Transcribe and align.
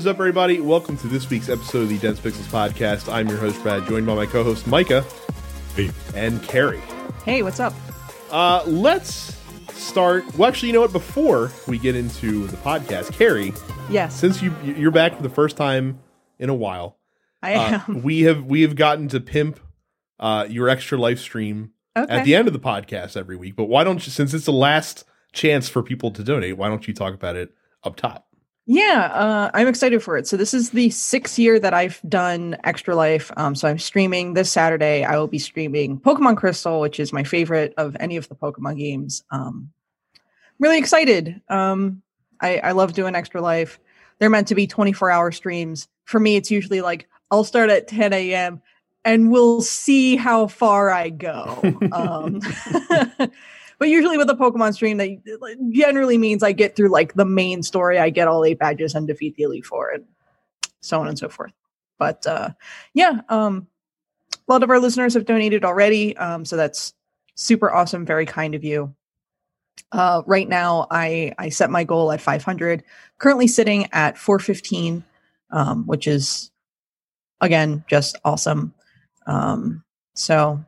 is 0.00 0.06
up, 0.06 0.16
everybody? 0.16 0.60
Welcome 0.60 0.96
to 0.96 1.08
this 1.08 1.28
week's 1.28 1.50
episode 1.50 1.82
of 1.82 1.90
the 1.90 1.98
Dense 1.98 2.18
Pixels 2.18 2.48
podcast. 2.48 3.12
I'm 3.12 3.28
your 3.28 3.36
host, 3.36 3.62
Brad, 3.62 3.86
joined 3.86 4.06
by 4.06 4.14
my 4.14 4.24
co 4.24 4.42
host, 4.42 4.66
Micah. 4.66 5.04
Hey. 5.76 5.90
And 6.14 6.42
Carrie. 6.42 6.80
Hey, 7.26 7.42
what's 7.42 7.60
up? 7.60 7.74
Uh, 8.30 8.64
let's 8.66 9.36
start. 9.74 10.24
Well, 10.38 10.48
actually, 10.48 10.68
you 10.68 10.72
know 10.72 10.80
what? 10.80 10.94
Before 10.94 11.52
we 11.68 11.76
get 11.76 11.96
into 11.96 12.46
the 12.46 12.56
podcast, 12.56 13.12
Carrie, 13.12 13.52
Yes, 13.90 14.18
since 14.18 14.40
you 14.40 14.54
you're 14.64 14.90
back 14.90 15.16
for 15.16 15.22
the 15.22 15.28
first 15.28 15.58
time 15.58 15.98
in 16.38 16.48
a 16.48 16.54
while, 16.54 16.96
I 17.42 17.52
uh, 17.56 17.80
am. 17.86 18.02
we 18.02 18.22
have 18.22 18.46
we 18.46 18.62
have 18.62 18.76
gotten 18.76 19.06
to 19.08 19.20
pimp 19.20 19.60
uh, 20.18 20.46
your 20.48 20.70
extra 20.70 20.96
live 20.96 21.20
stream 21.20 21.72
okay. 21.94 22.10
at 22.10 22.24
the 22.24 22.34
end 22.34 22.48
of 22.48 22.54
the 22.54 22.58
podcast 22.58 23.18
every 23.18 23.36
week. 23.36 23.54
But 23.54 23.66
why 23.66 23.84
don't 23.84 24.06
you? 24.06 24.10
Since 24.10 24.32
it's 24.32 24.46
the 24.46 24.50
last 24.52 25.04
chance 25.34 25.68
for 25.68 25.82
people 25.82 26.10
to 26.12 26.24
donate, 26.24 26.56
why 26.56 26.68
don't 26.68 26.88
you 26.88 26.94
talk 26.94 27.12
about 27.12 27.36
it 27.36 27.52
up 27.84 27.96
top? 27.96 28.28
Yeah, 28.66 29.10
uh, 29.12 29.50
I'm 29.54 29.66
excited 29.66 30.02
for 30.02 30.16
it. 30.16 30.26
So 30.26 30.36
this 30.36 30.54
is 30.54 30.70
the 30.70 30.90
sixth 30.90 31.38
year 31.38 31.58
that 31.58 31.74
I've 31.74 32.00
done 32.08 32.56
Extra 32.64 32.94
Life. 32.94 33.32
Um, 33.36 33.54
so 33.54 33.66
I'm 33.68 33.78
streaming 33.78 34.34
this 34.34 34.52
Saturday. 34.52 35.04
I 35.04 35.18
will 35.18 35.26
be 35.26 35.38
streaming 35.38 35.98
Pokemon 35.98 36.36
Crystal, 36.36 36.80
which 36.80 37.00
is 37.00 37.12
my 37.12 37.24
favorite 37.24 37.74
of 37.76 37.96
any 37.98 38.16
of 38.16 38.28
the 38.28 38.36
Pokemon 38.36 38.78
games. 38.78 39.24
Um, 39.30 39.70
really 40.58 40.78
excited. 40.78 41.40
Um, 41.48 42.02
I, 42.40 42.58
I 42.58 42.72
love 42.72 42.92
doing 42.92 43.14
Extra 43.14 43.40
Life. 43.40 43.80
They're 44.18 44.30
meant 44.30 44.48
to 44.48 44.54
be 44.54 44.66
24 44.66 45.10
hour 45.10 45.32
streams. 45.32 45.88
For 46.04 46.20
me, 46.20 46.36
it's 46.36 46.50
usually 46.50 46.80
like 46.80 47.08
I'll 47.30 47.44
start 47.44 47.70
at 47.70 47.88
10 47.88 48.12
a.m. 48.12 48.62
and 49.04 49.32
we'll 49.32 49.62
see 49.62 50.16
how 50.16 50.46
far 50.46 50.90
I 50.90 51.08
go. 51.08 51.60
um, 51.92 52.40
but 53.80 53.88
usually 53.88 54.18
with 54.18 54.28
a 54.28 54.34
Pokemon 54.34 54.74
stream, 54.74 54.98
that 54.98 55.70
generally 55.72 56.18
means 56.18 56.42
I 56.42 56.52
get 56.52 56.76
through 56.76 56.90
like 56.90 57.14
the 57.14 57.24
main 57.24 57.62
story. 57.62 57.98
I 57.98 58.10
get 58.10 58.28
all 58.28 58.44
eight 58.44 58.58
badges 58.58 58.94
and 58.94 59.08
defeat 59.08 59.36
the 59.36 59.44
Elite 59.44 59.64
Four, 59.64 59.90
and 59.90 60.04
so 60.82 61.00
on 61.00 61.08
and 61.08 61.18
so 61.18 61.30
forth. 61.30 61.52
But 61.98 62.26
uh, 62.26 62.50
yeah, 62.92 63.22
um, 63.30 63.66
a 64.34 64.52
lot 64.52 64.62
of 64.62 64.68
our 64.68 64.78
listeners 64.78 65.14
have 65.14 65.24
donated 65.24 65.64
already, 65.64 66.14
um, 66.18 66.44
so 66.44 66.56
that's 66.56 66.92
super 67.36 67.72
awesome. 67.72 68.04
Very 68.04 68.26
kind 68.26 68.54
of 68.54 68.62
you. 68.62 68.94
Uh, 69.92 70.22
right 70.26 70.48
now, 70.48 70.86
I 70.90 71.32
I 71.38 71.48
set 71.48 71.70
my 71.70 71.82
goal 71.82 72.12
at 72.12 72.20
500. 72.20 72.84
Currently 73.16 73.48
sitting 73.48 73.88
at 73.92 74.18
415, 74.18 75.02
um, 75.52 75.86
which 75.86 76.06
is 76.06 76.50
again 77.40 77.82
just 77.88 78.18
awesome. 78.26 78.74
Um, 79.26 79.82
so 80.12 80.62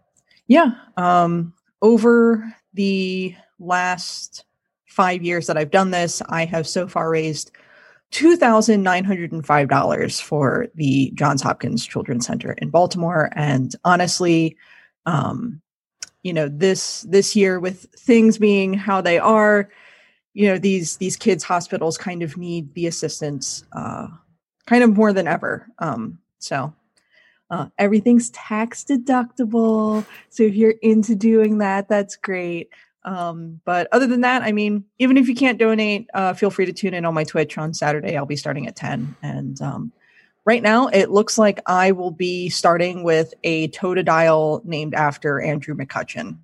yeah, 0.46 0.70
um, 0.96 1.52
over 1.82 2.56
the 2.74 3.34
last 3.58 4.44
five 4.86 5.22
years 5.22 5.46
that 5.46 5.56
I've 5.56 5.70
done 5.70 5.90
this, 5.90 6.22
I 6.28 6.44
have 6.44 6.66
so 6.66 6.86
far 6.88 7.10
raised 7.10 7.50
two 8.10 8.36
thousand 8.36 8.82
nine 8.82 9.04
hundred 9.04 9.32
and 9.32 9.44
five 9.44 9.68
dollars 9.68 10.20
for 10.20 10.66
the 10.74 11.10
Johns 11.14 11.42
Hopkins 11.42 11.86
Children's 11.86 12.26
Center 12.26 12.52
in 12.52 12.70
Baltimore. 12.70 13.30
And 13.34 13.74
honestly, 13.84 14.56
um, 15.06 15.60
you 16.22 16.32
know 16.32 16.48
this 16.48 17.02
this 17.02 17.34
year 17.34 17.58
with 17.58 17.86
things 17.96 18.38
being 18.38 18.74
how 18.74 19.00
they 19.00 19.18
are, 19.18 19.70
you 20.34 20.46
know 20.48 20.58
these 20.58 20.98
these 20.98 21.16
kids' 21.16 21.42
hospitals 21.42 21.96
kind 21.98 22.22
of 22.22 22.36
need 22.36 22.74
the 22.74 22.86
assistance, 22.86 23.64
uh, 23.72 24.08
kind 24.66 24.84
of 24.84 24.94
more 24.94 25.12
than 25.12 25.26
ever. 25.26 25.66
Um, 25.78 26.18
so 26.38 26.72
uh, 27.52 27.66
everything's 27.78 28.30
tax 28.30 28.82
deductible. 28.82 30.06
So 30.30 30.42
if 30.42 30.54
you're 30.54 30.74
into 30.80 31.14
doing 31.14 31.58
that, 31.58 31.86
that's 31.86 32.16
great. 32.16 32.70
Um, 33.04 33.60
but 33.66 33.88
other 33.92 34.06
than 34.06 34.22
that, 34.22 34.42
I 34.42 34.52
mean, 34.52 34.84
even 34.98 35.18
if 35.18 35.28
you 35.28 35.34
can't 35.34 35.58
donate, 35.58 36.08
uh, 36.14 36.32
feel 36.32 36.48
free 36.48 36.64
to 36.64 36.72
tune 36.72 36.94
in 36.94 37.04
on 37.04 37.12
my 37.12 37.24
Twitch 37.24 37.58
on 37.58 37.74
Saturday. 37.74 38.16
I'll 38.16 38.24
be 38.24 38.36
starting 38.36 38.66
at 38.68 38.76
10. 38.76 39.16
And 39.22 39.60
um, 39.60 39.92
right 40.46 40.62
now, 40.62 40.86
it 40.86 41.10
looks 41.10 41.36
like 41.36 41.60
I 41.66 41.92
will 41.92 42.10
be 42.10 42.48
starting 42.48 43.02
with 43.02 43.34
a 43.44 43.68
Totodile 43.68 44.64
named 44.64 44.94
after 44.94 45.38
Andrew 45.38 45.74
McCutchen. 45.74 46.38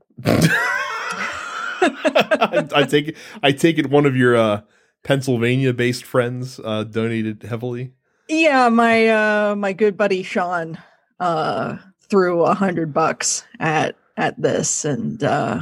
I, 1.80 2.68
I 2.74 2.82
take 2.82 3.08
it. 3.08 3.16
I 3.42 3.52
take 3.52 3.78
it 3.78 3.88
one 3.88 4.04
of 4.04 4.14
your 4.14 4.36
uh, 4.36 4.60
Pennsylvania-based 5.04 6.04
friends 6.04 6.60
uh, 6.62 6.84
donated 6.84 7.44
heavily. 7.44 7.92
Yeah, 8.28 8.68
my 8.68 9.08
uh, 9.08 9.54
my 9.56 9.72
good 9.72 9.96
buddy 9.96 10.22
Sean 10.22 10.76
uh, 11.20 11.76
threw 12.08 12.44
a 12.44 12.54
hundred 12.54 12.92
bucks 12.92 13.44
at 13.60 13.96
at 14.16 14.40
this, 14.40 14.84
and 14.84 15.22
uh, 15.22 15.60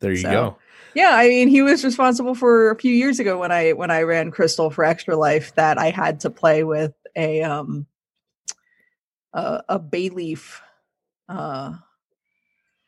There 0.00 0.10
you 0.10 0.18
So, 0.18 0.30
go. 0.30 0.58
Yeah, 0.94 1.10
I 1.12 1.28
mean, 1.28 1.48
he 1.48 1.62
was 1.62 1.84
responsible 1.84 2.34
for 2.34 2.70
a 2.70 2.76
few 2.76 2.92
years 2.92 3.18
ago 3.18 3.38
when 3.38 3.50
I 3.50 3.72
when 3.72 3.90
I 3.90 4.02
ran 4.02 4.30
Crystal 4.30 4.70
for 4.70 4.84
Extra 4.84 5.16
Life 5.16 5.54
that 5.56 5.76
I 5.78 5.90
had 5.90 6.20
to 6.20 6.30
play 6.30 6.62
with 6.64 6.92
a 7.16 7.42
um 7.42 7.86
a, 9.32 9.62
a 9.68 9.80
Bayleef 9.80 10.60
uh 11.28 11.72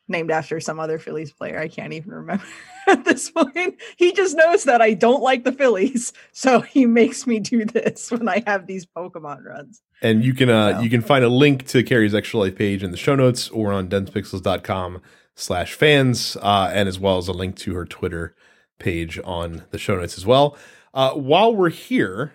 named 0.07 0.31
after 0.31 0.59
some 0.61 0.79
other 0.79 0.99
Phillies 0.99 1.33
player. 1.33 1.59
I 1.59 1.67
can't 1.67 1.91
even 1.93 2.11
remember 2.11 2.45
at 2.91 3.05
this 3.05 3.29
point. 3.29 3.75
He 3.97 4.13
just 4.13 4.35
knows 4.35 4.63
that 4.63 4.81
I 4.81 4.93
don't 4.93 5.21
like 5.21 5.43
the 5.43 5.51
Phillies, 5.51 6.13
so 6.31 6.61
he 6.61 6.85
makes 6.85 7.27
me 7.27 7.39
do 7.39 7.65
this 7.65 8.09
when 8.11 8.27
I 8.27 8.43
have 8.47 8.67
these 8.67 8.85
Pokemon 8.85 9.43
runs. 9.45 9.81
And 10.01 10.23
you 10.23 10.33
can 10.33 10.49
uh, 10.49 10.73
So- 10.77 10.79
you 10.81 10.89
can 10.89 11.01
find 11.01 11.23
a 11.23 11.29
link 11.29 11.65
to 11.67 11.83
Carrie's 11.83 12.15
Extra 12.15 12.39
Life 12.39 12.55
page 12.55 12.83
in 12.83 12.91
the 12.91 12.97
show 12.97 13.15
notes 13.15 13.49
or 13.49 13.73
on 13.73 13.87
densepixels.com 13.89 15.01
slash 15.35 15.73
fans, 15.73 16.37
uh, 16.41 16.71
and 16.73 16.87
as 16.89 16.99
well 16.99 17.17
as 17.17 17.27
a 17.27 17.33
link 17.33 17.55
to 17.57 17.75
her 17.75 17.85
Twitter 17.85 18.35
page 18.79 19.19
on 19.23 19.63
the 19.71 19.77
show 19.77 19.95
notes 19.95 20.17
as 20.17 20.25
well. 20.25 20.57
Uh, 20.93 21.11
while 21.13 21.55
we're 21.55 21.69
here, 21.69 22.33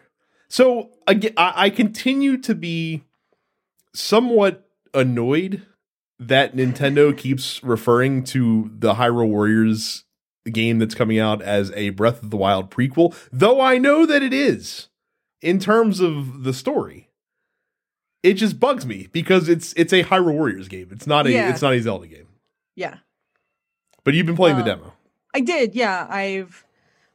so 0.48 0.90
again, 1.06 1.32
I, 1.36 1.52
I 1.56 1.70
continue 1.70 2.36
to 2.38 2.54
be 2.54 3.04
somewhat 3.94 4.68
annoyed 4.94 5.62
that 6.18 6.54
Nintendo 6.54 7.16
keeps 7.16 7.62
referring 7.64 8.22
to 8.24 8.70
the 8.78 8.94
Hyrule 8.94 9.28
Warriors 9.28 10.04
game 10.50 10.78
that's 10.78 10.94
coming 10.94 11.18
out 11.18 11.40
as 11.42 11.70
a 11.72 11.90
Breath 11.90 12.22
of 12.22 12.30
the 12.30 12.36
Wild 12.36 12.70
prequel, 12.70 13.14
though 13.32 13.60
I 13.60 13.78
know 13.78 14.06
that 14.06 14.22
it 14.22 14.32
is 14.32 14.88
in 15.40 15.58
terms 15.58 16.00
of 16.00 16.44
the 16.44 16.52
story. 16.52 17.08
It 18.22 18.34
just 18.34 18.60
bugs 18.60 18.86
me 18.86 19.08
because 19.12 19.48
it's 19.48 19.72
it's 19.74 19.92
a 19.92 20.04
Hyrule 20.04 20.34
Warriors 20.34 20.68
game. 20.68 20.88
It's 20.92 21.06
not 21.06 21.26
a 21.26 21.32
Yeah. 21.32 21.50
it's 21.50 21.62
not 21.62 21.74
a 21.74 21.80
Zelda 21.80 22.06
game. 22.06 22.28
Yeah. 22.76 22.98
But 24.04 24.14
you've 24.14 24.26
been 24.26 24.36
playing 24.36 24.56
the 24.56 24.62
Um, 24.62 24.68
demo. 24.80 24.92
I 25.34 25.40
did, 25.40 25.74
yeah. 25.74 26.06
I've 26.08 26.64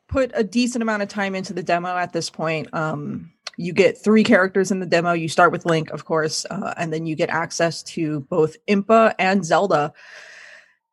put 0.07 0.31
a 0.33 0.43
decent 0.43 0.81
amount 0.81 1.03
of 1.03 1.09
time 1.09 1.35
into 1.35 1.53
the 1.53 1.63
demo 1.63 1.89
at 1.95 2.13
this 2.13 2.29
point. 2.29 2.73
Um, 2.73 3.31
you 3.57 3.73
get 3.73 3.97
three 3.97 4.23
characters 4.23 4.71
in 4.71 4.79
the 4.79 4.85
demo. 4.85 5.13
You 5.13 5.27
start 5.29 5.51
with 5.51 5.65
Link, 5.65 5.89
of 5.91 6.05
course, 6.05 6.45
uh, 6.49 6.73
and 6.77 6.91
then 6.93 7.05
you 7.05 7.15
get 7.15 7.29
access 7.29 7.83
to 7.83 8.21
both 8.21 8.55
Impa 8.67 9.15
and 9.19 9.43
Zelda. 9.45 9.93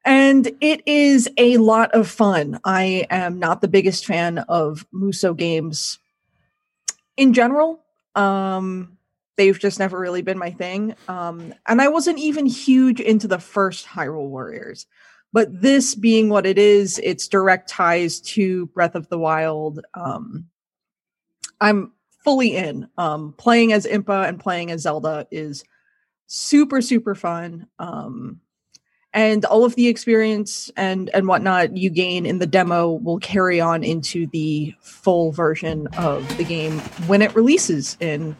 And 0.05 0.51
it 0.61 0.83
is 0.87 1.31
a 1.39 1.57
lot 1.57 1.93
of 1.93 2.09
fun. 2.09 2.61
I 2.65 3.07
am 3.11 3.39
not 3.39 3.61
the 3.61 3.69
biggest 3.69 4.05
fan 4.05 4.39
of 4.39 4.87
Musou 4.93 5.37
games 5.37 5.99
in 7.17 7.33
general. 7.33 7.81
Um, 8.15 8.99
they've 9.37 9.59
just 9.59 9.79
never 9.79 9.99
really 9.99 10.23
been 10.23 10.39
my 10.39 10.51
thing. 10.51 10.95
Um, 11.09 11.55
and 11.67 11.81
I 11.81 11.89
wasn't 11.89 12.19
even 12.19 12.47
huge 12.47 13.01
into 13.01 13.27
the 13.27 13.39
first 13.39 13.87
Hyrule 13.87 14.29
Warriors. 14.29 14.87
But 15.33 15.61
this 15.61 15.95
being 15.95 16.29
what 16.29 16.47
it 16.47 16.59
is, 16.59 17.01
it's 17.03 17.27
direct 17.27 17.69
ties 17.69 18.21
to 18.21 18.67
Breath 18.67 18.95
of 18.95 19.09
the 19.09 19.19
Wild. 19.19 19.81
Um, 19.95 20.47
I'm 21.61 21.93
fully 22.23 22.57
in. 22.57 22.89
Um, 22.97 23.35
playing 23.37 23.73
as 23.73 23.87
Impa 23.87 24.29
and 24.29 24.39
playing 24.39 24.71
as 24.71 24.83
Zelda 24.83 25.27
is 25.33 25.65
super, 26.27 26.81
super 26.81 27.15
fun. 27.15 27.67
Um, 27.79 28.41
and 29.15 29.45
all 29.47 29.65
of 29.65 29.75
the 29.77 29.87
experience 29.89 30.71
and 30.77 31.09
and 31.15 31.27
whatnot 31.29 31.77
you 31.77 31.89
gain 31.89 32.27
in 32.27 32.39
the 32.41 32.47
demo 32.47 32.91
will 32.93 33.19
carry 33.21 33.61
on 33.61 33.83
into 33.83 34.27
the 34.27 34.75
full 34.81 35.33
version 35.33 35.87
of 35.97 36.37
the 36.37 36.45
game 36.45 36.79
when 37.07 37.23
it 37.23 37.35
releases 37.35 37.97
in 38.01 38.37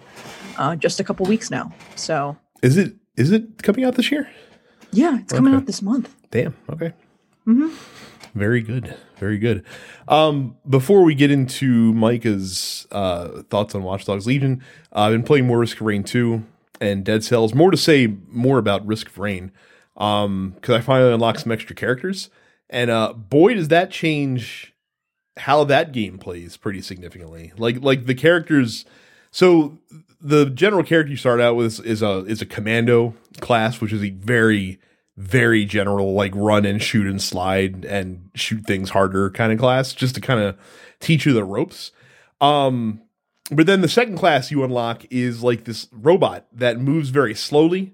uh, 0.59 0.77
just 0.77 1.01
a 1.01 1.05
couple 1.05 1.25
weeks 1.27 1.51
now. 1.51 1.73
So 1.97 2.37
Is 2.63 2.77
it 2.77 2.95
is 3.17 3.31
it 3.31 3.63
coming 3.63 3.85
out 3.85 3.95
this 3.95 4.11
year? 4.11 4.29
yeah, 4.93 5.19
it's 5.21 5.33
coming 5.33 5.53
Okay. 5.55 5.61
out 5.61 5.67
this 5.67 5.81
month. 5.83 6.15
Damn. 6.31 6.55
Okay. 6.71 6.93
hmm 7.45 7.69
Very 8.35 8.61
good. 8.61 8.95
Very 9.19 9.39
good. 9.39 9.65
Um, 10.09 10.57
before 10.69 11.03
we 11.05 11.15
get 11.15 11.31
into 11.31 11.93
Micah's 11.95 12.87
uh, 12.91 13.43
thoughts 13.51 13.75
on 13.77 13.83
Watch 13.85 14.05
Dogs 14.05 14.27
Legion, 14.27 14.63
uh, 14.95 15.01
I've 15.03 15.13
been 15.13 15.23
playing 15.23 15.47
more 15.47 15.59
Risk 15.61 15.81
of 15.81 15.87
Rain 15.87 16.03
2 16.05 16.43
and 16.81 17.05
Dead 17.05 17.23
Cells. 17.23 17.55
More 17.55 17.71
to 17.71 17.77
say 17.77 18.15
more 18.29 18.59
about 18.59 18.85
Risk 18.87 19.07
of 19.09 19.19
Rain 19.19 19.53
because 19.95 20.71
I 20.71 20.81
finally 20.81 21.13
unlocked 21.13 21.41
some 21.41 21.53
extra 21.53 21.75
characters. 21.75 22.31
And 22.71 22.91
uh, 22.91 23.13
boy, 23.13 23.55
does 23.55 23.69
that 23.69 23.91
change 23.91 24.75
how 25.37 25.65
that 25.65 25.93
game 25.93 26.19
plays 26.19 26.57
pretty 26.57 26.81
significantly. 26.81 27.53
Like 27.57 27.83
like 27.83 28.07
the 28.07 28.15
characters. 28.15 28.85
So 29.31 29.79
the 30.21 30.47
general 30.47 30.85
character 30.85 31.11
you 31.11 31.17
start 31.17 31.41
out 31.41 31.57
with 31.57 31.67
is, 31.67 31.81
is 31.81 32.03
a 32.03 32.25
is 32.27 32.43
a 32.43 32.47
commando 32.47 33.15
class, 33.41 33.81
which 33.81 33.93
is 33.93 34.03
a 34.03 34.11
very 34.11 34.79
very 35.17 35.65
general 35.65 36.15
like 36.15 36.33
run 36.35 36.65
and 36.65 36.83
shoot 36.83 37.07
and 37.07 37.23
slide 37.23 37.85
and 37.85 38.31
shoot 38.35 38.67
things 38.67 38.91
harder 38.91 39.31
kind 39.31 39.53
of 39.53 39.61
class 39.61 39.93
just 39.93 40.17
to 40.17 40.21
kind 40.21 40.41
of 40.41 40.59
teach 40.99 41.25
you 41.25 41.33
the 41.33 41.45
ropes 41.45 41.93
um 42.41 43.01
but 43.51 43.67
then 43.67 43.81
the 43.81 43.89
second 43.89 44.17
class 44.17 44.51
you 44.51 44.65
unlock 44.65 45.05
is 45.11 45.43
like 45.43 45.65
this 45.65 45.89
robot 45.93 46.47
that 46.53 46.81
moves 46.81 47.11
very 47.11 47.35
slowly. 47.35 47.93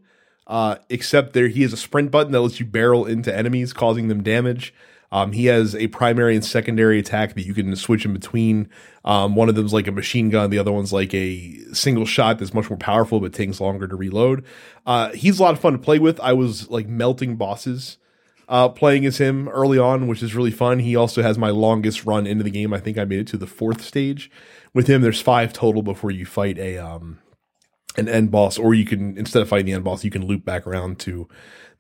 Uh, 0.51 0.75
except 0.89 1.33
there 1.33 1.47
he 1.47 1.63
has 1.63 1.73
a 1.73 1.77
sprint 1.77 2.11
button 2.11 2.33
that 2.33 2.41
lets 2.41 2.59
you 2.59 2.67
barrel 2.67 3.07
into 3.07 3.35
enemies, 3.35 3.73
causing 3.73 4.09
them 4.09 4.21
damage. 4.21 4.75
Um, 5.13 5.31
he 5.31 5.47
has 5.47 5.77
a 5.77 5.87
primary 5.87 6.35
and 6.35 6.45
secondary 6.45 6.99
attack 6.99 7.35
that 7.35 7.47
you 7.47 7.55
can 7.55 7.75
switch 7.77 8.05
in 8.05 8.13
between. 8.13 8.69
Um, 9.05 9.37
one 9.37 9.49
of 9.49 9.55
them's 9.55 9.73
like 9.73 9.87
a 9.87 9.93
machine 9.93 10.29
gun, 10.29 10.51
the 10.51 10.59
other 10.59 10.73
one's 10.73 10.93
like 10.93 11.15
a 11.15 11.57
single 11.73 12.05
shot 12.05 12.41
that's 12.41 12.53
much 12.53 12.69
more 12.69 12.77
powerful 12.77 13.21
but 13.21 13.33
takes 13.33 13.61
longer 13.61 13.87
to 13.87 13.95
reload. 13.95 14.45
Uh, 14.85 15.11
he's 15.11 15.39
a 15.39 15.43
lot 15.43 15.55
of 15.55 15.61
fun 15.61 15.75
to 15.75 15.79
play 15.79 16.01
with. 16.01 16.19
I 16.19 16.33
was 16.33 16.69
like 16.69 16.89
melting 16.89 17.37
bosses 17.37 17.99
uh, 18.51 18.69
playing 18.69 19.07
as 19.07 19.19
him 19.19 19.49
early 19.49 19.79
on, 19.79 20.09
which 20.09 20.21
is 20.21 20.35
really 20.35 20.51
fun. 20.51 20.81
He 20.81 20.97
also 20.97 21.23
has 21.23 21.39
my 21.39 21.51
longest 21.51 22.05
run 22.05 22.27
into 22.27 22.43
the 22.43 22.51
game. 22.51 22.75
I 22.75 22.81
think 22.81 22.99
I 22.99 23.05
made 23.05 23.21
it 23.21 23.29
to 23.29 23.37
the 23.37 23.47
fourth 23.47 23.83
stage 23.83 24.31
with 24.75 24.89
him. 24.89 25.01
There's 25.01 25.23
five 25.23 25.53
total 25.53 25.83
before 25.83 26.11
you 26.11 26.27
fight 26.27 26.59
a 26.59 26.77
um, 26.77 27.21
an 27.97 28.09
end 28.09 28.31
boss, 28.31 28.59
or 28.59 28.75
you 28.75 28.85
can 28.85 29.17
instead 29.17 29.43
of 29.43 29.49
fighting 29.49 29.67
the 29.67 29.73
end 29.73 29.85
boss, 29.85 30.05
you 30.05 30.11
can 30.11 30.27
loop 30.27 30.45
back 30.45 30.67
around 30.67 30.99
to 31.01 31.29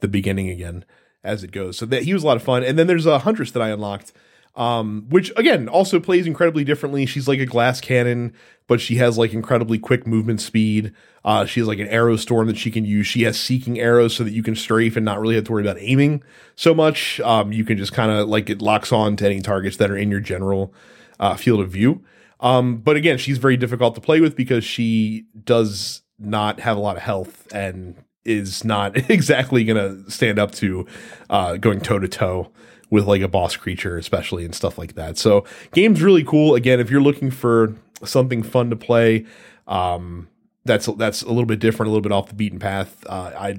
the 0.01 0.09
beginning 0.09 0.49
again 0.49 0.85
as 1.23 1.45
it 1.45 1.53
goes. 1.53 1.79
So 1.79 1.87
that 1.87 2.05
he 2.05 2.15
was 2.15 2.23
a 2.23 2.27
lot 2.27 2.37
of 2.37 2.43
fun. 2.43 2.65
And 2.65 2.79
then 2.79 2.87
there's 2.87 3.07
a 3.07 3.21
huntress 3.21 3.51
that 3.53 3.63
I 3.63 3.69
unlocked, 3.69 4.13
um, 4.57 5.07
which 5.09 5.33
again 5.37 5.69
also 5.69 6.01
plays 6.01 6.27
incredibly 6.27 6.65
differently. 6.65 7.07
She's 7.07 7.29
like 7.29 7.41
a 7.41 7.47
glass 7.47 7.81
cannon, 7.81 8.33
but 8.67 8.81
she 8.81 8.97
has 8.97 9.19
like 9.19 9.33
incredibly 9.33 9.79
quick 9.79 10.07
movement 10.07 10.41
speed. 10.41 10.93
Uh, 11.25 11.45
she 11.45 11.61
has 11.61 11.69
like 11.69 11.79
an 11.79 11.89
arrow 11.89 12.17
storm 12.17 12.47
that 12.47 12.57
she 12.57 12.71
can 12.71 12.85
use. 12.85 13.07
She 13.07 13.23
has 13.23 13.39
seeking 13.39 13.79
arrows 13.79 14.17
so 14.17 14.25
that 14.25 14.33
you 14.33 14.43
can 14.43 14.57
strafe 14.57 14.97
and 14.97 15.05
not 15.05 15.21
really 15.21 15.35
have 15.35 15.45
to 15.45 15.53
worry 15.53 15.63
about 15.63 15.77
aiming 15.79 16.23
so 16.57 16.75
much. 16.75 17.21
Um, 17.21 17.53
you 17.53 17.65
can 17.65 17.77
just 17.77 17.93
kind 17.93 18.11
of 18.11 18.29
like 18.29 18.49
it 18.49 18.63
locks 18.63 18.93
on 18.93 19.17
to 19.17 19.27
any 19.27 19.41
targets 19.41 19.77
that 19.77 19.91
are 19.91 19.97
in 19.97 20.11
your 20.11 20.21
general 20.21 20.73
uh, 21.19 21.37
field 21.37 21.61
of 21.61 21.71
view. 21.71 22.03
Um, 22.41 22.79
but 22.79 22.97
again, 22.97 23.19
she's 23.19 23.39
very 23.39 23.57
difficult 23.57 23.95
to 23.95 24.01
play 24.01 24.21
with 24.21 24.37
because 24.37 24.65
she 24.65 25.27
does 25.45 26.03
not 26.19 26.61
have 26.61 26.77
a 26.77 26.81
lot 26.81 26.97
of 26.97 27.03
health 27.03 27.47
and 27.53 27.97
is 28.25 28.65
not 28.65 28.97
exactly 29.11 29.65
going 29.65 30.05
to 30.05 30.11
stand 30.11 30.39
up 30.39 30.53
to 30.53 30.87
uh, 31.29 31.57
going 31.57 31.81
toe 31.81 31.99
to 31.99 32.09
toe 32.09 32.51
with 32.91 33.07
like 33.07 33.23
a 33.23 33.29
boss 33.29 33.57
creature, 33.57 33.97
especially 33.97 34.45
and 34.45 34.55
stuff 34.55 34.79
like 34.79 34.95
that. 34.95 35.17
So, 35.17 35.45
game's 35.73 36.03
really 36.03 36.25
cool. 36.25 36.55
Again, 36.55 36.81
if 36.81 36.91
you're 36.91 37.01
looking 37.01 37.31
for 37.31 37.77
something 38.05 38.43
fun 38.43 38.71
to 38.71 38.77
play, 38.77 39.27
um, 39.67 40.29
that's 40.65 40.87
that's 40.87 41.23
a 41.23 41.29
little 41.29 41.47
bit 41.47 41.61
different, 41.61 41.89
a 41.89 41.91
little 41.91 42.03
bit 42.03 42.13
off 42.13 42.29
the 42.29 42.35
beaten 42.35 42.59
path. 42.59 43.05
Uh, 43.07 43.33
I 43.37 43.59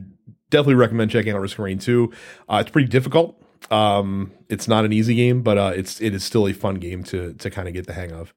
definitely 0.50 0.76
recommend 0.76 1.12
checking 1.12 1.34
out 1.34 1.40
Risk 1.40 1.58
Rain 1.58 1.80
2. 1.80 2.12
Uh, 2.50 2.58
it's 2.62 2.70
pretty 2.70 2.90
difficult. 2.90 3.42
Um, 3.70 4.32
it's 4.50 4.68
not 4.68 4.86
an 4.86 4.94
easy 4.94 5.16
game, 5.16 5.42
but 5.42 5.58
uh, 5.58 5.72
it's 5.76 6.02
it 6.02 6.14
is 6.14 6.24
still 6.24 6.48
a 6.48 6.54
fun 6.54 6.76
game 6.76 7.04
to 7.06 7.34
to 7.34 7.50
kind 7.50 7.68
of 7.68 7.74
get 7.74 7.88
the 7.88 7.94
hang 7.94 8.12
of. 8.12 8.34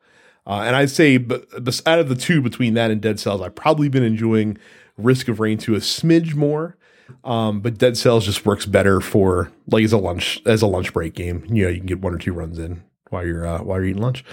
Uh, 0.47 0.63
and 0.67 0.77
I'd 0.77 0.91
say, 0.91 1.17
but, 1.17 1.47
out 1.87 1.99
of 1.99 2.09
the 2.09 2.15
two 2.15 2.43
between 2.43 2.75
that 2.75 2.91
and 2.91 3.01
Dead 3.01 3.19
Cells, 3.19 3.41
I've 3.41 3.55
probably 3.55 3.89
been 3.89 4.03
enjoying 4.03 4.59
Risk 4.97 5.29
of 5.29 5.41
Rain 5.41 5.59
2 5.59 5.75
a 5.75 5.79
smidge 5.79 6.35
more. 6.35 6.77
Um, 7.23 7.61
but 7.61 7.79
Dead 7.79 7.97
Cells 7.97 8.25
just 8.25 8.47
works 8.47 8.67
better 8.67 9.01
for 9.01 9.53
like 9.67 9.85
as 9.85 9.93
a 9.93 9.99
lunch 9.99 10.41
as 10.47 10.63
a 10.63 10.67
lunch 10.67 10.93
break 10.93 11.15
game. 11.15 11.45
You 11.51 11.65
know, 11.65 11.71
you 11.71 11.77
can 11.77 11.87
get 11.87 12.01
one 12.01 12.15
or 12.15 12.19
two 12.19 12.33
runs 12.33 12.59
in 12.59 12.83
while 13.11 13.27
you're 13.27 13.47
uh, 13.47 13.63
while 13.63 13.79
you're 13.79 13.89
eating 13.89 14.03
lunch. 14.03 14.25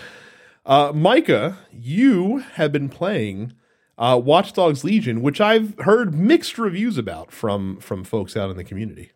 Uh, 0.65 0.93
Micah, 0.95 1.57
you 1.71 2.37
have 2.53 2.71
been 2.71 2.87
playing 2.87 3.53
uh, 3.97 4.19
Watch 4.23 4.53
Dogs 4.53 4.83
Legion, 4.83 5.21
which 5.21 5.41
I've 5.41 5.77
heard 5.79 6.15
mixed 6.15 6.57
reviews 6.57 6.97
about 6.97 7.31
from 7.31 7.77
from 7.79 8.03
folks 8.03 8.37
out 8.37 8.49
in 8.49 8.57
the 8.57 8.63
community. 8.63 9.11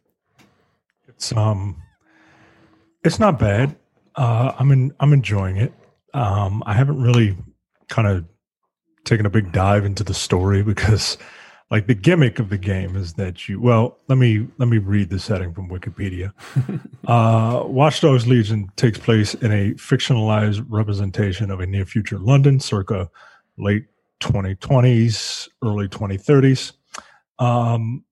It's 1.07 1.31
um, 1.31 1.81
it's 3.03 3.19
not 3.19 3.39
bad. 3.39 3.75
Uh, 4.15 4.53
I'm 4.57 4.71
in, 4.71 4.93
I'm 4.99 5.13
enjoying 5.13 5.57
it. 5.57 5.73
Um, 6.15 6.63
I 6.65 6.73
haven't 6.73 7.01
really 7.01 7.35
kind 7.89 8.07
of 8.07 8.25
taken 9.03 9.25
a 9.25 9.29
big 9.29 9.51
dive 9.51 9.85
into 9.85 10.03
the 10.03 10.13
story 10.13 10.63
because 10.71 11.17
like 11.71 11.87
the 11.87 11.95
gimmick 11.95 12.39
of 12.39 12.49
the 12.49 12.57
game 12.57 12.95
is 12.95 13.13
that 13.13 13.49
you 13.49 13.59
well 13.59 13.97
let 14.07 14.17
me 14.17 14.47
let 14.57 14.69
me 14.69 14.77
read 14.77 15.09
the 15.09 15.19
setting 15.19 15.53
from 15.53 15.69
wikipedia. 15.69 16.31
Uh 17.07 17.61
watch 17.67 18.01
dogs 18.01 18.25
legion 18.25 18.67
takes 18.77 18.97
place 18.97 19.35
in 19.35 19.51
a 19.51 19.73
fictionalized 19.75 20.65
representation 20.69 21.51
of 21.51 21.59
a 21.59 21.67
near 21.67 21.85
future 21.85 22.17
london 22.17 22.59
circa 22.59 23.07
late 23.59 23.85
2020s 24.21 25.47
early 25.63 25.87
2030s 25.87 26.71
um 27.37 28.03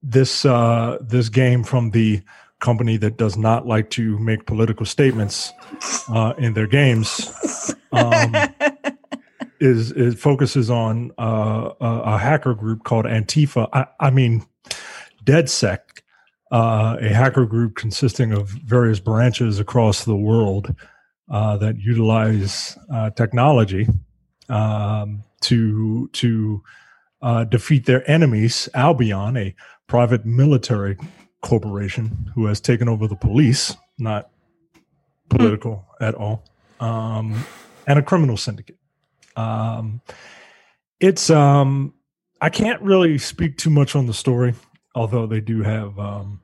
this 0.00 0.44
uh 0.44 0.96
this 1.00 1.28
game 1.28 1.64
from 1.64 1.90
the 1.90 2.22
company 2.64 2.96
that 2.96 3.18
does 3.18 3.36
not 3.36 3.66
like 3.66 3.90
to 3.90 4.18
make 4.18 4.46
political 4.46 4.86
statements 4.86 5.52
uh, 6.08 6.32
in 6.38 6.54
their 6.54 6.66
games 6.66 7.30
um, 7.92 8.34
is 9.60 9.92
it 9.92 10.18
focuses 10.18 10.70
on 10.70 11.12
uh, 11.18 11.70
a, 11.78 12.00
a, 12.14 12.18
hacker 12.18 12.54
group 12.54 12.84
called 12.84 13.04
Antifa. 13.04 13.68
I, 13.72 13.86
I 14.00 14.10
mean, 14.10 14.46
DedSec, 15.24 15.78
uh, 16.50 16.96
a 17.00 17.08
hacker 17.08 17.44
group 17.44 17.76
consisting 17.76 18.32
of 18.32 18.48
various 18.48 18.98
branches 18.98 19.60
across 19.60 20.04
the 20.04 20.16
world 20.16 20.74
uh, 21.30 21.58
that 21.58 21.78
utilize 21.78 22.78
uh, 22.90 23.10
technology 23.10 23.86
um, 24.48 25.22
to 25.42 26.08
to 26.14 26.62
uh, 27.20 27.44
defeat 27.44 27.84
their 27.84 28.08
enemies. 28.10 28.70
Albion, 28.72 29.36
a 29.36 29.54
private 29.86 30.24
military 30.24 30.96
corporation 31.44 32.32
who 32.34 32.46
has 32.46 32.60
taken 32.60 32.88
over 32.88 33.06
the 33.06 33.14
police, 33.14 33.76
not 33.98 34.30
political 35.28 35.86
mm. 36.00 36.08
at 36.08 36.14
all, 36.14 36.42
um, 36.80 37.44
and 37.86 37.98
a 37.98 38.02
criminal 38.02 38.36
syndicate. 38.36 38.78
Um, 39.36 40.00
it's 40.98 41.28
um, 41.28 41.92
I 42.40 42.48
can't 42.48 42.80
really 42.80 43.18
speak 43.18 43.58
too 43.58 43.70
much 43.70 43.94
on 43.94 44.06
the 44.06 44.14
story, 44.14 44.54
although 44.94 45.26
they 45.26 45.40
do 45.40 45.62
have. 45.62 45.98
Um, 45.98 46.40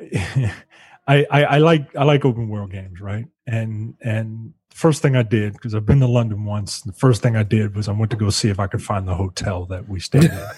I, 1.06 1.26
I, 1.30 1.44
I 1.44 1.58
like 1.58 1.94
I 1.94 2.04
like 2.04 2.24
open 2.24 2.48
world 2.48 2.72
games, 2.72 3.00
right? 3.00 3.26
And 3.46 3.94
and 4.00 4.54
first 4.70 5.02
thing 5.02 5.16
I 5.16 5.22
did 5.22 5.52
because 5.52 5.74
I've 5.74 5.84
been 5.84 6.00
to 6.00 6.06
London 6.06 6.44
once. 6.46 6.80
The 6.80 6.92
first 6.92 7.22
thing 7.22 7.36
I 7.36 7.42
did 7.42 7.76
was 7.76 7.88
I 7.88 7.92
went 7.92 8.10
to 8.12 8.16
go 8.16 8.30
see 8.30 8.48
if 8.48 8.58
I 8.58 8.68
could 8.68 8.82
find 8.82 9.06
the 9.06 9.16
hotel 9.16 9.66
that 9.66 9.86
we 9.86 10.00
stayed 10.00 10.24
in. 10.32 10.48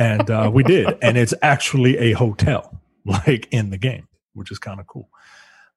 And 0.00 0.30
uh, 0.30 0.50
we 0.52 0.62
did, 0.62 0.96
and 1.02 1.16
it's 1.18 1.34
actually 1.42 1.98
a 1.98 2.12
hotel, 2.12 2.80
like 3.04 3.46
in 3.52 3.70
the 3.70 3.78
game, 3.78 4.08
which 4.32 4.50
is 4.50 4.58
kind 4.58 4.80
of 4.80 4.86
cool. 4.86 5.08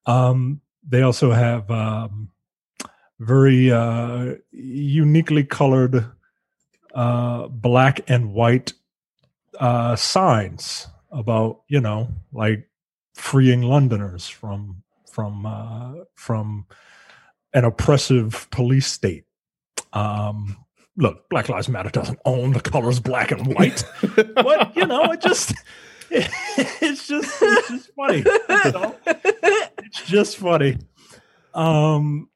Um, 0.06 0.62
they 0.88 1.02
also 1.02 1.32
have 1.32 1.70
um, 1.70 2.30
very 3.20 3.72
uh, 3.72 4.36
uniquely 4.52 5.44
colored 5.44 6.06
uh, 6.96 7.48
black 7.50 8.10
and 8.10 8.34
white 8.34 8.74
uh, 9.60 9.96
signs 9.96 10.88
about, 11.12 11.62
you 11.68 11.82
know, 11.82 12.08
like 12.32 12.70
freeing 13.14 13.62
Londoners 13.62 14.28
from 14.28 14.84
from 15.12 15.46
uh, 15.46 15.94
from 16.16 16.66
an 17.54 17.66
oppressive 17.66 18.48
police 18.52 18.88
state. 18.88 19.26
Um, 19.92 20.63
look, 20.98 21.30
Black 21.30 21.50
Lives 21.50 21.70
Matter 21.70 21.90
doesn't 21.90 22.20
own 22.26 22.54
the 22.54 22.62
colors 22.62 23.00
black 23.00 23.32
and 23.32 23.54
white, 23.56 23.84
but 24.36 24.76
you 24.76 24.86
know, 24.86 25.12
it 25.12 25.22
just 25.22 25.54
it's 26.10 27.08
just 27.08 27.42
it's 27.42 27.70
just 27.70 27.92
funny. 27.96 28.18
You 28.18 28.72
know? 28.72 28.96
It's 29.06 30.06
just 30.06 30.38
funny. 30.38 30.78
Um, 31.54 32.30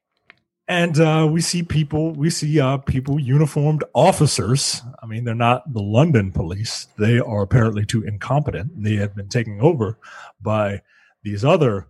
and 0.68 1.00
uh, 1.00 1.26
we 1.30 1.40
see 1.40 1.62
people, 1.62 2.12
we 2.12 2.28
see 2.28 2.60
uh, 2.60 2.76
people, 2.76 3.18
uniformed 3.18 3.84
officers. 3.94 4.82
I 5.02 5.06
mean, 5.06 5.24
they're 5.24 5.34
not 5.34 5.72
the 5.72 5.82
London 5.82 6.30
police. 6.30 6.88
They 6.98 7.18
are 7.18 7.42
apparently 7.42 7.86
too 7.86 8.02
incompetent. 8.02 8.82
They 8.82 8.96
have 8.96 9.16
been 9.16 9.28
taken 9.28 9.60
over 9.62 9.98
by 10.40 10.82
these 11.22 11.44
other 11.44 11.88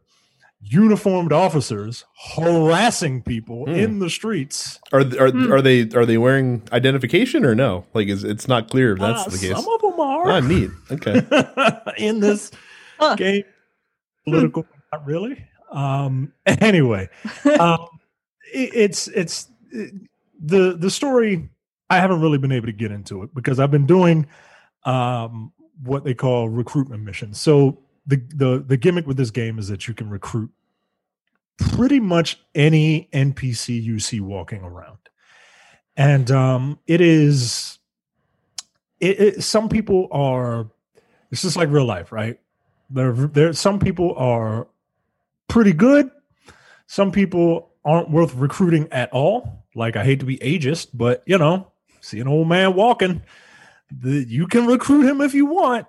uniformed 0.61 1.33
officers 1.33 2.05
harassing 2.35 3.23
people 3.23 3.67
mm. 3.67 3.77
in 3.77 3.99
the 3.99 4.11
streets. 4.11 4.81
Are 4.93 5.00
are 5.00 5.31
mm. 5.31 5.50
are 5.50 5.62
they 5.62 5.88
are 5.97 6.05
they 6.05 6.19
wearing 6.19 6.62
identification 6.73 7.45
or 7.45 7.55
no? 7.55 7.85
Like, 7.95 8.09
is 8.09 8.25
it's 8.25 8.49
not 8.49 8.71
clear 8.71 8.93
if 8.93 8.99
that's 8.99 9.27
uh, 9.27 9.31
the 9.31 9.38
case. 9.38 9.57
Some 9.57 9.69
of 9.69 9.81
them 9.81 10.00
are. 10.00 10.31
Ah, 10.31 10.41
neat. 10.41 10.71
Okay. 10.91 11.23
in 11.99 12.21
this 12.21 12.50
huh. 12.99 13.15
game, 13.17 13.45
political, 14.25 14.67
not 14.93 15.07
really. 15.07 15.45
Um. 15.71 16.33
Anyway, 16.47 17.09
um, 17.61 17.87
it, 18.53 18.71
it's 18.75 19.09
it's 19.09 19.49
it, 19.71 19.93
the 20.41 20.77
the 20.77 20.91
story. 20.91 21.49
I 21.91 21.97
haven't 22.00 22.21
really 22.21 22.38
been 22.38 22.53
able 22.53 22.67
to 22.67 22.73
get 22.73 22.91
into 22.93 23.23
it 23.23 23.35
because 23.35 23.59
I've 23.59 23.71
been 23.71 23.87
doing 23.87 24.27
um 24.85 25.53
what 25.83 26.05
they 26.05 26.15
call 26.15 26.49
recruitment 26.49 27.03
missions. 27.03 27.41
So 27.41 27.79
the 28.09 28.17
the 28.35 28.65
the 28.67 28.77
gimmick 28.77 29.07
with 29.07 29.19
this 29.19 29.31
game 29.31 29.59
is 29.59 29.69
that 29.69 29.87
you 29.87 29.95
can 29.95 30.09
recruit 30.09 30.50
pretty 31.59 32.00
much 32.00 32.41
any 32.55 33.09
NPC 33.12 33.81
you 33.81 33.99
see 33.99 34.19
walking 34.19 34.62
around, 34.62 34.99
and 35.97 36.31
um, 36.31 36.79
it 36.87 37.00
is. 37.00 37.79
It, 38.99 39.21
it, 39.21 39.43
some 39.45 39.69
people 39.69 40.09
are. 40.11 40.69
It's 41.31 41.43
just 41.43 41.57
like 41.57 41.69
real 41.71 41.85
life, 41.85 42.11
right? 42.11 42.41
There, 42.91 43.12
there. 43.12 43.53
Some 43.53 43.79
people 43.79 44.15
are 44.17 44.67
pretty 45.47 45.75
good. 45.75 46.11
Some 46.87 47.12
people 47.12 47.71
aren't 47.85 48.11
worth 48.11 48.35
recruiting 48.35 48.88
at 48.91 49.12
all. 49.12 49.67
like 49.75 49.97
I 49.97 50.05
hate 50.05 50.21
to 50.21 50.27
be 50.27 50.38
ageist, 50.38 50.88
but 50.95 51.23
you 51.27 51.37
know, 51.37 51.71
see 52.00 52.21
an 52.21 52.27
old 52.27 52.49
man 52.49 52.75
walking, 52.75 53.23
the, 53.91 54.25
you 54.27 54.47
can 54.47 54.67
recruit 54.67 55.07
him 55.07 55.21
if 55.21 55.35
you 55.35 55.45
want, 55.45 55.87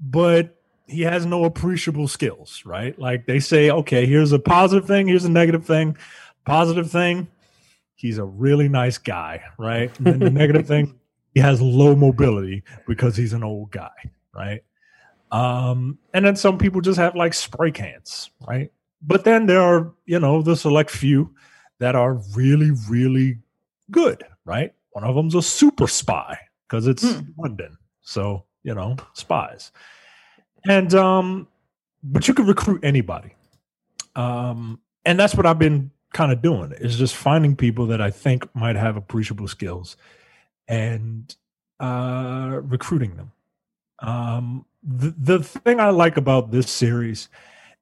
but 0.00 0.59
he 0.90 1.02
has 1.02 1.24
no 1.24 1.44
appreciable 1.44 2.08
skills, 2.08 2.62
right? 2.66 2.98
Like 2.98 3.26
they 3.26 3.40
say, 3.40 3.70
okay, 3.70 4.06
here's 4.06 4.32
a 4.32 4.38
positive 4.38 4.86
thing, 4.86 5.06
here's 5.08 5.24
a 5.24 5.30
negative 5.30 5.64
thing. 5.64 5.96
Positive 6.44 6.90
thing, 6.90 7.28
he's 7.94 8.18
a 8.18 8.24
really 8.24 8.68
nice 8.68 8.98
guy, 8.98 9.42
right? 9.58 9.96
And 9.98 10.06
then 10.06 10.18
the 10.18 10.30
negative 10.42 10.66
thing, 10.66 10.98
he 11.34 11.40
has 11.40 11.60
low 11.62 11.94
mobility 11.94 12.64
because 12.86 13.16
he's 13.16 13.32
an 13.32 13.44
old 13.44 13.70
guy, 13.70 13.90
right? 14.34 14.62
Um, 15.30 15.98
and 16.12 16.24
then 16.24 16.34
some 16.36 16.58
people 16.58 16.80
just 16.80 16.98
have 16.98 17.14
like 17.14 17.34
spray 17.34 17.70
cans, 17.70 18.30
right? 18.48 18.72
But 19.02 19.24
then 19.24 19.46
there 19.46 19.60
are, 19.60 19.92
you 20.06 20.18
know, 20.18 20.42
the 20.42 20.56
select 20.56 20.90
few 20.90 21.34
that 21.78 21.94
are 21.94 22.14
really, 22.34 22.72
really 22.88 23.38
good, 23.90 24.24
right? 24.44 24.72
One 24.90 25.04
of 25.04 25.14
them's 25.14 25.34
a 25.36 25.42
super 25.42 25.86
spy 25.86 26.36
because 26.68 26.86
it's 26.86 27.02
Hmm. 27.14 27.30
London. 27.38 27.78
So, 28.02 28.44
you 28.64 28.74
know, 28.74 28.96
spies. 29.14 29.70
And 30.68 30.92
um, 30.94 31.48
but 32.02 32.28
you 32.28 32.34
can 32.34 32.46
recruit 32.46 32.84
anybody. 32.84 33.34
Um, 34.16 34.80
and 35.04 35.18
that's 35.18 35.34
what 35.34 35.46
I've 35.46 35.58
been 35.58 35.90
kind 36.12 36.32
of 36.32 36.42
doing 36.42 36.72
is 36.72 36.98
just 36.98 37.14
finding 37.14 37.54
people 37.54 37.86
that 37.86 38.00
I 38.00 38.10
think 38.10 38.52
might 38.54 38.74
have 38.76 38.96
appreciable 38.96 39.46
skills 39.48 39.96
and 40.66 41.34
uh 41.78 42.60
recruiting 42.64 43.16
them. 43.16 43.32
Um 44.00 44.66
the, 44.82 45.14
the 45.16 45.42
thing 45.42 45.78
I 45.78 45.90
like 45.90 46.16
about 46.16 46.50
this 46.50 46.68
series 46.70 47.28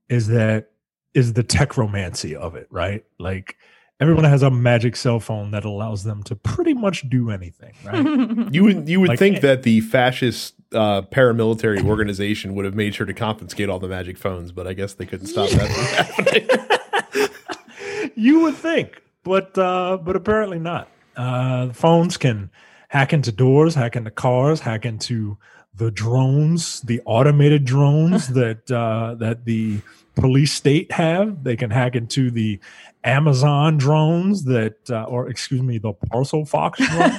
is 0.08 0.26
that 0.28 0.70
is 1.14 1.32
the 1.32 1.42
techromancy 1.44 2.34
of 2.34 2.54
it, 2.54 2.66
right? 2.70 3.04
Like 3.18 3.56
everyone 3.98 4.24
has 4.24 4.42
a 4.42 4.50
magic 4.50 4.94
cell 4.94 5.20
phone 5.20 5.50
that 5.52 5.64
allows 5.64 6.04
them 6.04 6.22
to 6.24 6.36
pretty 6.36 6.74
much 6.74 7.08
do 7.08 7.30
anything, 7.30 7.72
right? 7.84 8.48
You 8.52 8.64
would 8.64 8.88
you 8.88 9.00
would 9.00 9.08
Like- 9.08 9.18
think 9.18 9.40
that 9.40 9.62
the 9.62 9.80
fascist 9.80 10.54
uh, 10.72 11.02
paramilitary 11.02 11.84
organization 11.84 12.54
would 12.54 12.64
have 12.64 12.74
made 12.74 12.94
sure 12.94 13.06
to 13.06 13.14
confiscate 13.14 13.68
all 13.68 13.78
the 13.78 13.88
magic 13.88 14.18
phones, 14.18 14.52
but 14.52 14.66
I 14.66 14.74
guess 14.74 14.94
they 14.94 15.06
couldn't 15.06 15.26
stop 15.28 15.50
that 15.50 15.70
from 15.70 16.46
happening. 17.16 18.12
you 18.14 18.40
would 18.40 18.54
think, 18.54 19.02
but 19.24 19.56
uh, 19.56 19.98
but 20.02 20.16
apparently 20.16 20.58
not. 20.58 20.88
Uh, 21.16 21.72
phones 21.72 22.16
can 22.16 22.50
hack 22.88 23.12
into 23.12 23.32
doors, 23.32 23.74
hack 23.74 23.96
into 23.96 24.10
cars, 24.10 24.60
hack 24.60 24.84
into 24.84 25.38
the 25.74 25.90
drones, 25.90 26.80
the 26.82 27.00
automated 27.04 27.64
drones 27.64 28.28
that 28.34 28.70
uh, 28.70 29.14
that 29.16 29.44
the 29.44 29.80
police 30.14 30.52
state 30.52 30.92
have. 30.92 31.44
They 31.44 31.56
can 31.56 31.70
hack 31.70 31.96
into 31.96 32.30
the 32.30 32.60
Amazon 33.04 33.78
drones 33.78 34.44
that, 34.44 34.90
uh, 34.90 35.04
or 35.04 35.30
excuse 35.30 35.62
me, 35.62 35.78
the 35.78 35.92
Parcel 35.92 36.44
Fox 36.44 36.78
drones 36.78 37.16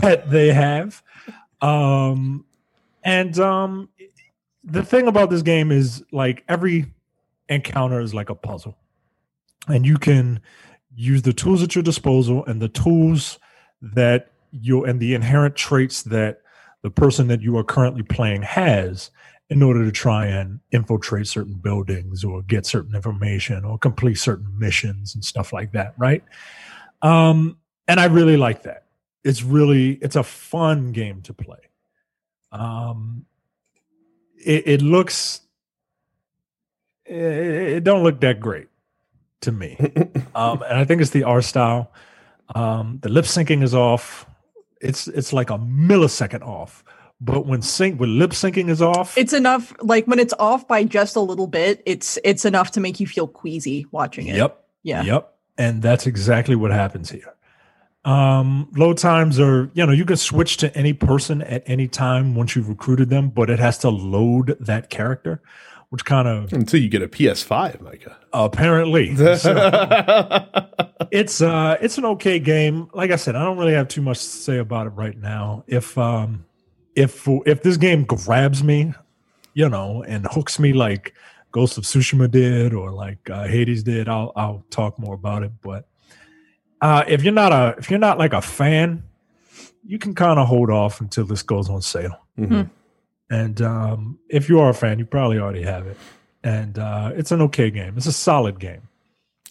that 0.00 0.24
they 0.28 0.52
have. 0.52 1.02
Um, 1.62 2.44
and 3.04 3.38
um, 3.38 3.88
the 4.64 4.82
thing 4.82 5.06
about 5.06 5.30
this 5.30 5.42
game 5.42 5.72
is 5.72 6.02
like 6.12 6.44
every 6.48 6.86
encounter 7.48 8.00
is 8.00 8.14
like 8.14 8.30
a 8.30 8.34
puzzle. 8.34 8.76
And 9.68 9.86
you 9.86 9.96
can 9.96 10.40
use 10.94 11.22
the 11.22 11.32
tools 11.32 11.62
at 11.62 11.74
your 11.74 11.82
disposal 11.82 12.44
and 12.46 12.60
the 12.60 12.68
tools 12.68 13.38
that 13.80 14.32
you 14.50 14.84
and 14.84 15.00
the 15.00 15.14
inherent 15.14 15.56
traits 15.56 16.02
that 16.02 16.42
the 16.82 16.90
person 16.90 17.28
that 17.28 17.40
you 17.40 17.56
are 17.56 17.64
currently 17.64 18.02
playing 18.02 18.42
has 18.42 19.10
in 19.48 19.62
order 19.62 19.84
to 19.84 19.92
try 19.92 20.26
and 20.26 20.60
infiltrate 20.72 21.26
certain 21.26 21.54
buildings 21.54 22.24
or 22.24 22.42
get 22.42 22.66
certain 22.66 22.94
information 22.94 23.64
or 23.64 23.78
complete 23.78 24.16
certain 24.16 24.46
missions 24.58 25.14
and 25.14 25.24
stuff 25.24 25.52
like 25.52 25.72
that 25.72 25.94
right? 25.96 26.22
Um 27.00 27.56
and 27.88 27.98
i 28.00 28.04
really 28.06 28.36
like 28.36 28.62
that 28.62 28.84
it's 29.24 29.42
really 29.42 29.92
it's 30.02 30.16
a 30.16 30.22
fun 30.22 30.92
game 30.92 31.22
to 31.22 31.32
play 31.34 31.58
um 32.50 33.24
it, 34.44 34.66
it 34.66 34.82
looks 34.82 35.40
it, 37.06 37.14
it 37.16 37.84
don't 37.84 38.02
look 38.02 38.20
that 38.20 38.40
great 38.40 38.68
to 39.40 39.52
me 39.52 39.76
um, 40.34 40.62
and 40.62 40.78
I 40.78 40.84
think 40.84 41.00
it's 41.00 41.10
the 41.10 41.24
art 41.24 41.44
style. 41.44 41.92
Um, 42.54 42.98
the 43.02 43.08
lip 43.08 43.24
syncing 43.24 43.62
is 43.62 43.74
off. 43.74 44.26
It's 44.80 45.08
it's 45.08 45.32
like 45.32 45.50
a 45.50 45.58
millisecond 45.58 46.42
off. 46.42 46.84
But 47.20 47.46
when 47.46 47.62
sync 47.62 48.00
when 48.00 48.18
lip 48.18 48.30
syncing 48.32 48.68
is 48.68 48.82
off, 48.82 49.16
it's 49.16 49.32
enough 49.32 49.74
like 49.80 50.06
when 50.06 50.18
it's 50.18 50.34
off 50.38 50.66
by 50.66 50.84
just 50.84 51.16
a 51.16 51.20
little 51.20 51.46
bit, 51.46 51.82
it's 51.86 52.18
it's 52.24 52.44
enough 52.44 52.72
to 52.72 52.80
make 52.80 53.00
you 53.00 53.06
feel 53.06 53.26
queasy 53.26 53.86
watching 53.90 54.26
it. 54.26 54.36
yep, 54.36 54.64
Yeah. 54.82 55.02
yep, 55.02 55.34
and 55.56 55.82
that's 55.82 56.06
exactly 56.06 56.56
what 56.56 56.70
happens 56.72 57.10
here. 57.10 57.34
Um, 58.04 58.68
load 58.76 58.98
times 58.98 59.38
are 59.38 59.70
you 59.74 59.86
know 59.86 59.92
you 59.92 60.04
can 60.04 60.16
switch 60.16 60.56
to 60.58 60.76
any 60.76 60.92
person 60.92 61.40
at 61.42 61.62
any 61.66 61.86
time 61.88 62.34
once 62.34 62.56
you've 62.56 62.68
recruited 62.68 63.10
them, 63.10 63.28
but 63.30 63.48
it 63.48 63.58
has 63.60 63.78
to 63.78 63.90
load 63.90 64.56
that 64.60 64.90
character, 64.90 65.40
which 65.90 66.04
kind 66.04 66.26
of 66.26 66.52
Until 66.52 66.80
you 66.80 66.88
get 66.88 67.02
a 67.02 67.08
PS5, 67.08 67.80
Micah. 67.80 68.16
apparently. 68.32 69.14
So- 69.36 70.68
it's 71.10 71.40
uh 71.42 71.76
it's 71.80 71.98
an 71.98 72.04
okay 72.06 72.38
game. 72.38 72.88
Like 72.94 73.10
i 73.10 73.16
said 73.16 73.36
i 73.36 73.44
don't 73.44 73.58
really 73.58 73.74
have 73.74 73.88
too 73.88 74.00
much 74.02 74.18
to 74.18 74.24
say 74.24 74.58
about 74.58 74.86
it 74.86 74.90
right 74.90 75.16
now. 75.18 75.62
If 75.66 75.96
um 75.98 76.44
if 76.96 77.28
if 77.46 77.62
this 77.62 77.76
game 77.76 78.04
grabs 78.04 78.62
me 78.64 78.94
you 79.54 79.68
know 79.68 80.02
and 80.04 80.26
hooks 80.30 80.58
me 80.58 80.72
like 80.72 81.14
ghost 81.52 81.76
of 81.78 81.84
tsushima 81.84 82.30
did 82.30 82.72
or 82.72 82.90
like 82.90 83.28
uh, 83.30 83.44
hades 83.46 83.82
did 83.82 84.08
i'll 84.08 84.32
i'll 84.36 84.64
talk 84.70 84.98
more 84.98 85.14
about 85.14 85.42
it 85.42 85.52
but 85.62 85.86
uh 86.82 87.04
if 87.08 87.22
you're 87.24 87.32
not 87.32 87.52
a 87.52 87.74
if 87.78 87.88
you're 87.90 87.98
not 87.98 88.18
like 88.18 88.32
a 88.34 88.42
fan 88.42 89.02
you 89.84 89.98
can 89.98 90.14
kind 90.14 90.38
of 90.38 90.46
hold 90.46 90.68
off 90.70 91.00
until 91.00 91.24
this 91.24 91.42
goes 91.42 91.68
on 91.70 91.80
sale 91.82 92.18
Mhm. 92.38 92.68
and 93.30 93.62
um 93.62 94.18
if 94.28 94.48
you 94.48 94.60
are 94.60 94.70
a 94.70 94.74
fan 94.74 94.98
you 94.98 95.04
probably 95.06 95.38
already 95.38 95.62
have 95.62 95.86
it 95.86 95.96
and 96.44 96.78
uh 96.78 97.12
it's 97.14 97.30
an 97.32 97.40
okay 97.42 97.70
game 97.70 97.94
it's 97.96 98.06
a 98.06 98.12
solid 98.12 98.58
game 98.60 98.82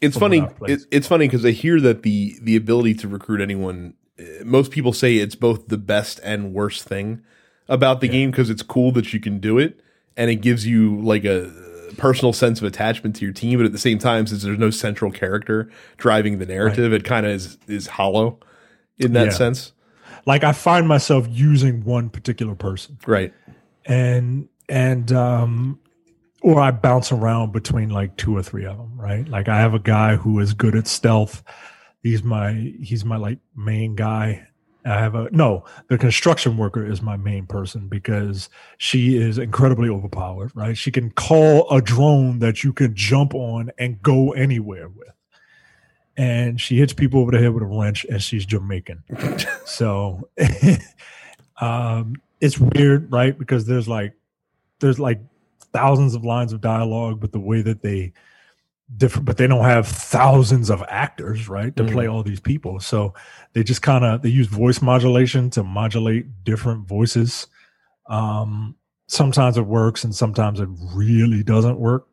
It's 0.02 0.18
funny. 0.18 0.42
what 0.42 0.50
I've 0.50 0.58
played. 0.58 0.72
It, 0.72 0.86
it's 0.92 1.08
funny 1.08 1.28
because 1.28 1.46
I 1.46 1.52
hear 1.52 1.80
that 1.82 2.02
the 2.04 2.36
the 2.42 2.56
ability 2.56 2.94
to 2.96 3.08
recruit 3.08 3.40
anyone. 3.42 3.94
uh, 4.20 4.24
Most 4.44 4.72
people 4.72 4.94
say 4.94 5.18
it's 5.18 5.36
both 5.36 5.68
the 5.68 5.78
best 5.78 6.20
and 6.24 6.54
worst 6.54 6.84
thing 6.88 7.22
about 7.70 8.02
the 8.02 8.08
Yeah. 8.08 8.14
game 8.14 8.32
because 8.32 8.50
it's 8.50 8.64
cool 8.64 8.92
that 8.94 9.14
you 9.14 9.20
can 9.20 9.40
do 9.40 9.60
it 9.60 9.80
and 10.18 10.30
it 10.32 10.38
gives 10.42 10.66
you 10.66 11.00
like 11.02 11.24
a 11.24 11.52
personal 11.98 12.34
sense 12.34 12.60
of 12.60 12.66
attachment 12.68 13.16
to 13.18 13.26
your 13.26 13.34
team, 13.34 13.60
but 13.60 13.66
at 13.66 13.72
the 13.72 13.78
same 13.78 13.98
time, 14.00 14.28
since 14.28 14.44
there's 14.44 14.58
no 14.60 14.70
central 14.70 15.12
character 15.12 15.70
driving 15.98 16.40
the 16.40 16.46
narrative, 16.46 16.94
it 16.94 17.04
kind 17.04 17.26
of 17.26 17.32
is 17.34 17.58
is 17.68 17.88
hollow 17.88 18.40
in 18.98 19.14
that 19.14 19.26
Yeah. 19.28 19.32
sense. 19.32 19.74
like 20.26 20.44
I 20.44 20.52
find 20.52 20.88
myself 20.88 21.26
using 21.30 21.84
one 21.84 22.10
particular 22.10 22.54
person 22.56 22.98
Right. 23.08 23.34
and 23.86 24.48
and 24.70 25.12
um 25.12 25.80
or 26.44 26.60
I 26.60 26.72
bounce 26.72 27.12
around 27.12 27.52
between 27.54 27.90
like 27.90 28.18
two 28.18 28.36
or 28.36 28.42
three 28.44 28.66
of 28.66 28.76
them, 28.78 29.00
right? 29.00 29.28
Like 29.28 29.48
I 29.48 29.60
have 29.60 29.74
a 29.76 29.80
guy 29.80 30.16
who 30.16 30.40
is 30.40 30.54
good 30.54 30.76
at 30.76 30.88
stealth. 30.88 31.44
He's 32.04 32.24
my 32.24 32.54
he's 32.82 33.06
my 33.06 33.18
like 33.18 33.40
main 33.56 33.96
guy. 33.96 34.48
I 34.86 35.00
have 35.00 35.16
a 35.16 35.30
no, 35.32 35.64
the 35.90 35.98
construction 35.98 36.58
worker 36.58 36.86
is 36.86 37.02
my 37.02 37.16
main 37.16 37.46
person 37.46 37.88
because 37.88 38.50
she 38.78 39.18
is 39.18 39.38
incredibly 39.38 39.90
overpowered, 39.90 40.52
right? 40.56 40.78
She 40.78 40.92
can 40.92 41.12
call 41.12 41.70
a 41.70 41.82
drone 41.82 42.40
that 42.40 42.64
you 42.64 42.74
can 42.74 42.96
jump 42.96 43.36
on 43.36 43.72
and 43.78 44.02
go 44.02 44.32
anywhere 44.32 44.90
with. 44.90 45.10
And 46.18 46.60
she 46.60 46.78
hits 46.78 46.94
people 46.94 47.22
over 47.22 47.32
the 47.32 47.40
head 47.40 47.54
with 47.54 47.64
a 47.64 47.68
wrench 47.68 48.06
and 48.06 48.22
she's 48.22 48.46
Jamaican. 48.46 49.04
so 49.66 50.28
um 51.62 52.16
it's 52.40 52.58
weird, 52.58 53.12
right? 53.12 53.38
Because 53.38 53.66
there's 53.66 53.88
like 53.88 54.14
there's 54.80 55.00
like 55.00 55.22
thousands 55.74 56.16
of 56.16 56.26
lines 56.26 56.54
of 56.54 56.62
dialogue, 56.62 57.20
but 57.20 57.32
the 57.32 57.40
way 57.40 57.62
that 57.62 57.82
they 57.82 58.14
different, 58.98 59.26
but 59.26 59.38
they 59.38 59.48
don't 59.48 59.64
have 59.64 59.88
thousands 59.88 60.70
of 60.70 60.84
actors, 60.88 61.48
right, 61.48 61.76
to 61.76 61.84
play 61.84 62.08
all 62.08 62.24
these 62.24 62.40
people. 62.40 62.80
So 62.80 63.14
they 63.54 63.64
just 63.64 63.82
kind 63.82 64.04
of 64.04 64.22
they 64.22 64.30
use 64.30 64.48
voice 64.48 64.82
modulation 64.82 65.50
to 65.52 65.64
modulate 65.64 66.44
different 66.44 66.88
voices. 66.88 67.48
Um, 68.08 68.76
sometimes 69.08 69.58
it 69.58 69.66
works, 69.66 70.04
and 70.04 70.14
sometimes 70.14 70.60
it 70.60 70.70
really 70.94 71.44
doesn't 71.44 71.80
work. 71.80 72.08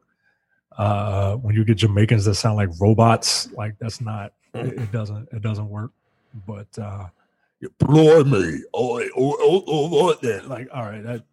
Uh, 0.77 1.35
when 1.37 1.55
you 1.55 1.65
get 1.65 1.79
Jamaicans 1.79 2.25
that 2.25 2.35
sound 2.35 2.57
like 2.57 2.69
robots, 2.81 3.51
like 3.53 3.75
that's 3.81 4.01
not 4.01 4.33
it, 4.55 4.75
it 4.75 4.93
doesn't 4.93 5.29
it 5.33 5.43
doesn't 5.43 5.69
work. 5.69 5.91
But 6.47 6.69
uh, 6.79 7.09
you 7.61 7.73
blimey, 7.79 8.61
oh, 8.75 9.01
oh, 9.01 9.11
oh, 9.17 9.65
oh, 9.67 10.15
oh, 10.23 10.47
like 10.47 10.69
all 10.73 10.85
right, 10.85 11.03
that 11.03 11.25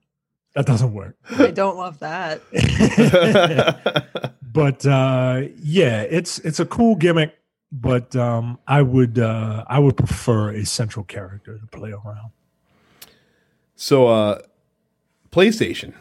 that 0.55 0.65
doesn't 0.65 0.93
work. 0.93 1.15
I 1.37 1.51
don't 1.51 1.77
love 1.77 1.99
that. 1.99 2.41
but 4.55 4.85
uh 4.88 5.41
yeah 5.62 6.01
it's 6.01 6.39
it's 6.39 6.59
a 6.59 6.65
cool 6.65 6.95
gimmick 6.95 7.35
but 7.71 8.15
um 8.15 8.57
i 8.67 8.81
would 8.81 9.19
uh 9.19 9.63
i 9.67 9.77
would 9.79 9.97
prefer 9.97 10.51
a 10.51 10.65
central 10.65 11.05
character 11.05 11.59
to 11.59 11.67
play 11.77 11.91
around 11.91 12.31
So, 13.75 14.07
uh, 14.07 14.41
PlayStation 15.31 15.93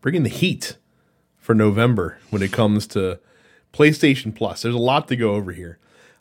bringing 0.00 0.22
the 0.22 0.30
heat 0.30 0.78
for 1.36 1.54
November 1.54 2.18
when 2.30 2.42
it 2.42 2.52
comes 2.52 2.86
to 2.88 3.20
PlayStation 3.72 4.34
Plus. 4.34 4.62
There's 4.62 4.74
a 4.74 4.78
lot 4.92 5.08
to 5.08 5.16
go 5.16 5.34
over 5.34 5.52
here. 5.52 5.78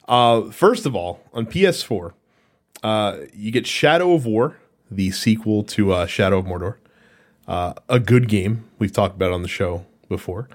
Uh, 0.08 0.52
first 0.52 0.86
of 0.86 0.96
all, 0.96 1.22
on 1.34 1.46
PS4, 1.46 2.12
uh, 2.84 3.18
you 3.34 3.52
get 3.52 3.66
Shadow 3.66 4.14
of 4.14 4.26
War, 4.26 4.58
the 4.92 5.12
sequel 5.12 5.64
to 5.64 5.94
uh, 5.94 6.06
Shadow 6.08 6.40
of 6.40 6.46
Mordor. 6.46 6.76
Uh, 7.48 7.74
a 7.88 8.00
good 8.00 8.28
game. 8.28 8.66
We've 8.80 8.92
talked 8.92 9.16
about 9.16 9.32
on 9.32 9.42
the 9.42 9.48
show 9.48 9.86
before. 10.10 10.50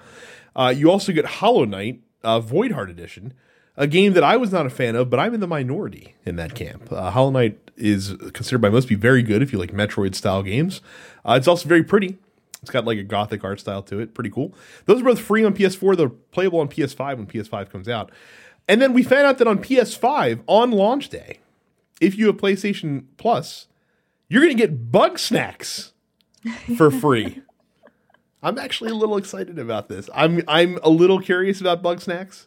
Uh, 0.54 0.72
you 0.76 0.90
also 0.90 1.12
get 1.12 1.24
Hollow 1.24 1.64
Knight, 1.64 2.00
uh, 2.22 2.40
Void 2.40 2.72
Heart 2.72 2.90
Edition, 2.90 3.32
a 3.76 3.86
game 3.86 4.12
that 4.12 4.24
I 4.24 4.36
was 4.36 4.52
not 4.52 4.66
a 4.66 4.70
fan 4.70 4.96
of, 4.96 5.08
but 5.10 5.18
I'm 5.18 5.34
in 5.34 5.40
the 5.40 5.46
minority 5.46 6.14
in 6.24 6.36
that 6.36 6.54
camp. 6.54 6.92
Uh, 6.92 7.10
Hollow 7.10 7.30
Knight 7.30 7.58
is 7.76 8.14
considered 8.32 8.60
by 8.60 8.68
most 8.68 8.84
to 8.84 8.88
be 8.90 8.94
very 8.94 9.22
good 9.22 9.42
if 9.42 9.52
you 9.52 9.58
like 9.58 9.72
Metroid 9.72 10.14
style 10.14 10.42
games. 10.42 10.80
Uh, 11.24 11.34
it's 11.38 11.48
also 11.48 11.68
very 11.68 11.82
pretty. 11.82 12.18
It's 12.60 12.70
got 12.70 12.84
like 12.84 12.98
a 12.98 13.02
gothic 13.02 13.42
art 13.42 13.60
style 13.60 13.82
to 13.84 14.00
it. 14.00 14.12
Pretty 14.12 14.30
cool. 14.30 14.54
Those 14.84 15.00
are 15.00 15.04
both 15.04 15.20
free 15.20 15.44
on 15.44 15.54
PS4. 15.54 15.96
They're 15.96 16.08
playable 16.10 16.60
on 16.60 16.68
PS5 16.68 17.16
when 17.16 17.26
PS5 17.26 17.70
comes 17.70 17.88
out. 17.88 18.10
And 18.68 18.82
then 18.82 18.92
we 18.92 19.02
found 19.02 19.26
out 19.26 19.38
that 19.38 19.48
on 19.48 19.58
PS5 19.58 20.42
on 20.46 20.70
launch 20.70 21.08
day, 21.08 21.40
if 22.00 22.16
you 22.18 22.26
have 22.26 22.36
PlayStation 22.36 23.04
Plus, 23.16 23.66
you're 24.28 24.42
going 24.42 24.56
to 24.56 24.60
get 24.60 24.92
Bugsnax 24.92 25.92
for 26.76 26.90
free. 26.90 27.42
I'm 28.42 28.58
actually 28.58 28.90
a 28.90 28.94
little 28.94 29.16
excited 29.16 29.58
about 29.58 29.88
this. 29.88 30.08
I'm 30.14 30.42
I'm 30.48 30.78
a 30.82 30.90
little 30.90 31.20
curious 31.20 31.60
about 31.60 31.82
Bugsnax. 31.82 32.46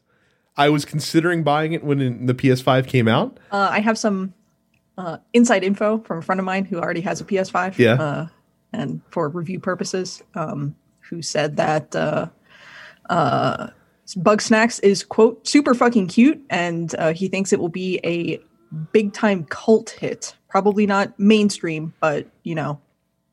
I 0.56 0.70
was 0.70 0.86
considering 0.86 1.44
buying 1.44 1.74
it 1.74 1.84
when 1.84 2.26
the 2.26 2.34
PS5 2.34 2.88
came 2.88 3.08
out. 3.08 3.40
Uh, 3.52 3.70
I 3.72 3.80
have 3.80 3.98
some 3.98 4.34
uh, 4.98 5.18
inside 5.34 5.64
info 5.64 6.00
from 6.00 6.20
a 6.20 6.22
friend 6.22 6.40
of 6.40 6.46
mine 6.46 6.66
who 6.66 6.80
already 6.80 7.02
has 7.02 7.22
a 7.22 7.24
PS5. 7.24 7.78
Yeah. 7.78 7.94
Uh, 7.94 8.28
and 8.72 9.02
for 9.10 9.30
review 9.30 9.60
purposes, 9.60 10.22
um, 10.36 10.76
who 11.00 11.22
said 11.22 11.58
that 11.58 11.96
uh, 11.96 12.28
uh, 13.10 13.68
Bugsnax 14.08 14.82
is 14.84 15.04
quote 15.04 15.48
super 15.48 15.74
fucking 15.74 16.08
cute, 16.08 16.42
and 16.50 16.94
uh, 16.98 17.14
he 17.14 17.28
thinks 17.28 17.54
it 17.54 17.60
will 17.60 17.70
be 17.70 18.00
a 18.04 18.40
big 18.92 19.14
time 19.14 19.46
cult 19.46 19.92
hit. 19.92 20.36
Probably 20.50 20.86
not 20.86 21.18
mainstream, 21.20 21.94
but 22.00 22.28
you 22.44 22.56
know, 22.56 22.80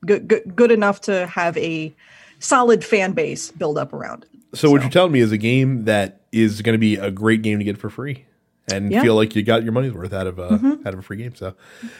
good 0.05 0.27
good 0.27 0.55
good 0.55 0.71
enough 0.71 1.01
to 1.01 1.27
have 1.27 1.57
a 1.57 1.93
solid 2.41 2.83
fan 2.83 3.13
base 3.13 3.51
build 3.51 3.77
up 3.77 3.93
around 3.93 4.23
it. 4.23 4.57
So, 4.57 4.69
what 4.69 4.81
you're 4.81 4.89
telling 4.91 5.13
me 5.13 5.21
is 5.21 5.31
a 5.31 5.37
game 5.37 5.85
that 5.85 6.21
is 6.33 6.61
going 6.61 6.73
to 6.73 6.79
be 6.79 6.95
a 6.95 7.09
great 7.09 7.41
game 7.41 7.59
to 7.59 7.63
get 7.63 7.77
for 7.77 7.89
free, 7.89 8.25
and 8.69 8.91
Yeah. 8.91 9.01
feel 9.01 9.15
like 9.15 9.33
you 9.35 9.43
got 9.43 9.63
your 9.63 9.71
money's 9.71 9.93
worth 9.93 10.11
out 10.13 10.27
of 10.27 10.39
a 10.39 10.53
out 10.85 10.93
of 10.93 10.99
a 10.99 11.01
free 11.01 11.17
game. 11.17 11.33
So, 11.35 11.53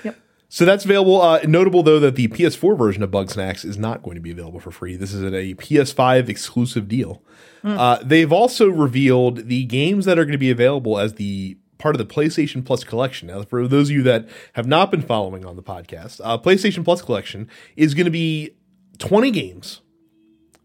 Yep. 0.04 0.18
so 0.50 0.66
that's 0.66 0.84
available. 0.84 1.22
Uh, 1.22 1.40
notable 1.48 1.82
though 1.84 2.00
that 2.02 2.16
the 2.16 2.28
PS4 2.28 2.78
version 2.78 3.04
of 3.04 3.12
Bugsnax 3.12 3.64
is 3.64 3.78
not 3.78 4.04
going 4.04 4.16
to 4.16 4.22
be 4.22 4.32
available 4.32 4.60
for 4.60 4.72
free. 4.72 4.98
This 4.98 5.14
is 5.14 5.24
a 5.24 5.54
PS5 5.56 6.28
exclusive 6.28 6.88
deal. 6.90 7.22
Uh, 7.64 8.00
they've 8.04 8.32
also 8.34 8.68
revealed 8.70 9.48
the 9.48 9.64
games 9.66 10.06
that 10.06 10.18
are 10.18 10.26
going 10.26 10.32
to 10.32 10.38
be 10.40 10.50
available 10.52 10.98
as 11.00 11.14
the 11.14 11.58
part 11.78 11.96
of 11.96 12.00
the 12.00 12.12
PlayStation 12.14 12.66
Plus 12.66 12.84
collection. 12.84 13.28
Now, 13.28 13.44
for 13.44 13.68
those 13.68 13.90
of 13.90 13.96
you 13.96 14.04
that 14.04 14.28
have 14.54 14.68
not 14.68 14.92
been 14.92 15.02
following 15.02 15.46
on 15.46 15.56
the 15.56 15.64
podcast, 15.64 16.20
uh, 16.24 16.38
PlayStation 16.38 16.84
Plus 16.84 17.02
collection 17.02 17.48
is 17.76 17.94
going 17.94 18.06
to 18.06 18.12
be 18.12 18.52
20 18.98 19.30
games 19.32 19.81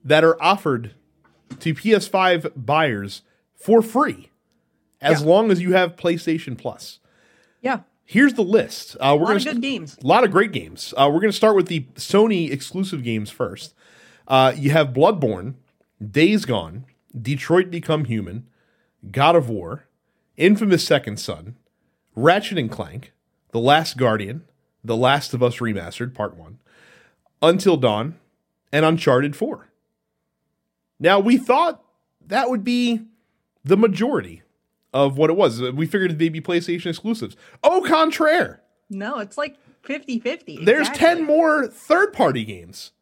that 0.06 0.24
are 0.24 0.40
offered 0.42 0.94
to 1.60 1.74
PS5 1.74 2.52
buyers 2.56 3.22
for 3.54 3.82
free 3.82 4.30
as 5.00 5.20
Yeah. 5.20 5.26
long 5.26 5.50
as 5.50 5.60
you 5.60 5.72
have 5.74 5.96
PlayStation 5.96 6.56
Plus. 6.56 6.98
Yeah, 7.60 7.80
Here's 8.08 8.34
the 8.34 8.42
list. 8.42 8.96
Uh, 9.00 9.16
we're 9.18 9.32
a 9.32 9.34
lot 9.34 9.38
gonna 9.44 9.50
of 9.50 9.56
good 9.56 9.62
games. 9.62 9.98
a 10.00 10.06
lot 10.06 10.22
of 10.22 10.30
great 10.30 10.52
games. 10.52 10.94
Uh, 10.96 11.10
we're 11.12 11.18
going 11.18 11.32
to 11.32 11.36
start 11.36 11.56
with 11.56 11.66
the 11.66 11.80
Sony 11.96 12.52
exclusive 12.52 13.02
games 13.02 13.30
first. 13.30 13.74
Uh, 14.28 14.52
you 14.56 14.70
have 14.70 14.92
Bloodborne, 14.92 15.54
Days 16.12 16.44
Gone, 16.44 16.84
Detroit 17.20 17.68
Become 17.68 18.04
Human, 18.04 18.46
God 19.10 19.34
of 19.34 19.48
War, 19.48 19.88
Infamous 20.36 20.84
Second 20.86 21.18
Son, 21.18 21.56
Ratchet 22.14 22.58
and 22.58 22.70
Clank, 22.70 23.12
The 23.50 23.58
Last 23.58 23.96
Guardian, 23.96 24.44
The 24.84 24.96
Last 24.96 25.34
of 25.34 25.42
Us 25.42 25.56
Remastered 25.56 26.14
Part 26.14 26.36
1, 26.36 26.58
Until 27.42 27.76
Dawn, 27.76 28.14
and 28.70 28.84
Uncharted 28.84 29.34
4. 29.34 29.65
Now, 30.98 31.20
we 31.20 31.36
thought 31.36 31.82
that 32.26 32.50
would 32.50 32.64
be 32.64 33.02
the 33.64 33.76
majority 33.76 34.42
of 34.92 35.18
what 35.18 35.30
it 35.30 35.36
was. 35.36 35.60
We 35.60 35.86
figured 35.86 36.18
they'd 36.18 36.32
be 36.32 36.40
PlayStation 36.40 36.86
exclusives. 36.86 37.36
Au 37.62 37.82
contraire. 37.82 38.62
No, 38.88 39.18
it's 39.18 39.36
like 39.36 39.56
50 39.82 40.20
50. 40.20 40.64
There's 40.64 40.88
10 40.90 41.24
more 41.24 41.66
third 41.66 42.12
party 42.12 42.44
games 42.44 42.92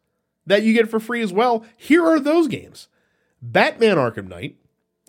that 0.45 0.63
you 0.63 0.73
get 0.73 0.89
for 0.89 0.99
free 0.99 1.21
as 1.21 1.31
well. 1.31 1.65
Here 1.77 2.03
are 2.03 2.19
those 2.19 2.47
games 2.47 2.87
Batman 3.41 3.97
Arkham 3.97 4.27
Knight, 4.27 4.57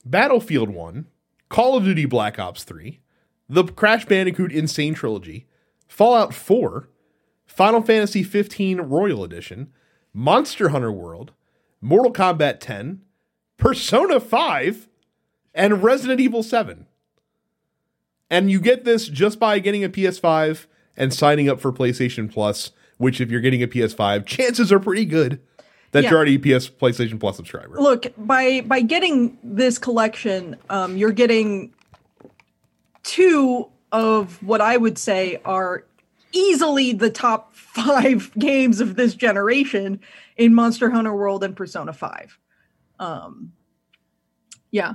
Battlefield 0.05 0.71
1, 0.71 1.07
Call 1.49 1.77
of 1.77 1.85
Duty 1.85 2.05
Black 2.07 2.39
Ops 2.39 2.65
3, 2.65 3.01
the 3.49 3.65
Crash 3.65 4.05
Bandicoot 4.05 4.53
N. 4.53 4.67
Sane 4.67 4.95
Trilogy, 4.95 5.47
Fallout 5.89 6.35
4, 6.35 6.89
Final 7.47 7.83
Fantasy 7.83 8.23
15 8.23 8.83
Royal 8.83 9.25
Edition, 9.25 9.73
Monster 10.13 10.71
Hunter 10.71 10.93
World, 10.93 11.33
Mortal 11.87 12.13
Kombat 12.13 12.59
10, 12.59 13.01
Persona 13.59 14.19
5, 14.19 14.89
and 15.55 15.85
Resident 15.85 16.19
Evil 16.19 16.43
7. 16.43 16.85
And 18.29 18.51
you 18.51 18.61
get 18.61 18.85
this 18.85 19.07
just 19.07 19.39
by 19.39 19.61
getting 19.61 19.85
a 19.85 19.89
PS5 19.89 20.67
and 20.97 21.15
signing 21.15 21.49
up 21.49 21.61
for 21.61 21.73
PlayStation 21.73 22.29
Plus, 22.31 22.73
which 22.99 23.21
if 23.21 23.31
you're 23.31 23.41
getting 23.41 23.63
a 23.63 23.69
PS5, 23.69 24.27
chances 24.27 24.73
are 24.73 24.81
pretty 24.81 25.05
good 25.05 25.39
that 25.93 26.03
Yeah. 26.03 26.11
you're 26.11 26.17
already 26.17 26.35
a 26.35 26.39
PS 26.41 26.69
PlayStation 26.69 27.21
Plus 27.21 27.37
subscriber. 27.37 27.77
look 27.81 28.13
by 28.19 28.63
by 28.63 28.81
getting 28.81 29.39
this 29.45 29.79
collection 29.79 30.57
um 30.69 30.97
you're 30.97 31.13
getting 31.13 31.73
two 33.05 33.69
of 33.93 34.43
what 34.43 34.61
i 34.61 34.77
would 34.77 34.99
say 34.99 35.41
are 35.45 35.85
easily 36.33 36.93
the 36.93 37.09
top 37.09 37.55
five 37.77 38.33
games 38.37 38.81
of 38.81 38.97
this 38.97 39.15
generation 39.15 40.01
in 40.37 40.55
monster 40.55 40.91
hunter 40.91 41.15
world 41.15 41.45
and 41.45 41.57
persona 41.57 41.93
5 41.93 42.39
um 42.99 43.53
yeah 44.71 44.95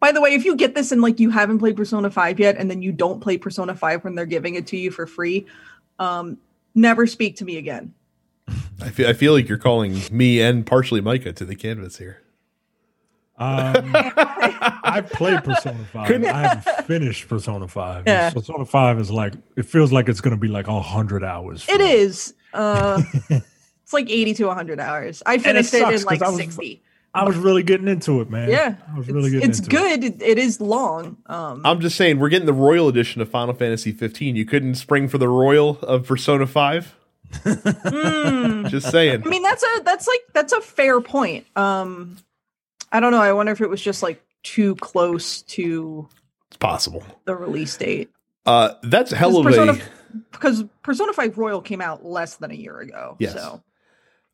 by 0.00 0.12
the 0.12 0.20
way 0.20 0.34
if 0.34 0.44
you 0.44 0.56
get 0.56 0.74
this 0.74 0.92
and 0.92 1.02
like 1.02 1.20
you 1.20 1.30
haven't 1.30 1.58
played 1.58 1.76
persona 1.76 2.10
5 2.10 2.40
yet 2.40 2.56
and 2.56 2.70
then 2.70 2.82
you 2.82 2.92
don't 2.92 3.20
play 3.20 3.36
persona 3.36 3.74
5 3.74 4.04
when 4.04 4.14
they're 4.14 4.26
giving 4.26 4.54
it 4.54 4.66
to 4.68 4.76
you 4.76 4.90
for 4.90 5.06
free 5.06 5.46
um 5.98 6.38
never 6.74 7.06
speak 7.06 7.36
to 7.36 7.44
me 7.44 7.56
again 7.58 7.94
I 8.80 8.90
feel, 8.90 9.08
I 9.08 9.12
feel 9.12 9.32
like 9.32 9.48
you're 9.48 9.58
calling 9.58 10.00
me 10.10 10.40
and 10.40 10.66
partially 10.66 11.00
Micah 11.00 11.32
to 11.32 11.44
the 11.44 11.54
canvas 11.54 11.98
here. 11.98 12.22
Um, 13.38 13.92
I 13.94 15.02
played 15.04 15.42
Persona 15.42 15.84
5. 15.92 16.24
I 16.24 16.32
haven't 16.32 16.86
finished 16.86 17.28
Persona 17.28 17.66
5. 17.66 18.04
Yeah. 18.06 18.30
Persona 18.30 18.64
5 18.64 18.98
is 19.00 19.10
like, 19.10 19.34
it 19.56 19.66
feels 19.66 19.92
like 19.92 20.08
it's 20.08 20.20
going 20.20 20.36
to 20.36 20.40
be 20.40 20.48
like 20.48 20.66
100 20.66 21.24
hours. 21.24 21.66
It 21.68 21.80
me. 21.80 21.92
is. 21.92 22.34
Uh, 22.52 23.02
it's 23.92 24.08
like 24.08 24.10
80 24.10 24.34
to 24.34 24.44
100 24.46 24.80
hours. 24.80 25.22
I 25.26 25.38
finished 25.38 25.72
it, 25.74 25.80
sucks 25.80 26.00
in 26.02 26.06
like 26.06 26.22
I 26.22 26.28
was- 26.28 26.36
60. 26.38 26.82
I 27.14 27.24
was 27.24 27.36
really 27.36 27.62
getting 27.62 27.88
into 27.88 28.22
it, 28.22 28.30
man. 28.30 28.48
Yeah. 28.48 28.76
I 28.90 28.96
was 28.96 29.06
It's, 29.06 29.14
really 29.14 29.30
getting 29.30 29.50
it's 29.50 29.58
into 29.58 29.70
good. 29.70 30.02
It, 30.02 30.22
it 30.22 30.38
is 30.38 30.62
long. 30.62 31.18
Um, 31.26 31.60
I'm 31.62 31.80
just 31.80 31.96
saying, 31.96 32.18
we're 32.18 32.30
getting 32.30 32.46
the 32.46 32.54
Royal 32.54 32.88
Edition 32.88 33.20
of 33.20 33.28
Final 33.28 33.52
Fantasy 33.52 33.92
15. 33.92 34.34
You 34.34 34.46
couldn't 34.46 34.76
spring 34.76 35.08
for 35.08 35.18
the 35.18 35.28
Royal 35.28 35.78
of 35.80 36.06
Persona 36.06 36.46
5? 36.46 36.94
mm, 37.34 38.68
Just 38.70 38.90
saying. 38.90 39.22
I 39.24 39.28
mean, 39.28 39.42
that's 39.42 39.62
a 39.62 39.82
that's 39.84 40.06
like 40.08 40.20
that's 40.32 40.52
a 40.54 40.60
fair 40.62 41.00
point. 41.02 41.46
Um, 41.56 42.16
I 42.90 43.00
don't 43.00 43.12
know. 43.12 43.20
I 43.20 43.32
wonder 43.34 43.52
if 43.52 43.60
it 43.60 43.68
was 43.68 43.80
just 43.82 44.02
like 44.02 44.22
too 44.42 44.74
close 44.76 45.42
to 45.42 46.08
It's 46.48 46.56
possible. 46.56 47.04
the 47.26 47.34
release 47.36 47.76
date 47.76 48.10
Uh, 48.46 48.70
that's 48.82 49.12
a 49.12 49.16
hell 49.16 49.36
of 49.38 49.44
Persona, 49.44 49.72
a. 49.72 50.16
because 50.32 50.64
Persona 50.82 51.12
5 51.12 51.38
Royal 51.38 51.60
came 51.62 51.80
out 51.80 52.04
less 52.04 52.36
than 52.36 52.50
a 52.50 52.54
year 52.54 52.78
ago. 52.80 53.16
Yes. 53.18 53.34
So 53.34 53.62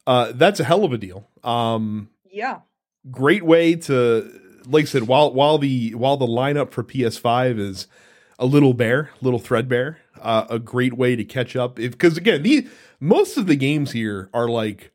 Uh, 0.08 0.32
that's 0.34 0.58
a 0.58 0.64
hell 0.64 0.84
of 0.84 0.92
a 0.94 0.96
deal. 0.96 1.28
Um, 1.44 2.08
yeah. 2.32 2.60
great 3.10 3.44
way 3.44 3.74
to 3.74 4.40
like 4.64 4.84
I 4.84 4.86
said 4.86 5.02
while 5.02 5.34
while 5.34 5.58
the 5.58 5.94
while 5.94 6.16
the 6.16 6.26
lineup 6.26 6.70
for 6.70 6.82
PS5 6.82 7.58
is 7.58 7.86
a 8.38 8.46
little 8.46 8.72
bare, 8.72 9.10
a 9.20 9.24
little 9.24 9.38
threadbare, 9.38 9.98
uh, 10.18 10.46
a 10.48 10.58
great 10.58 10.94
way 10.94 11.14
to 11.14 11.24
catch 11.24 11.56
up 11.56 11.74
because 11.74 12.16
again, 12.16 12.42
the 12.42 12.66
most 13.00 13.36
of 13.36 13.46
the 13.46 13.56
games 13.56 13.92
here 13.92 14.30
are 14.32 14.48
like 14.48 14.92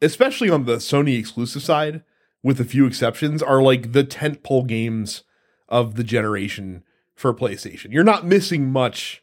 especially 0.00 0.48
on 0.48 0.64
the 0.64 0.76
Sony 0.76 1.18
exclusive 1.18 1.62
side 1.62 2.02
with 2.42 2.58
a 2.58 2.64
few 2.64 2.86
exceptions 2.86 3.42
are 3.42 3.60
like 3.60 3.92
the 3.92 4.02
tentpole 4.02 4.66
games 4.66 5.24
of 5.68 5.96
the 5.96 6.04
generation 6.04 6.84
for 7.14 7.34
PlayStation. 7.34 7.92
You're 7.92 8.02
not 8.02 8.26
missing 8.26 8.70
much. 8.70 9.22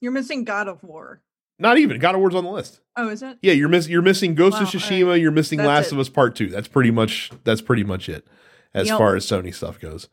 You're 0.00 0.12
missing 0.12 0.42
God 0.42 0.66
of 0.66 0.82
War. 0.82 1.22
Not 1.58 1.78
even 1.78 1.98
God 1.98 2.14
of 2.14 2.20
War's 2.20 2.34
on 2.34 2.44
the 2.44 2.50
list. 2.50 2.80
Oh, 2.96 3.08
is 3.08 3.22
it? 3.22 3.38
Yeah, 3.42 3.52
you're 3.52 3.68
missing 3.68 3.92
you're 3.92 4.02
missing 4.02 4.34
Ghost 4.34 4.54
Wow, 4.56 4.62
of 4.62 4.68
Tsushima, 4.68 5.20
you're 5.20 5.30
missing 5.32 5.58
That's 5.58 5.66
Last 5.68 5.86
it. 5.88 5.92
of 5.94 5.98
Us 6.00 6.08
Part 6.08 6.36
2. 6.36 6.48
That's 6.48 6.68
pretty 6.68 6.90
much 6.90 7.30
that's 7.44 7.60
pretty 7.60 7.84
much 7.84 8.08
it 8.08 8.26
as 8.74 8.88
Yep. 8.88 8.98
far 8.98 9.16
as 9.16 9.26
Sony 9.26 9.54
stuff 9.54 9.78
goes. 9.80 10.08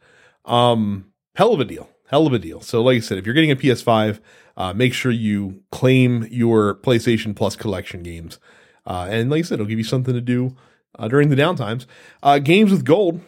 Um 0.46 1.12
hell 1.36 1.54
of 1.54 1.60
a 1.60 1.66
deal. 1.66 1.90
Hell 2.10 2.28
of 2.28 2.34
a 2.34 2.40
deal. 2.40 2.62
So 2.62 2.82
like 2.84 2.98
I 2.98 3.00
said, 3.00 3.18
if 3.18 3.26
you're 3.26 3.34
getting 3.36 3.52
a 3.52 3.56
PS5, 3.56 4.20
uh, 4.58 4.74
make 4.74 4.94
sure 4.94 5.12
you 5.12 5.62
claim 5.72 6.28
your 6.32 6.76
PlayStation 6.76 7.36
Plus 7.36 7.56
collection 7.56 8.04
games. 8.04 8.40
Uh, 8.86 9.08
and 9.10 9.30
like 9.32 9.40
I 9.40 9.42
said, 9.42 9.56
it'll 9.56 9.66
give 9.66 9.80
you 9.80 9.84
something 9.84 10.14
to 10.14 10.22
do 10.22 10.56
uh, 10.98 11.08
during 11.08 11.30
the 11.30 11.36
downtimes. 11.36 11.88
Uh, 12.22 12.38
games 12.40 12.72
with 12.72 12.86
Gold 12.86 13.22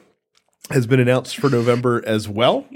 has 0.70 0.86
been 0.86 1.00
announced 1.00 1.38
for 1.38 1.50
November 1.50 2.04
as 2.06 2.30
well. 2.30 2.66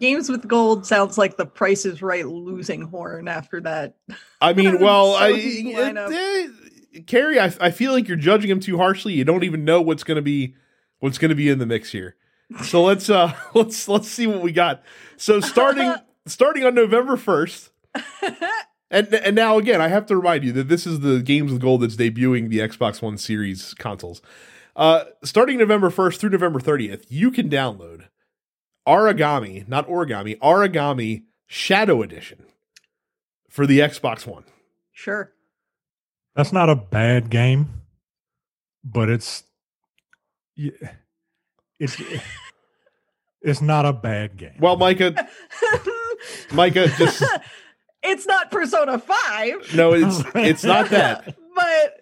Games 0.00 0.28
with 0.28 0.46
gold 0.48 0.86
sounds 0.86 1.16
like 1.16 1.36
the 1.36 1.46
Price 1.46 1.84
is 1.84 2.02
Right 2.02 2.26
losing 2.26 2.82
horn 2.82 3.28
after 3.28 3.60
that. 3.62 3.96
I 4.40 4.52
mean, 4.54 4.80
well, 4.80 5.14
I, 5.14 5.32
lineup. 5.32 6.12
eh, 6.12 7.00
Carrie, 7.06 7.38
I, 7.40 7.52
I 7.60 7.70
feel 7.70 7.92
like 7.92 8.08
you're 8.08 8.16
judging 8.16 8.50
him 8.50 8.60
too 8.60 8.76
harshly. 8.76 9.12
You 9.14 9.24
don't 9.24 9.44
even 9.44 9.64
know 9.64 9.80
what's 9.80 10.04
going 10.04 10.16
to 10.16 10.22
be 10.22 10.54
what's 11.00 11.18
going 11.18 11.28
to 11.30 11.34
be 11.34 11.48
in 11.48 11.58
the 11.58 11.66
mix 11.66 11.92
here. 11.92 12.16
So 12.62 12.82
let's 12.84 13.08
uh 13.10 13.32
let's 13.54 13.88
let's 13.88 14.08
see 14.08 14.26
what 14.26 14.42
we 14.42 14.52
got. 14.52 14.82
So 15.16 15.40
starting 15.40 15.94
starting 16.26 16.64
on 16.64 16.74
November 16.74 17.16
first, 17.16 17.70
and 18.90 19.12
and 19.14 19.34
now 19.36 19.58
again, 19.58 19.80
I 19.80 19.88
have 19.88 20.06
to 20.06 20.16
remind 20.16 20.44
you 20.44 20.52
that 20.52 20.68
this 20.68 20.86
is 20.86 21.00
the 21.00 21.20
Games 21.20 21.52
with 21.52 21.60
Gold 21.62 21.82
that's 21.82 21.96
debuting 21.96 22.48
the 22.48 22.58
Xbox 22.58 23.00
One 23.02 23.16
Series 23.18 23.74
consoles. 23.74 24.22
Uh, 24.76 25.04
starting 25.22 25.58
November 25.58 25.88
first 25.88 26.20
through 26.20 26.30
November 26.30 26.60
thirtieth, 26.60 27.06
you 27.10 27.30
can 27.30 27.48
download 27.48 28.06
Origami, 28.86 29.66
not 29.68 29.88
Origami, 29.88 30.38
Origami 30.38 31.24
Shadow 31.46 32.02
Edition 32.02 32.44
for 33.48 33.66
the 33.66 33.80
Xbox 33.80 34.26
One. 34.26 34.44
Sure. 34.92 35.32
That's 36.34 36.52
not 36.52 36.68
a 36.68 36.74
bad 36.76 37.30
game, 37.30 37.82
but 38.84 39.08
it's 39.08 39.44
yeah, 40.56 40.70
it's 41.78 41.96
it's 43.42 43.60
not 43.60 43.86
a 43.86 43.92
bad 43.92 44.36
game. 44.36 44.56
Well, 44.58 44.76
Micah, 44.76 45.28
Micah, 46.52 46.88
just 46.98 47.22
it's 48.02 48.26
not 48.26 48.50
Persona 48.50 48.98
5, 48.98 49.74
no, 49.74 49.92
it's 49.92 50.22
it's 50.34 50.64
not 50.64 50.90
that. 50.90 51.36
but 51.54 51.94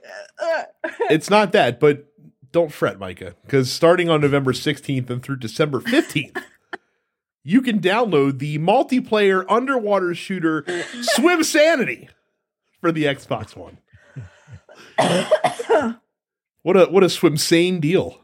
uh, 0.42 0.62
It's 1.11 1.31
not 1.31 1.53
that, 1.53 1.79
but 1.79 2.07
don't 2.53 2.73
fret, 2.73 2.99
Micah, 2.99 3.35
because 3.42 3.71
starting 3.71 4.09
on 4.09 4.21
November 4.21 4.53
16th 4.53 5.09
and 5.11 5.23
through 5.23 5.37
December 5.37 5.81
15th, 5.81 6.42
you 7.44 7.62
can 7.62 7.81
download 7.81 8.38
the 8.38 8.59
multiplayer 8.59 9.44
underwater 9.48 10.14
shooter 10.14 10.62
Swimsanity 10.62 12.09
for 12.81 12.92
the 12.92 13.05
Xbox 13.05 13.57
One. 13.57 13.78
what 16.62 16.76
a 16.76 16.87
what 16.87 17.02
a 17.02 17.09
swim 17.09 17.37
sane 17.37 17.81
deal. 17.81 18.20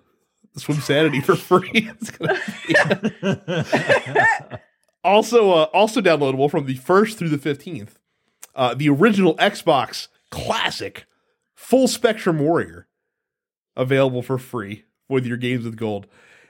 Swimsanity 0.57 1.25
for 1.25 1.37
free. 1.37 1.91
Also 5.05 5.53
uh, 5.53 5.67
also 5.73 6.01
downloadable 6.01 6.51
from 6.51 6.67
the 6.67 6.77
1st 6.77 7.15
through 7.15 7.29
the 7.31 7.39
15th. 7.39 7.91
Uh, 8.55 8.75
the 8.75 8.89
original 8.89 9.37
Xbox 9.37 10.09
classic 10.31 11.07
Full 11.55 11.89
Spectrum 11.89 12.41
Warrior 12.41 12.89
available 13.77 14.23
for 14.23 14.39
free 14.39 14.85
with 15.09 15.25
your 15.25 15.37
games 15.37 15.65
with 15.65 15.77
gold. 15.77 16.07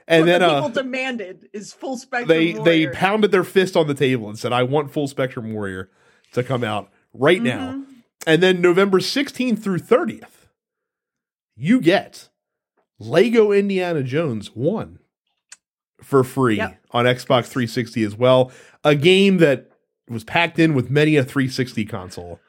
And 0.09 0.21
what 0.21 0.25
then 0.25 0.41
the 0.41 0.47
uh, 0.47 0.55
people 0.55 0.83
demanded 0.83 1.49
is 1.53 1.71
full 1.71 1.95
spectrum. 1.95 2.27
they 2.27 2.53
they 2.53 2.87
pounded 2.87 3.31
their 3.31 3.43
fist 3.43 3.77
on 3.77 3.87
the 3.87 3.93
table 3.93 4.27
and 4.27 4.37
said, 4.37 4.51
"I 4.51 4.63
want 4.63 4.91
Full 4.91 5.07
Spectrum 5.07 5.53
Warrior 5.53 5.89
to 6.33 6.43
come 6.43 6.63
out 6.63 6.89
right 7.13 7.41
now." 7.41 7.73
Mm-hmm. 7.73 7.83
And 8.27 8.43
then 8.43 8.59
November 8.59 8.99
16th 8.99 9.63
through 9.63 9.79
30th, 9.79 10.47
you 11.55 11.79
get 11.79 12.27
Lego 12.99 13.51
Indiana 13.51 14.03
Jones 14.03 14.47
1 14.55 14.99
for 16.03 16.23
free 16.23 16.57
Yep. 16.57 16.81
on 16.91 17.05
Xbox 17.05 17.45
360 17.45 18.03
as 18.03 18.15
well. 18.15 18.51
A 18.83 18.95
game 18.95 19.37
that 19.37 19.71
was 20.09 20.23
packed 20.23 20.59
in 20.59 20.73
with 20.73 20.89
many 20.89 21.15
a 21.15 21.23
360 21.23 21.85
console 21.85 22.39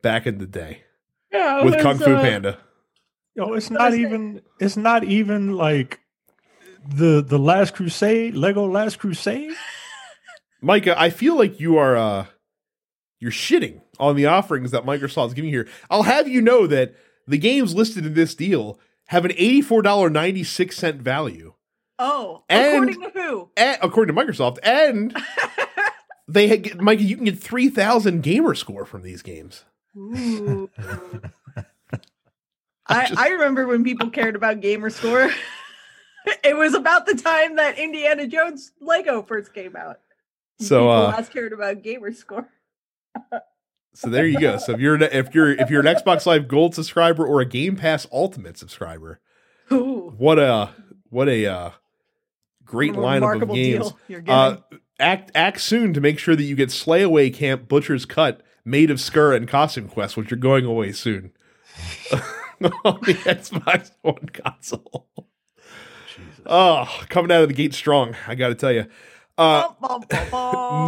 back 0.00 0.26
in 0.26 0.38
the 0.38 0.46
day 0.46 0.84
Yeah, 1.32 1.64
with 1.64 1.74
was, 1.74 1.82
Kung 1.82 1.98
Fu 1.98 2.14
uh, 2.14 2.20
Panda. 2.22 2.58
Yo, 3.34 3.52
it's 3.52 3.70
not 3.70 3.94
even 3.94 4.40
it's 4.58 4.76
not 4.76 5.04
even 5.04 5.52
like 5.54 6.00
the 6.88 7.22
the 7.22 7.38
last 7.38 7.74
crusade, 7.74 8.34
Lego 8.34 8.66
Last 8.66 8.98
Crusade. 8.98 9.52
Micah, 10.62 10.98
I 11.00 11.10
feel 11.10 11.36
like 11.36 11.58
you 11.60 11.76
are 11.78 11.96
uh 11.96 12.26
you're 13.18 13.30
shitting 13.30 13.80
on 13.98 14.16
the 14.16 14.26
offerings 14.26 14.70
that 14.70 14.84
Microsoft's 14.84 15.34
giving 15.34 15.50
here. 15.50 15.68
I'll 15.90 16.04
have 16.04 16.26
you 16.28 16.40
know 16.40 16.66
that 16.66 16.94
the 17.26 17.38
games 17.38 17.74
listed 17.74 18.06
in 18.06 18.14
this 18.14 18.34
deal 18.34 18.78
have 19.08 19.24
an 19.24 19.32
$84.96 19.32 20.96
value. 21.00 21.52
Oh, 21.98 22.44
And- 22.48 22.88
according 22.90 23.00
to 23.02 23.10
who? 23.20 23.50
a- 23.58 23.78
according 23.82 24.14
to 24.14 24.20
Microsoft, 24.22 24.58
and 24.62 25.14
they 26.28 26.48
had, 26.48 26.80
Micah, 26.80 27.02
you 27.02 27.16
can 27.16 27.24
get 27.26 27.38
3,000 27.38 28.22
gamer 28.22 28.54
score 28.54 28.84
from 28.86 29.02
these 29.02 29.20
games. 29.22 29.64
Ooh. 29.96 30.70
I, 32.86 33.06
just- 33.08 33.20
I 33.20 33.28
remember 33.30 33.66
when 33.66 33.84
people 33.84 34.10
cared 34.10 34.34
about 34.36 34.60
gamer 34.60 34.90
score. 34.90 35.30
it 36.44 36.56
was 36.56 36.74
about 36.74 37.06
the 37.06 37.14
time 37.14 37.56
that 37.56 37.78
Indiana 37.78 38.26
Jones 38.26 38.72
Lego 38.80 39.22
first 39.22 39.54
came 39.54 39.76
out. 39.76 40.00
So, 40.58 40.80
people 40.80 40.90
uh, 40.90 41.08
last 41.08 41.32
cared 41.32 41.52
about 41.52 41.82
gamer 41.82 42.12
score. 42.12 42.48
So 43.92 44.08
there 44.08 44.26
you 44.26 44.38
go. 44.38 44.56
So 44.56 44.72
if 44.72 44.80
you're 44.80 44.94
an, 44.94 45.02
if 45.02 45.34
you're 45.34 45.50
if 45.50 45.68
you're 45.68 45.84
an 45.84 45.94
Xbox 45.94 46.24
Live 46.24 46.46
Gold 46.46 46.74
subscriber 46.74 47.26
or 47.26 47.40
a 47.40 47.44
Game 47.44 47.76
Pass 47.76 48.06
Ultimate 48.12 48.56
subscriber, 48.56 49.20
Ooh, 49.72 50.14
what 50.16 50.38
a 50.38 50.70
what 51.08 51.28
a 51.28 51.46
uh, 51.46 51.70
great 52.64 52.92
lineup 52.92 53.42
of 53.42 53.52
games. 53.52 53.88
deal 53.88 53.98
you're 54.08 54.20
getting. 54.20 54.32
Uh, 54.32 54.78
act 55.00 55.32
act 55.34 55.60
soon 55.60 55.92
to 55.92 56.00
make 56.00 56.18
sure 56.18 56.36
that 56.36 56.44
you 56.44 56.54
get 56.54 56.70
Slay 56.70 57.02
Away 57.02 57.30
Camp 57.30 57.68
Butcher's 57.68 58.06
Cut, 58.06 58.42
Maid 58.64 58.90
of 58.90 59.00
Sker, 59.00 59.32
and 59.32 59.48
Costume 59.48 59.88
Quest, 59.88 60.16
which 60.16 60.30
are 60.30 60.36
going 60.36 60.64
away 60.64 60.92
soon 60.92 61.32
on 62.12 63.00
the 63.02 63.14
Xbox 63.24 63.90
One 64.02 64.28
console. 64.32 65.08
Oh, 66.52 67.04
coming 67.08 67.30
out 67.30 67.42
of 67.42 67.48
the 67.48 67.54
gate 67.54 67.72
strong, 67.74 68.16
I 68.26 68.34
got 68.34 68.48
to 68.48 68.56
tell 68.56 68.72
you. 68.72 68.86
Uh, 69.38 69.68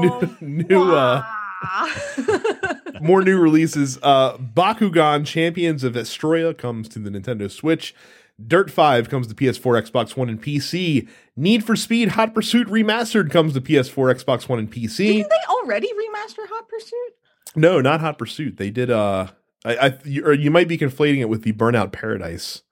new, 0.41 0.67
new 0.69 0.93
uh, 0.93 1.25
more 3.01 3.23
new 3.23 3.39
releases. 3.39 3.97
Uh, 4.03 4.37
Bakugan 4.39 5.25
Champions 5.25 5.85
of 5.85 5.95
Vestroia 5.95 6.57
comes 6.57 6.89
to 6.91 6.99
the 6.99 7.11
Nintendo 7.11 7.49
Switch. 7.49 7.95
Dirt 8.45 8.73
5 8.73 9.09
comes 9.09 9.29
to 9.29 9.35
PS4, 9.35 9.89
Xbox 9.89 10.17
One, 10.17 10.29
and 10.29 10.43
PC. 10.43 11.09
Need 11.37 11.65
for 11.65 11.77
Speed 11.77 12.09
Hot 12.09 12.35
Pursuit 12.35 12.67
Remastered 12.67 13.31
comes 13.31 13.55
to 13.55 13.61
PS4, 13.61 14.17
Xbox 14.17 14.49
One, 14.49 14.59
and 14.59 14.71
PC. 14.71 14.97
Didn't 14.97 15.31
they 15.31 15.37
already 15.49 15.89
remaster 15.93 16.49
Hot 16.49 16.69
Pursuit? 16.69 17.15
No, 17.55 17.81
not 17.81 18.01
Hot 18.01 18.19
Pursuit. 18.19 18.57
They 18.57 18.71
did. 18.71 18.91
Uh, 18.91 19.29
I, 19.65 19.77
I 19.77 19.99
you, 20.05 20.25
or 20.25 20.33
you 20.33 20.51
might 20.51 20.67
be 20.67 20.77
conflating 20.77 21.19
it 21.19 21.29
with 21.29 21.43
the 21.43 21.53
Burnout 21.53 21.93
Paradise. 21.93 22.63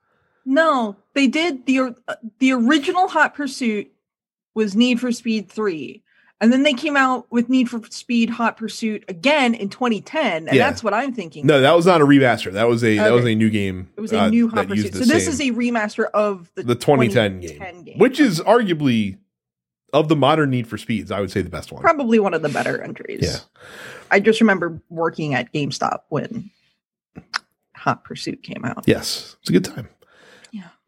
No, 0.50 0.96
they 1.14 1.28
did 1.28 1.64
the 1.66 1.94
uh, 2.08 2.14
the 2.40 2.52
original 2.52 3.06
Hot 3.06 3.36
Pursuit 3.36 3.88
was 4.52 4.74
Need 4.74 5.00
for 5.00 5.12
Speed 5.12 5.48
3. 5.48 6.02
And 6.40 6.52
then 6.52 6.64
they 6.64 6.72
came 6.72 6.96
out 6.96 7.30
with 7.30 7.48
Need 7.48 7.70
for 7.70 7.80
Speed 7.90 8.30
Hot 8.30 8.56
Pursuit 8.56 9.04
again 9.08 9.54
in 9.54 9.68
2010, 9.68 10.48
and 10.48 10.56
Yeah. 10.56 10.68
that's 10.68 10.82
what 10.82 10.92
I'm 10.92 11.14
thinking. 11.14 11.46
No, 11.46 11.60
that 11.60 11.76
was 11.76 11.86
not 11.86 12.00
a 12.00 12.04
remaster. 12.04 12.52
That 12.52 12.66
was 12.66 12.82
a 12.82 12.96
that 12.96 13.12
was 13.12 13.26
a 13.26 13.34
new 13.36 13.48
game. 13.48 13.90
it 13.96 14.00
was 14.00 14.12
a 14.12 14.22
uh, 14.22 14.28
new 14.28 14.48
Hot 14.48 14.66
Pursuit. 14.66 14.92
So 14.92 15.04
this 15.04 15.28
is 15.28 15.38
a 15.40 15.50
remaster 15.52 16.06
of 16.12 16.50
the, 16.56 16.64
the 16.64 16.74
2010, 16.74 17.40
game, 17.40 17.50
2010 17.50 17.84
game. 17.84 17.98
which 17.98 18.18
is 18.18 18.40
arguably 18.40 19.18
of 19.92 20.08
the 20.08 20.16
modern 20.16 20.50
Need 20.50 20.66
for 20.66 20.78
Speeds. 20.78 21.12
I 21.12 21.20
would 21.20 21.30
say 21.30 21.42
the 21.42 21.48
best 21.50 21.70
one. 21.70 21.80
probably 21.80 22.18
one 22.18 22.34
of 22.34 22.42
the 22.42 22.48
better 22.48 22.82
entries. 22.82 23.20
Yeah. 23.22 23.38
I 24.10 24.18
just 24.18 24.40
remember 24.40 24.82
working 24.88 25.34
at 25.34 25.52
GameStop 25.52 26.00
when 26.08 26.50
Hot 27.76 28.02
Pursuit 28.02 28.42
came 28.42 28.64
out. 28.64 28.82
Yes, 28.88 29.36
it's 29.42 29.50
a 29.50 29.52
good 29.52 29.64
time. 29.64 29.88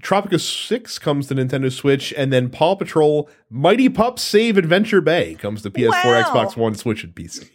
Yeah. 0.03 0.09
Tropico 0.09 0.41
6 0.41 0.99
comes 0.99 1.27
to 1.29 1.35
Nintendo 1.35 1.71
Switch, 1.73 2.12
and 2.17 2.33
then 2.33 2.51
Paw 2.51 2.75
Patrol 2.77 3.29
Mighty 3.51 3.88
Pup 3.88 4.19
Save 4.19 4.57
Adventure 4.59 5.01
Bay 5.01 5.35
comes 5.37 5.62
to 5.62 5.71
PS4, 5.71 5.91
Wow. 6.05 6.23
Xbox 6.23 6.57
One, 6.57 6.75
Switch, 6.75 7.05
and 7.05 7.15
PC. 7.15 7.49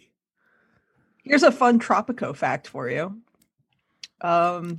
Here's 1.24 1.42
a 1.42 1.52
fun 1.52 1.78
Tropico 1.78 2.34
fact 2.34 2.66
for 2.68 2.88
you. 2.88 3.18
Um, 4.20 4.78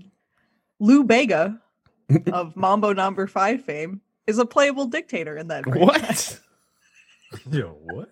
Lou 0.80 1.04
Bega 1.04 1.62
of 2.34 2.56
Mambo 2.56 2.94
Number 2.94 3.28
Five 3.28 3.64
fame 3.64 4.02
is 4.28 4.40
a 4.40 4.46
playable 4.46 4.86
dictator 4.86 5.38
in 5.38 5.48
that. 5.50 5.64
franchise. 5.64 6.40
What 7.32 7.42
Yo, 7.54 7.78
what? 7.84 8.10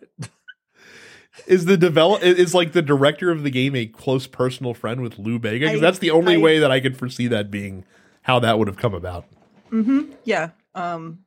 is 1.48 1.66
the 1.66 1.78
develop? 1.78 2.22
Is 2.22 2.54
like 2.54 2.74
the 2.74 2.82
director 2.84 3.32
of 3.32 3.42
the 3.44 3.50
game 3.50 3.76
a 3.76 3.88
close 3.88 4.28
personal 4.28 4.74
friend 4.76 5.02
with 5.02 5.18
Lou 5.18 5.40
Bega? 5.40 5.66
Because 5.66 5.82
that's 5.82 6.00
the 6.00 6.12
only 6.12 6.36
I- 6.36 6.40
way 6.40 6.60
that 6.60 6.70
I 6.72 6.80
could 6.80 6.96
foresee 6.96 7.28
that 7.28 7.50
being 7.50 7.84
how 8.22 8.40
that 8.40 8.60
would 8.60 8.68
have 8.68 8.78
come 8.78 8.94
about. 8.94 9.26
Mm-hmm. 9.72 10.12
Yeah. 10.24 10.52
Um, 10.76 11.20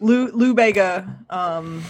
Lou 0.00 0.28
Lou 0.28 0.54
Bega. 0.54 1.24
Um, 1.30 1.82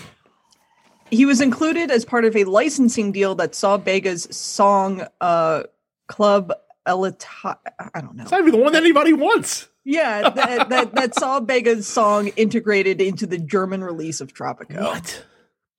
he 1.10 1.26
was 1.26 1.40
included 1.40 1.90
as 1.90 2.04
part 2.04 2.24
of 2.24 2.36
a 2.36 2.44
licensing 2.44 3.12
deal 3.12 3.34
that 3.36 3.54
saw 3.54 3.76
Bega's 3.76 4.28
song 4.30 5.06
uh, 5.20 5.64
"Club 6.08 6.52
Elita." 6.86 7.56
I 7.94 8.00
don't 8.00 8.16
know. 8.16 8.22
It's 8.22 8.32
not 8.32 8.40
even 8.40 8.52
the 8.52 8.58
one 8.58 8.72
that 8.72 8.82
anybody 8.82 9.12
wants. 9.12 9.68
Yeah, 9.84 10.30
that, 10.30 10.68
that 10.68 10.94
that 10.94 11.14
saw 11.14 11.40
Bega's 11.40 11.88
song 11.88 12.28
integrated 12.36 13.00
into 13.00 13.26
the 13.26 13.38
German 13.38 13.82
release 13.82 14.20
of 14.20 14.32
Tropico. 14.32 14.80
What? 14.80 15.24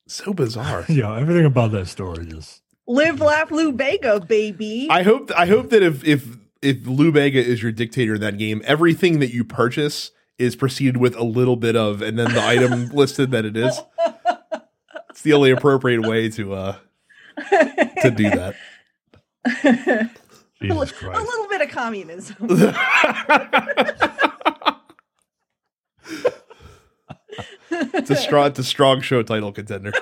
So 0.07 0.33
bizarre. 0.33 0.85
yeah, 0.89 1.17
everything 1.17 1.45
about 1.45 1.71
that 1.71 1.87
story 1.87 2.25
just 2.25 2.63
Live, 2.85 3.21
laugh, 3.21 3.49
Lou 3.49 3.71
Bega, 3.71 4.19
baby. 4.19 4.87
I 4.89 5.03
hope 5.03 5.31
I 5.37 5.45
hope 5.45 5.69
that 5.69 5.81
if 5.81 6.03
if 6.03 6.37
if 6.63 6.87
Lou 6.87 7.11
Bega 7.11 7.43
is 7.43 7.61
your 7.61 7.71
dictator 7.71 8.15
in 8.15 8.21
that 8.21 8.37
game, 8.37 8.61
everything 8.65 9.19
that 9.19 9.33
you 9.33 9.43
purchase 9.43 10.11
is 10.37 10.55
preceded 10.55 10.97
with 10.97 11.15
a 11.15 11.23
little 11.23 11.55
bit 11.55 11.75
of, 11.75 12.01
and 12.01 12.17
then 12.17 12.33
the 12.33 12.43
item 12.43 12.87
listed 12.93 13.31
that 13.31 13.45
it 13.45 13.55
is. 13.55 13.79
It's 15.09 15.21
the 15.21 15.33
only 15.33 15.51
appropriate 15.51 16.01
way 16.01 16.29
to 16.29 16.53
uh 16.53 16.75
to 18.01 18.11
do 18.11 18.29
that. 18.29 18.55
a, 19.63 20.09
li- 20.61 20.69
Jesus 20.85 21.01
a 21.01 21.09
little 21.09 21.47
bit 21.47 21.61
of 21.61 21.69
communism. 21.69 22.35
it's 27.93 28.09
a 28.09 28.15
strong, 28.15 28.47
it's 28.47 28.59
a 28.59 28.63
strong 28.63 29.01
show 29.01 29.21
title 29.21 29.51
contender. 29.51 29.93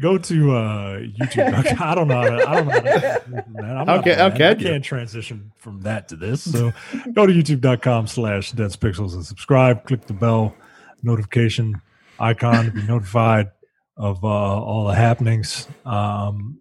Go 0.00 0.16
to 0.16 0.52
uh, 0.56 0.98
YouTube. 0.98 1.80
I 1.80 1.94
don't 1.94 2.06
know. 2.08 2.20
How 2.20 2.28
to, 2.28 2.48
I 2.48 2.54
don't 2.54 2.68
know. 2.68 2.74
How 2.74 3.18
to, 3.18 3.44
man, 3.50 3.76
I'm 3.78 3.86
not 3.86 3.98
Okay, 3.98 4.14
bad. 4.14 4.32
okay, 4.34 4.48
I 4.50 4.54
can't 4.54 4.84
transition 4.84 5.50
from 5.58 5.80
that 5.80 6.08
to 6.08 6.16
this. 6.16 6.50
So 6.50 6.72
go 7.12 7.26
to 7.26 7.32
youtube.com 7.32 8.06
slash 8.06 8.52
dense 8.52 8.76
pixels 8.76 9.14
and 9.14 9.24
subscribe. 9.26 9.84
Click 9.86 10.06
the 10.06 10.12
bell 10.12 10.54
notification 11.02 11.80
icon 12.20 12.66
to 12.66 12.70
be 12.70 12.82
notified 12.82 13.50
of 13.96 14.22
uh, 14.22 14.28
all 14.28 14.86
the 14.86 14.94
happenings. 14.94 15.66
Um, 15.84 16.60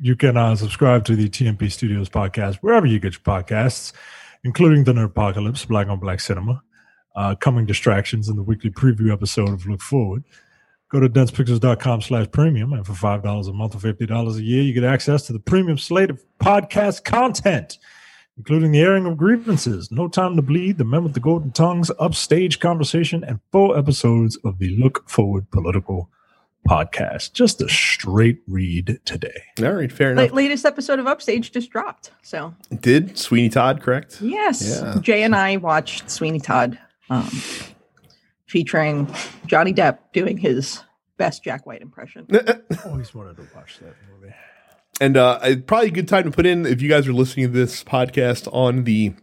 you 0.00 0.14
can 0.14 0.36
uh, 0.36 0.54
subscribe 0.54 1.04
to 1.06 1.16
the 1.16 1.28
TMP 1.28 1.70
Studios 1.72 2.08
podcast 2.08 2.56
wherever 2.56 2.86
you 2.86 3.00
get 3.00 3.14
your 3.14 3.20
podcasts, 3.22 3.92
including 4.44 4.84
the 4.84 4.92
Nerd 4.92 5.06
Apocalypse, 5.06 5.64
Black 5.64 5.88
on 5.88 5.98
Black 5.98 6.20
Cinema, 6.20 6.62
uh, 7.16 7.34
Coming 7.34 7.66
Distractions, 7.66 8.28
and 8.28 8.38
the 8.38 8.42
weekly 8.42 8.70
preview 8.70 9.12
episode 9.12 9.48
of 9.48 9.66
Look 9.66 9.80
Forward. 9.80 10.22
Go 10.88 11.00
to 11.00 11.08
densepixels.com 11.08 12.02
slash 12.02 12.26
premium, 12.30 12.72
and 12.72 12.86
for 12.86 12.92
$5 12.92 13.48
a 13.48 13.52
month 13.52 13.74
or 13.74 13.78
$50 13.78 14.36
a 14.36 14.42
year, 14.42 14.62
you 14.62 14.72
get 14.72 14.84
access 14.84 15.26
to 15.26 15.32
the 15.32 15.40
premium 15.40 15.78
slate 15.78 16.10
of 16.10 16.22
podcast 16.38 17.02
content, 17.04 17.78
including 18.38 18.70
the 18.70 18.80
airing 18.80 19.04
of 19.04 19.16
grievances, 19.16 19.90
No 19.90 20.06
Time 20.06 20.36
to 20.36 20.42
Bleed, 20.42 20.78
The 20.78 20.84
Men 20.84 21.02
with 21.02 21.14
the 21.14 21.20
Golden 21.20 21.50
Tongues, 21.50 21.90
Upstage 21.98 22.60
Conversation, 22.60 23.24
and 23.24 23.40
four 23.50 23.76
episodes 23.76 24.36
of 24.44 24.60
the 24.60 24.76
Look 24.76 25.08
Forward 25.10 25.50
Political 25.50 26.08
Podcast. 26.68 27.32
Just 27.32 27.60
a 27.62 27.68
straight 27.68 28.38
read 28.46 29.00
today. 29.04 29.42
All 29.60 29.72
right, 29.72 29.90
fair 29.90 30.14
La- 30.14 30.22
enough. 30.22 30.34
latest 30.36 30.64
episode 30.64 31.00
of 31.00 31.08
Upstage 31.08 31.50
just 31.50 31.70
dropped. 31.70 32.12
So 32.22 32.54
Did 32.80 33.18
Sweeney 33.18 33.48
Todd 33.48 33.80
correct? 33.82 34.20
yes, 34.22 34.80
Yeah. 34.80 34.98
Jay 35.00 35.24
and 35.24 35.34
I 35.34 35.56
watched 35.56 36.08
Sweeney 36.10 36.38
Todd, 36.40 36.78
um, 37.10 37.28
featuring 38.46 39.12
Johnny 39.46 39.72
Depp 39.72 39.98
doing 40.12 40.36
his 40.36 40.82
best 41.16 41.42
Jack 41.42 41.66
White 41.66 41.82
impression. 41.82 42.26
Always 42.84 43.14
wanted 43.14 43.36
to 43.36 43.46
watch 43.54 43.78
that 43.78 43.94
movie. 44.12 44.34
And 45.00 45.16
uh, 45.16 45.56
probably 45.66 45.88
a 45.88 45.92
good 45.92 46.08
time 46.08 46.24
to 46.24 46.30
put 46.30 46.46
in 46.46 46.64
if 46.64 46.80
you 46.80 46.88
guys 46.88 47.06
are 47.06 47.12
listening 47.12 47.46
to 47.46 47.52
this 47.52 47.84
podcast 47.84 48.48
on 48.52 48.84
the 48.84 49.14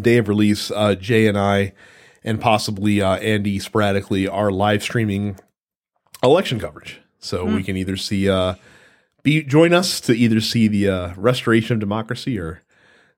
day 0.00 0.18
of 0.18 0.28
release. 0.28 0.70
Uh, 0.70 0.94
Jay 0.94 1.26
and 1.26 1.36
I, 1.38 1.72
and 2.22 2.40
possibly 2.40 3.02
uh, 3.02 3.16
Andy 3.16 3.58
sporadically, 3.58 4.28
are 4.28 4.50
live 4.52 4.82
streaming 4.82 5.38
election 6.22 6.60
coverage. 6.60 7.00
So 7.18 7.46
we 7.46 7.62
can 7.62 7.76
either 7.76 7.96
see 7.96 8.28
uh, 8.28 8.54
be 9.22 9.42
join 9.42 9.72
us 9.72 9.98
to 10.02 10.12
either 10.12 10.40
see 10.42 10.68
the 10.68 10.88
uh, 10.88 11.14
restoration 11.16 11.74
of 11.74 11.80
democracy 11.80 12.38
or 12.38 12.60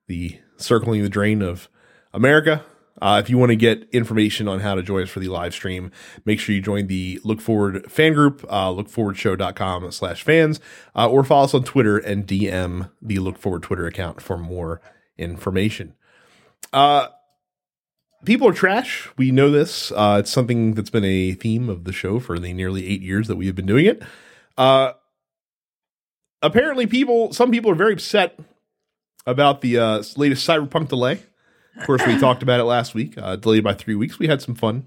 the 0.07 0.39
circling 0.57 1.03
the 1.03 1.09
drain 1.09 1.43
of 1.43 1.69
America. 2.15 2.65
Uh, 3.01 3.21
if 3.23 3.29
you 3.29 3.37
want 3.39 3.51
to 3.51 3.57
get 3.57 3.89
information 3.93 4.49
on 4.49 4.61
how 4.61 4.75
to 4.75 4.83
join 4.83 5.03
us 5.03 5.11
for 5.11 5.21
the 5.21 5.29
live 5.29 5.53
stream, 5.53 5.91
make 6.25 6.41
sure 6.41 6.55
you 6.55 6.63
join 6.63 6.87
the 6.87 7.21
Look 7.25 7.41
Forward 7.41 7.91
fan 7.91 8.15
group, 8.15 8.45
uh, 8.49 8.69
lookforwardshow.com 8.71 9.91
slash 9.93 10.23
fans, 10.23 10.61
uh, 10.95 11.09
or 11.09 11.23
follow 11.25 11.45
us 11.45 11.55
on 11.55 11.65
Twitter 11.65 11.99
and 11.99 12.27
DM 12.27 12.91
the 13.03 13.19
Look 13.19 13.39
Forward 13.39 13.63
Twitter 13.63 13.87
account 13.87 14.21
for 14.21 14.39
more 14.39 14.81
information. 15.19 15.95
Uh, 16.73 17.09
people 18.25 18.49
are 18.49 18.53
trash. 18.53 19.09
We 19.17 19.31
know 19.31 19.51
this. 19.51 19.93
Uh, 19.93 20.19
it's 20.21 20.31
something 20.31 20.75
that's 20.75 20.91
been 20.91 21.05
a 21.05 21.33
theme 21.33 21.69
of 21.69 21.85
the 21.85 21.93
show 21.93 22.19
for 22.19 22.39
the 22.39 22.53
nearly 22.53 22.87
eight 22.87 23.03
years 23.03 23.29
that 23.29 23.37
we 23.37 23.47
have 23.47 23.55
been 23.55 23.67
doing 23.67 23.87
it. 23.87 24.03
Uh, 24.57 24.93
apparently, 26.43 26.87
people, 26.87 27.33
some 27.33 27.51
people 27.51 27.71
are 27.71 27.77
very 27.77 27.93
upset 27.93 28.39
about 29.27 29.61
the 29.61 29.79
uh, 29.79 30.03
latest 30.17 30.47
Cyberpunk 30.47 30.89
delay. 30.89 31.21
Of 31.79 31.87
course, 31.87 32.07
we 32.07 32.19
talked 32.19 32.43
about 32.43 32.61
it 32.61 32.65
last 32.65 32.95
week. 32.95 33.15
Uh, 33.19 33.37
delayed 33.37 33.65
by 33.65 33.75
three 33.75 33.95
weeks. 33.95 34.19
We 34.19 34.29
had 34.29 34.41
some 34.41 34.55
fun 34.55 34.87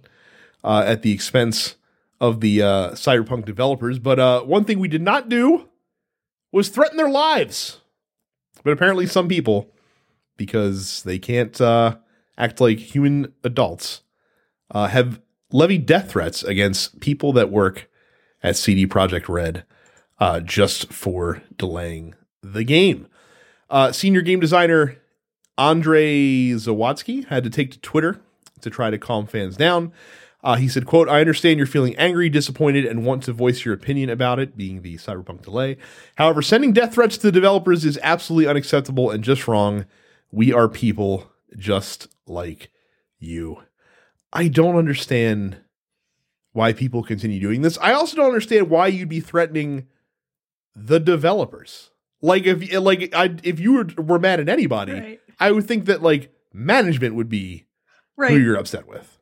uh, 0.63 0.83
at 0.85 1.03
the 1.03 1.11
expense 1.11 1.75
of 2.19 2.41
the 2.41 2.61
uh, 2.61 2.91
Cyberpunk 2.91 3.45
developers. 3.45 3.99
But 3.99 4.19
uh, 4.19 4.41
one 4.41 4.65
thing 4.65 4.79
we 4.79 4.87
did 4.87 5.01
not 5.01 5.29
do 5.29 5.69
was 6.51 6.69
threaten 6.69 6.97
their 6.97 7.09
lives. 7.09 7.79
But 8.63 8.71
apparently, 8.71 9.05
some 9.05 9.27
people, 9.27 9.71
because 10.35 11.03
they 11.03 11.19
can't 11.19 11.59
uh, 11.61 11.97
act 12.37 12.59
like 12.59 12.79
human 12.79 13.33
adults, 13.43 14.01
uh, 14.71 14.87
have 14.87 15.21
levied 15.51 15.85
death 15.85 16.11
threats 16.11 16.43
against 16.43 16.99
people 16.99 17.31
that 17.33 17.51
work 17.51 17.89
at 18.43 18.57
CD 18.57 18.85
Projekt 18.87 19.29
Red 19.29 19.63
just 20.43 20.91
for 20.91 21.41
delaying 21.55 22.15
the 22.41 22.63
game. 22.63 23.07
Senior 23.91 24.21
game 24.21 24.39
designer 24.39 24.98
Andrei 25.59 26.51
Zawadzki 26.53 27.25
had 27.27 27.43
to 27.43 27.49
take 27.49 27.71
to 27.71 27.79
Twitter 27.79 28.21
to 28.61 28.69
try 28.69 28.89
to 28.89 28.97
calm 28.97 29.27
fans 29.27 29.57
down. 29.57 29.91
Uh, 30.41 30.55
he 30.55 30.69
said, 30.69 30.85
quote, 30.85 31.09
I 31.09 31.19
understand 31.19 31.57
you're 31.57 31.67
feeling 31.67 31.97
angry, 31.97 32.29
disappointed, 32.29 32.85
and 32.85 33.05
want 33.05 33.23
to 33.23 33.33
voice 33.33 33.65
your 33.65 33.73
opinion 33.73 34.09
about 34.09 34.39
it, 34.39 34.55
being 34.55 34.81
the 34.81 34.95
cyberpunk 34.95 35.41
delay. 35.41 35.75
However, 36.15 36.41
sending 36.41 36.71
death 36.71 36.93
threats 36.93 37.17
to 37.17 37.23
the 37.23 37.31
developers 37.33 37.83
is 37.83 37.99
absolutely 38.01 38.47
unacceptable 38.47 39.11
and 39.11 39.21
just 39.21 39.49
wrong. 39.49 39.85
We 40.31 40.53
are 40.53 40.69
people 40.69 41.29
just 41.57 42.07
like 42.25 42.71
you. 43.17 43.63
I 44.31 44.47
don't 44.47 44.77
understand 44.77 45.57
why 46.53 46.71
people 46.71 47.03
continue 47.03 47.41
doing 47.41 47.61
this. 47.61 47.77
I 47.81 47.91
also 47.91 48.15
don't 48.15 48.27
understand 48.27 48.69
why 48.69 48.87
you'd 48.87 49.09
be 49.09 49.19
threatening 49.19 49.87
the 50.73 51.01
developers. 51.01 51.89
Like 52.21 52.45
if 52.45 52.73
like 52.79 53.13
I 53.13 53.35
if 53.43 53.59
you 53.59 53.73
were, 53.73 53.87
were 54.01 54.19
mad 54.19 54.39
at 54.39 54.49
anybody, 54.49 54.93
Right. 54.93 55.19
I 55.39 55.51
would 55.51 55.67
think 55.67 55.85
that 55.85 56.01
like 56.01 56.31
management 56.53 57.15
would 57.15 57.29
be 57.29 57.65
Right. 58.17 58.31
who 58.31 58.37
you're 58.39 58.57
upset 58.57 58.87
with. 58.87 59.17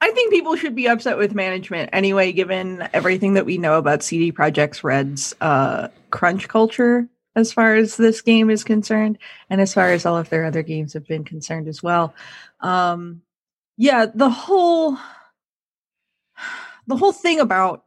I 0.00 0.12
think 0.12 0.32
people 0.32 0.56
should 0.56 0.74
be 0.74 0.88
upset 0.88 1.18
with 1.18 1.34
management 1.34 1.90
anyway, 1.92 2.32
given 2.32 2.88
everything 2.92 3.34
that 3.34 3.44
we 3.44 3.58
know 3.58 3.76
about 3.76 4.02
CD 4.02 4.32
Projekt 4.32 4.82
Red's 4.82 5.34
uh, 5.40 5.88
crunch 6.10 6.48
culture 6.48 7.08
as 7.36 7.52
far 7.52 7.74
as 7.74 7.96
this 7.96 8.22
game 8.22 8.50
is 8.50 8.64
concerned, 8.64 9.18
and 9.50 9.60
as 9.60 9.74
far 9.74 9.92
as 9.92 10.06
all 10.06 10.16
of 10.16 10.28
their 10.30 10.44
other 10.44 10.62
games 10.62 10.92
have 10.94 11.06
been 11.06 11.24
concerned 11.24 11.68
as 11.68 11.82
well. 11.82 12.14
Um, 12.60 13.22
yeah, 13.76 14.06
the 14.12 14.30
whole 14.30 14.96
the 16.86 16.96
whole 16.96 17.12
thing 17.12 17.40
about 17.40 17.84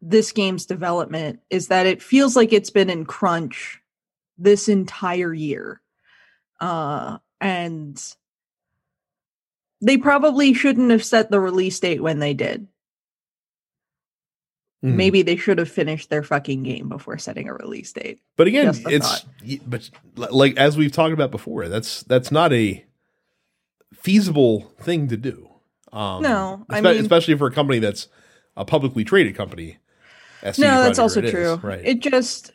this 0.00 0.32
game's 0.32 0.66
development 0.66 1.40
is 1.50 1.68
that 1.68 1.86
it 1.86 2.02
feels 2.02 2.36
like 2.36 2.52
it's 2.52 2.70
been 2.70 2.90
in 2.90 3.04
crunch 3.04 3.80
this 4.38 4.68
entire 4.68 5.34
year, 5.34 5.80
uh, 6.60 7.18
and 7.40 8.02
they 9.80 9.96
probably 9.96 10.54
shouldn't 10.54 10.90
have 10.90 11.04
set 11.04 11.30
the 11.30 11.40
release 11.40 11.78
date 11.78 12.02
when 12.02 12.18
they 12.18 12.34
did. 12.34 12.66
Mhm. 14.84 14.94
Maybe 14.94 15.22
they 15.22 15.36
should 15.36 15.58
have 15.58 15.68
finished 15.70 16.08
their 16.08 16.22
fucking 16.22 16.62
game 16.62 16.88
before 16.88 17.18
setting 17.18 17.48
a 17.48 17.54
release 17.54 17.92
date. 17.92 18.20
But 18.36 18.46
again, 18.46 18.72
it's 18.86 19.24
y- 19.44 19.60
but 19.66 19.90
like 20.16 20.56
as 20.56 20.76
we've 20.76 20.92
talked 20.92 21.12
about 21.12 21.30
before, 21.32 21.68
that's 21.68 22.02
that's 22.04 22.30
not 22.30 22.52
a 22.52 22.84
feasible 23.94 24.72
thing 24.80 25.08
to 25.08 25.16
do. 25.16 25.48
Um, 25.92 26.22
No, 26.22 26.64
I 26.70 26.80
mean- 26.80 26.96
especially 26.98 27.36
for 27.36 27.48
a 27.48 27.52
company 27.52 27.78
that's 27.80 28.08
a 28.56 28.64
publicly 28.64 29.04
traded 29.04 29.34
company. 29.36 29.78
no, 30.44 30.50
that's 30.82 30.98
also 31.00 31.20
Red 31.20 31.24
is, 31.26 31.30
true. 31.32 31.54
right? 31.62 31.80
It 31.84 31.98
just 32.00 32.52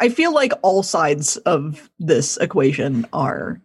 I 0.00 0.08
feel 0.08 0.32
like 0.32 0.52
all 0.62 0.82
sides 0.82 1.36
of 1.38 1.90
this 1.98 2.36
equation 2.38 3.06
are 3.12 3.60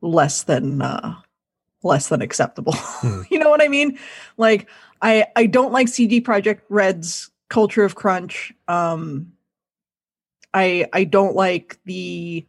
less 0.00 0.44
than 0.44 0.80
uh 0.80 1.14
less 1.82 2.08
than 2.08 2.22
acceptable. 2.22 2.74
Hmm. 2.76 3.22
you 3.30 3.38
know 3.38 3.50
what 3.50 3.62
I 3.62 3.68
mean? 3.68 3.98
Like 4.36 4.68
I 5.02 5.26
I 5.36 5.46
don't 5.46 5.72
like 5.72 5.88
CD 5.88 6.20
Projekt 6.20 6.60
Red's 6.68 7.30
culture 7.48 7.84
of 7.84 7.94
crunch. 7.94 8.52
Um 8.66 9.32
I 10.54 10.86
I 10.92 11.04
don't 11.04 11.36
like 11.36 11.78
the 11.84 12.46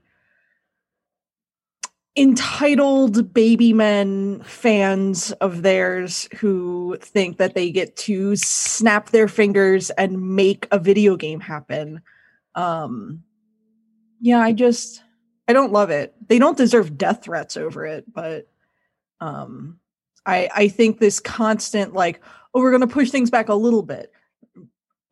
entitled 2.16 3.34
baby 3.34 3.72
men 3.72 4.42
fans 4.44 5.32
of 5.34 5.62
theirs 5.62 6.28
who 6.36 6.98
think 7.02 7.38
that 7.38 7.54
they 7.54 7.72
get 7.72 7.96
to 7.96 8.36
snap 8.36 9.10
their 9.12 9.28
fingers 9.28 9.90
and 9.92 10.36
make 10.36 10.68
a 10.72 10.80
video 10.80 11.16
game 11.16 11.40
happen. 11.40 12.02
Um 12.60 13.24
yeah, 14.20 14.40
I 14.40 14.52
just 14.52 15.02
I 15.48 15.54
don't 15.54 15.72
love 15.72 15.90
it. 15.90 16.14
They 16.28 16.40
don't 16.40 16.58
deserve 16.58 16.98
death 16.98 17.24
threats 17.24 17.56
over 17.56 17.86
it, 17.86 18.12
but 18.12 18.48
um 19.22 19.80
I 20.26 20.50
I 20.54 20.68
think 20.68 21.00
this 21.00 21.20
constant 21.20 21.94
like 21.94 22.22
oh 22.54 22.62
we're 22.62 22.72
going 22.72 22.82
to 22.82 22.88
push 22.88 23.12
things 23.12 23.30
back 23.30 23.48
a 23.48 23.54
little 23.54 23.84
bit. 23.84 24.12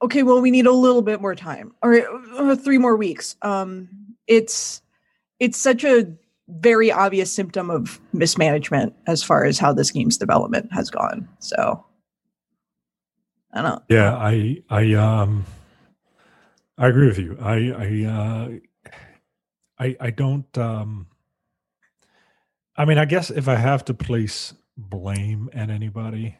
Okay, 0.02 0.24
well 0.24 0.42
we 0.42 0.52
need 0.52 0.66
a 0.66 0.72
little 0.72 1.02
bit 1.02 1.22
more 1.22 1.36
time 1.36 1.74
or 1.82 2.02
uh, 2.38 2.56
3 2.56 2.78
more 2.80 2.98
weeks. 2.98 3.38
Um 3.42 3.88
it's 4.28 4.82
it's 5.40 5.58
such 5.58 5.86
a 5.86 6.12
very 6.50 6.92
obvious 6.92 7.32
symptom 7.32 7.70
of 7.70 8.00
mismanagement 8.12 8.94
as 9.06 9.24
far 9.24 9.46
as 9.46 9.58
how 9.58 9.72
this 9.72 9.92
game's 9.92 10.18
development 10.18 10.72
has 10.74 10.90
gone. 10.90 11.30
So 11.40 11.86
I 13.54 13.62
don't. 13.62 13.84
Yeah, 13.90 14.16
I 14.16 14.64
I 14.70 14.94
um 14.96 15.46
I 16.78 16.88
agree 16.88 17.08
with 17.08 17.18
you. 17.20 17.38
I 17.42 17.56
I 17.72 18.06
uh 18.06 18.50
I 19.80 19.96
I 20.00 20.10
don't 20.12 20.58
um 20.58 21.08
I 22.76 22.86
mean 22.86 22.98
I 22.98 23.06
guess 23.06 23.30
if 23.32 23.48
I 23.48 23.56
have 23.56 23.86
to 23.86 23.94
place 23.94 24.54
blame 24.78 25.50
at 25.54 25.70
anybody, 25.72 26.38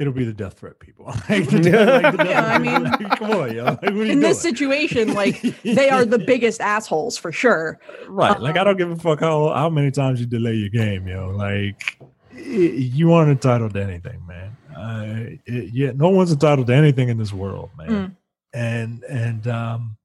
it'll 0.00 0.12
be 0.12 0.24
the 0.24 0.32
death 0.32 0.54
threat 0.58 0.80
people. 0.80 1.04
like, 1.28 1.48
the 1.50 1.60
death- 1.60 2.02
like, 2.02 2.16
the 2.16 2.24
Yeah, 2.24 2.44
I 2.46 2.58
mean, 2.58 2.82
Like, 2.82 3.18
come 3.18 3.30
on, 3.30 3.54
yo. 3.54 3.64
Like, 3.64 3.80
what 3.82 3.92
In 4.10 4.18
this 4.20 4.40
situation, 4.40 5.14
like 5.14 5.40
they 5.62 5.88
are 5.88 6.04
the 6.04 6.18
biggest 6.18 6.60
assholes 6.60 7.16
for 7.16 7.30
sure. 7.30 7.78
Right. 8.08 8.40
Like 8.40 8.56
I 8.56 8.64
don't 8.64 8.76
give 8.76 8.90
a 8.90 8.96
fuck 8.96 9.20
how 9.20 9.50
how 9.50 9.70
many 9.70 9.90
times 9.92 10.20
you 10.20 10.26
delay 10.26 10.54
your 10.54 10.68
game, 10.70 11.06
yo. 11.06 11.30
Like 11.30 11.98
you 12.34 13.12
aren't 13.12 13.30
entitled 13.30 13.74
to 13.74 13.82
anything, 13.82 14.20
man. 14.26 14.56
Uh, 14.76 15.36
it- 15.46 15.72
yeah, 15.72 15.92
no 15.94 16.08
one's 16.10 16.32
entitled 16.32 16.66
to 16.66 16.74
anything 16.74 17.08
in 17.08 17.18
this 17.18 17.32
world, 17.32 17.70
man. 17.78 17.88
Mm. 17.88 18.16
And 18.56 19.02
and 19.04 19.46
um, 19.48 19.96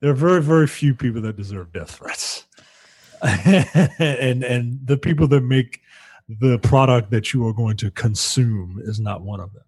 there 0.00 0.10
are 0.10 0.14
very 0.14 0.42
very 0.42 0.66
few 0.66 0.94
people 0.94 1.20
that 1.22 1.36
deserve 1.36 1.72
death 1.72 1.92
threats, 1.92 2.44
and 3.22 4.42
and 4.44 4.80
the 4.84 4.96
people 4.96 5.28
that 5.28 5.42
make 5.42 5.80
the 6.28 6.58
product 6.58 7.10
that 7.12 7.32
you 7.32 7.46
are 7.46 7.52
going 7.52 7.76
to 7.78 7.90
consume 7.92 8.80
is 8.84 8.98
not 9.00 9.22
one 9.22 9.40
of 9.40 9.52
them. 9.52 9.62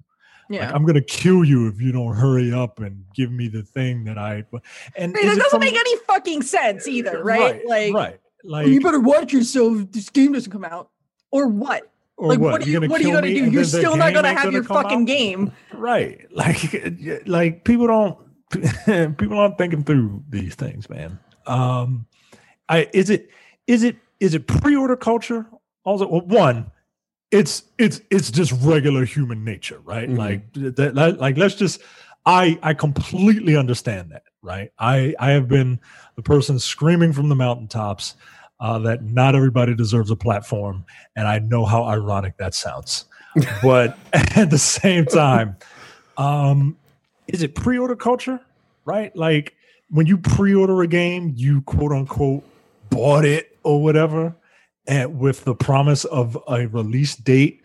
Like, 0.51 0.59
Yeah. 0.61 0.73
I'm 0.75 0.83
going 0.83 0.97
to 0.97 1.01
kill 1.03 1.45
you 1.45 1.69
if 1.69 1.81
you 1.81 1.93
don't 1.93 2.15
hurry 2.17 2.53
up 2.53 2.81
and 2.81 3.05
give 3.15 3.31
me 3.31 3.49
the 3.49 3.63
thing 3.63 4.05
that 4.05 4.19
I. 4.19 4.45
And 4.97 5.15
Right, 5.15 5.25
that 5.25 5.33
it 5.37 5.37
doesn't 5.37 5.51
from- 5.51 5.61
make 5.61 5.77
any 5.77 5.97
fucking 6.07 6.43
sense 6.43 6.87
either, 6.89 7.23
right? 7.25 7.65
like, 7.67 7.95
right, 7.95 8.21
like 8.45 8.67
you 8.67 8.81
better 8.81 9.01
watch 9.01 9.33
yourself. 9.33 9.83
if 9.83 9.93
This 9.93 10.11
game 10.11 10.33
doesn't 10.33 10.51
come 10.53 10.65
out, 10.65 10.91
or 11.31 11.47
what? 11.47 11.91
Or 12.21 12.29
like, 12.29 12.39
what, 12.39 12.63
are 12.63 12.69
you? 12.69 12.81
What 12.83 13.01
are 13.01 13.05
you 13.05 13.13
gonna 13.15 13.29
do? 13.29 13.51
You're 13.51 13.65
still 13.65 13.97
not 13.97 14.13
gonna 14.13 14.35
have 14.35 14.53
your 14.53 14.63
fucking 14.63 15.01
out? 15.03 15.07
game. 15.07 15.53
right? 15.73 16.21
Like, 16.31 17.27
like 17.27 17.65
people 17.65 17.87
don't 17.87 18.19
people 19.17 19.39
aren't 19.39 19.57
thinking 19.57 19.83
through 19.85 20.23
these 20.29 20.55
things, 20.55 20.89
man. 20.91 21.19
Um, 21.47 22.07
I 22.69 22.89
is 22.93 23.09
it 23.11 23.31
is 23.67 23.83
it 23.83 23.97
is 24.21 24.35
it 24.35 24.47
pre-order 24.47 24.97
culture? 24.97 25.47
Also, 25.85 26.07
well, 26.07 26.21
one, 26.21 26.71
it's 27.31 27.63
it's 27.79 28.03
it's 28.11 28.31
just 28.31 28.53
regular 28.61 29.05
human 29.07 29.43
nature, 29.45 29.81
right? 29.85 30.09
Mhm. 30.09 30.19
Like 30.19 30.53
that, 30.53 30.95
that- 30.95 31.19
like 31.19 31.37
let's 31.39 31.55
just. 31.55 31.81
I 32.27 32.59
I 32.63 32.75
completely 32.75 33.57
understand 33.57 34.13
that, 34.13 34.25
right? 34.43 34.71
I 34.79 35.15
I 35.19 35.31
have 35.31 35.49
been 35.49 35.81
the 36.17 36.23
person 36.23 36.59
screaming 36.59 37.15
from 37.15 37.31
the 37.31 37.35
mountaintops 37.35 38.15
uh, 38.61 38.79
that 38.81 39.03
not 39.03 39.35
everybody 39.35 39.75
deserves 39.75 40.11
a 40.11 40.17
platform, 40.17 40.85
and 41.17 41.27
I 41.27 41.39
know 41.39 41.65
how 41.65 41.85
ironic 41.85 42.37
that 42.37 42.55
sounds. 42.55 43.07
but 43.63 43.97
at 44.13 44.51
the 44.51 44.59
same 44.59 45.07
time, 45.07 45.57
um, 46.17 46.77
is 47.29 47.43
it 47.43 47.55
pre-order 47.55 47.97
culture, 47.97 48.41
right? 48.85 49.15
Like 49.17 49.55
when 49.89 50.07
you 50.07 50.19
pre-order 50.19 50.83
a 50.83 50.87
game, 50.87 51.33
you 51.37 51.63
quote 51.63 51.93
unquote 51.93 52.45
bought 52.91 53.25
it 53.25 53.57
or 53.63 53.83
whatever, 53.83 54.35
and 54.87 55.19
with 55.19 55.45
the 55.45 55.55
promise 55.55 56.05
of 56.05 56.37
a 56.49 56.67
release 56.67 57.15
date 57.15 57.65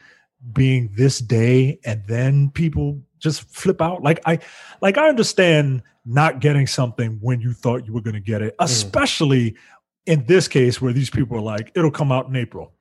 being 0.53 0.91
this 0.95 1.19
day, 1.19 1.79
and 1.83 2.03
then 2.07 2.51
people 2.51 3.01
just 3.19 3.41
flip 3.49 3.81
out. 3.81 4.03
Like 4.03 4.19
I, 4.25 4.39
like 4.81 4.97
I 4.97 5.09
understand 5.09 5.81
not 6.05 6.39
getting 6.39 6.67
something 6.67 7.17
when 7.21 7.41
you 7.41 7.53
thought 7.53 7.85
you 7.85 7.93
were 7.93 8.01
going 8.01 8.13
to 8.13 8.19
get 8.19 8.41
it, 8.43 8.55
especially 8.59 9.55
in 10.05 10.25
this 10.25 10.47
case 10.47 10.81
where 10.81 10.93
these 10.93 11.09
people 11.09 11.37
are 11.37 11.41
like, 11.41 11.71
it'll 11.75 11.91
come 11.91 12.11
out 12.11 12.27
in 12.27 12.35
April, 12.35 12.73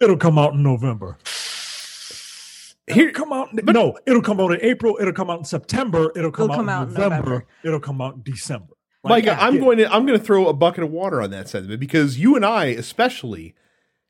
it'll 0.00 0.16
come 0.16 0.38
out 0.38 0.54
in 0.54 0.62
November. 0.62 1.18
Here- 2.86 3.08
It'll 3.08 3.14
come 3.24 3.32
out. 3.32 3.48
in- 3.52 3.64
no, 3.64 3.98
it'll 4.06 4.20
come 4.20 4.38
out 4.40 4.52
in 4.52 4.58
April. 4.60 4.98
It'll 5.00 5.14
come 5.14 5.30
out 5.30 5.38
in 5.38 5.44
September. 5.46 6.12
It'll 6.14 6.30
come, 6.30 6.50
out, 6.50 6.56
come 6.56 6.68
in 6.68 6.74
out 6.74 6.88
in 6.88 6.94
November, 6.94 7.16
November. 7.16 7.46
It'll 7.64 7.80
come 7.80 8.00
out 8.02 8.16
in 8.16 8.22
December. 8.22 8.74
Mike, 9.02 9.24
yeah, 9.24 9.38
I'm 9.40 9.54
yeah. 9.54 9.60
going 9.60 9.78
to 9.78 9.92
I'm 9.92 10.06
going 10.06 10.18
to 10.18 10.24
throw 10.24 10.48
a 10.48 10.52
bucket 10.52 10.84
of 10.84 10.90
water 10.90 11.22
on 11.22 11.30
that 11.30 11.48
sentiment 11.48 11.80
because 11.80 12.18
you 12.18 12.36
and 12.36 12.44
I, 12.44 12.66
especially, 12.66 13.54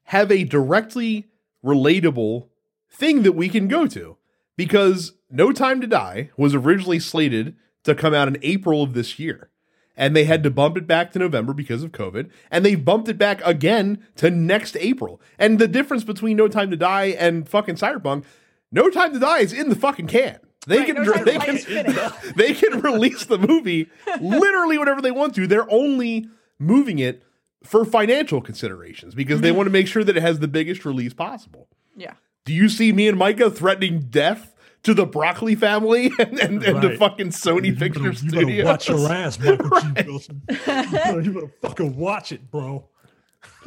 have 0.04 0.30
a 0.32 0.42
directly 0.44 1.28
relatable 1.64 2.48
thing 2.90 3.22
that 3.22 3.32
we 3.32 3.48
can 3.48 3.68
go 3.68 3.86
to. 3.86 4.16
Because 4.56 5.12
No 5.30 5.52
Time 5.52 5.80
to 5.80 5.86
Die 5.86 6.30
was 6.36 6.54
originally 6.54 7.00
slated 7.00 7.56
to 7.84 7.94
come 7.94 8.14
out 8.14 8.28
in 8.28 8.38
April 8.42 8.82
of 8.82 8.94
this 8.94 9.18
year, 9.18 9.50
and 9.96 10.14
they 10.14 10.24
had 10.24 10.42
to 10.42 10.50
bump 10.50 10.76
it 10.76 10.86
back 10.86 11.12
to 11.12 11.18
November 11.18 11.52
because 11.52 11.82
of 11.82 11.92
COVID, 11.92 12.30
and 12.50 12.64
they 12.64 12.74
bumped 12.74 13.08
it 13.08 13.18
back 13.18 13.40
again 13.44 14.04
to 14.16 14.30
next 14.30 14.76
April. 14.78 15.20
And 15.38 15.58
the 15.58 15.68
difference 15.68 16.04
between 16.04 16.36
No 16.36 16.48
Time 16.48 16.70
to 16.70 16.76
Die 16.76 17.04
and 17.06 17.48
fucking 17.48 17.76
Cyberpunk, 17.76 18.24
No 18.72 18.90
Time 18.90 19.12
to 19.12 19.18
Die 19.18 19.38
is 19.38 19.52
in 19.52 19.68
the 19.68 19.76
fucking 19.76 20.06
can. 20.08 20.38
They 20.66 20.78
Right, 20.78 20.86
can 20.86 21.04
No 21.04 21.12
they 21.24 21.38
can 21.38 22.12
they 22.36 22.54
can 22.54 22.80
release 22.80 23.26
the 23.26 23.38
movie 23.38 23.88
literally 24.20 24.78
whenever 24.78 25.02
they 25.02 25.10
want 25.10 25.34
to. 25.34 25.46
They're 25.46 25.70
only 25.70 26.26
moving 26.58 26.98
it 26.98 27.22
for 27.62 27.84
financial 27.84 28.40
considerations 28.40 29.14
because 29.14 29.40
they 29.40 29.52
want 29.52 29.66
to 29.66 29.70
make 29.70 29.86
sure 29.86 30.04
that 30.04 30.16
it 30.16 30.20
has 30.22 30.38
the 30.40 30.48
biggest 30.48 30.84
release 30.84 31.14
possible. 31.14 31.68
Yeah. 31.96 32.14
Do 32.44 32.52
you 32.52 32.68
see 32.68 32.92
me 32.92 33.08
and 33.08 33.18
Micah 33.18 33.50
threatening 33.50 34.00
death 34.10 34.53
to 34.84 34.94
the 34.94 35.04
Broccoli 35.06 35.54
family 35.54 36.06
and, 36.18 36.38
and, 36.38 36.62
and 36.62 36.80
to 36.82 36.88
Right. 36.88 36.98
fucking 36.98 37.28
Sony 37.28 37.66
You 37.66 37.72
better- 37.72 37.84
Picture 37.84 37.98
you 38.00 38.10
better 38.10 38.28
Studios? 38.28 38.64
watch 38.66 38.88
your 38.88 39.12
ass, 39.12 39.38
Michael 39.38 39.80
G. 39.80 39.86
Wilson. 40.06 40.42
You 40.48 40.56
better, 40.66 41.20
you 41.20 41.32
better 41.32 41.52
fucking 41.62 41.96
watch 41.96 42.32
it, 42.32 42.50
bro. 42.50 42.88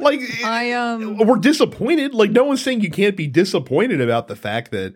Like 0.00 0.20
I 0.44 0.72
um. 0.72 1.18
we're 1.18 1.36
disappointed. 1.36 2.14
Like 2.14 2.30
no 2.30 2.44
one's 2.44 2.62
saying 2.62 2.80
you 2.80 2.90
can't 2.90 3.16
be 3.16 3.26
disappointed 3.26 4.00
about 4.00 4.28
the 4.28 4.36
fact 4.36 4.70
that 4.72 4.94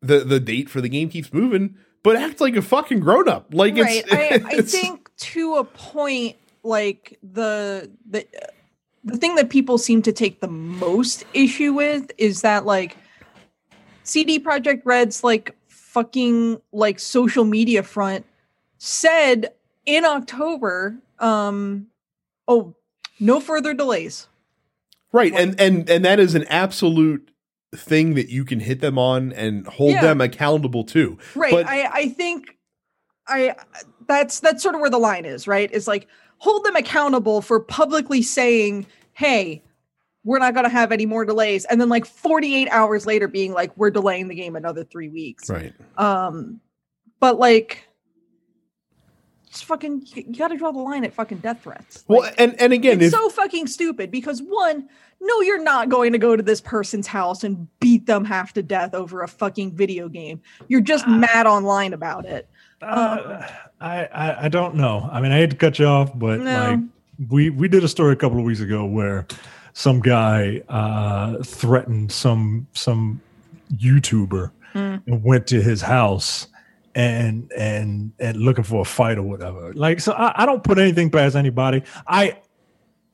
the 0.00 0.20
the 0.20 0.38
date 0.40 0.68
for 0.68 0.80
the 0.80 0.88
game 0.88 1.08
keeps 1.08 1.32
moving, 1.32 1.76
but 2.02 2.16
act 2.16 2.40
like 2.40 2.56
a 2.56 2.62
fucking 2.62 3.00
grown 3.00 3.28
up. 3.28 3.52
Like 3.52 3.76
right. 3.76 4.04
it's, 4.06 4.12
I, 4.12 4.58
I 4.58 4.60
think 4.62 5.10
to 5.18 5.56
a 5.56 5.64
point, 5.64 6.36
like 6.64 7.18
the 7.22 7.90
the 8.08 8.26
the 9.04 9.16
thing 9.16 9.34
that 9.36 9.50
people 9.50 9.78
seem 9.78 10.02
to 10.02 10.12
take 10.12 10.40
the 10.40 10.48
most 10.48 11.24
issue 11.34 11.72
with 11.72 12.10
is 12.18 12.42
that 12.42 12.64
like 12.64 12.96
CD 14.02 14.38
Projekt 14.40 14.82
Red's 14.84 15.22
like 15.24 15.56
fucking 15.68 16.60
like 16.72 16.98
social 16.98 17.44
media 17.44 17.82
front 17.82 18.24
said 18.78 19.52
in 19.86 20.04
October, 20.04 20.96
um, 21.18 21.86
oh, 22.48 22.74
no 23.20 23.40
further 23.40 23.74
delays. 23.74 24.28
Right, 25.12 25.32
and 25.34 25.60
and 25.60 25.88
and 25.90 26.04
that 26.04 26.18
is 26.18 26.34
an 26.34 26.44
absolute 26.44 27.30
thing 27.74 28.14
that 28.14 28.28
you 28.30 28.44
can 28.44 28.60
hit 28.60 28.80
them 28.80 28.98
on 28.98 29.32
and 29.32 29.66
hold 29.66 29.92
Yeah. 29.92 30.02
them 30.02 30.20
accountable 30.20 30.84
to. 30.84 31.18
Right. 31.34 31.52
But- 31.52 31.66
I 31.66 31.84
I 31.92 32.08
think 32.08 32.56
I 33.28 33.54
that's 34.06 34.40
that's 34.40 34.62
sort 34.62 34.74
of 34.74 34.80
where 34.80 34.90
the 34.90 34.98
line 34.98 35.24
is, 35.26 35.46
right? 35.46 35.70
Is 35.70 35.86
like 35.86 36.08
hold 36.38 36.64
them 36.64 36.76
accountable 36.76 37.42
for 37.42 37.60
publicly 37.60 38.22
saying, 38.22 38.86
"Hey, 39.12 39.62
we're 40.24 40.38
not 40.38 40.54
going 40.54 40.64
to 40.64 40.70
have 40.70 40.92
any 40.92 41.06
more 41.06 41.24
delays." 41.24 41.64
And 41.66 41.80
then 41.80 41.88
like 41.88 42.04
48 42.06 42.68
hours 42.70 43.06
later 43.06 43.28
being 43.28 43.52
like, 43.52 43.76
"We're 43.76 43.90
delaying 43.90 44.28
the 44.28 44.34
game 44.34 44.56
another 44.56 44.84
3 44.84 45.08
weeks." 45.08 45.48
Right. 45.50 45.72
Um 45.96 46.60
but 47.20 47.38
like 47.38 47.84
just 49.50 49.64
fucking 49.66 50.02
you, 50.14 50.22
got 50.36 50.48
to 50.48 50.56
draw 50.56 50.72
the 50.72 50.78
line 50.78 51.04
at 51.04 51.12
fucking 51.12 51.38
death 51.38 51.62
threats. 51.62 52.04
Well, 52.08 52.30
and 52.38 52.58
and 52.60 52.72
again, 52.72 53.00
it's 53.00 53.12
if 53.14 53.20
so 53.20 53.28
fucking 53.28 53.66
stupid 53.66 54.10
because 54.10 54.40
one, 54.40 54.88
no, 55.20 55.40
you're 55.42 55.62
not 55.62 55.90
going 55.90 56.12
to 56.12 56.18
go 56.18 56.34
to 56.36 56.42
this 56.42 56.60
person's 56.62 57.06
house 57.06 57.44
and 57.44 57.68
beat 57.78 58.06
them 58.06 58.24
half 58.24 58.54
to 58.54 58.62
death 58.62 58.94
over 58.94 59.22
a 59.22 59.28
fucking 59.28 59.76
video 59.76 60.08
game. 60.08 60.40
You're 60.68 60.80
just 60.80 61.04
Ah. 61.06 61.10
mad 61.18 61.46
online 61.46 61.92
about 61.92 62.24
it. 62.24 62.48
Uh, 62.80 63.46
I, 63.80 64.06
I 64.06 64.44
I 64.44 64.48
don't 64.48 64.74
know. 64.74 65.06
I 65.12 65.20
mean, 65.20 65.32
I 65.32 65.36
hate 65.36 65.50
to 65.50 65.56
cut 65.56 65.78
you 65.78 65.84
off, 65.86 66.18
but 66.18 66.40
No. 66.40 66.70
like 66.70 66.80
we 67.30 67.50
we 67.50 67.68
did 67.68 67.84
a 67.84 67.88
story 67.88 68.14
a 68.14 68.16
couple 68.16 68.38
of 68.38 68.44
weeks 68.44 68.60
ago 68.60 68.86
where 68.86 69.26
some 69.72 70.00
guy 70.00 70.62
uh, 70.68 71.42
threatened 71.42 72.12
some 72.12 72.66
some 72.72 73.20
YouTuber 73.74 74.50
Mm. 74.74 75.02
and 75.06 75.22
went 75.22 75.46
to 75.48 75.60
his 75.60 75.82
house 75.82 76.46
and 76.94 77.52
and 77.52 78.12
and 78.18 78.38
looking 78.38 78.64
for 78.64 78.80
a 78.80 78.84
fight 78.86 79.18
or 79.18 79.22
whatever. 79.22 79.70
Like, 79.74 80.00
so 80.00 80.12
I, 80.12 80.42
I 80.42 80.46
don't 80.46 80.64
put 80.64 80.78
anything 80.78 81.10
past 81.10 81.36
anybody. 81.36 81.82
I. 82.06 82.38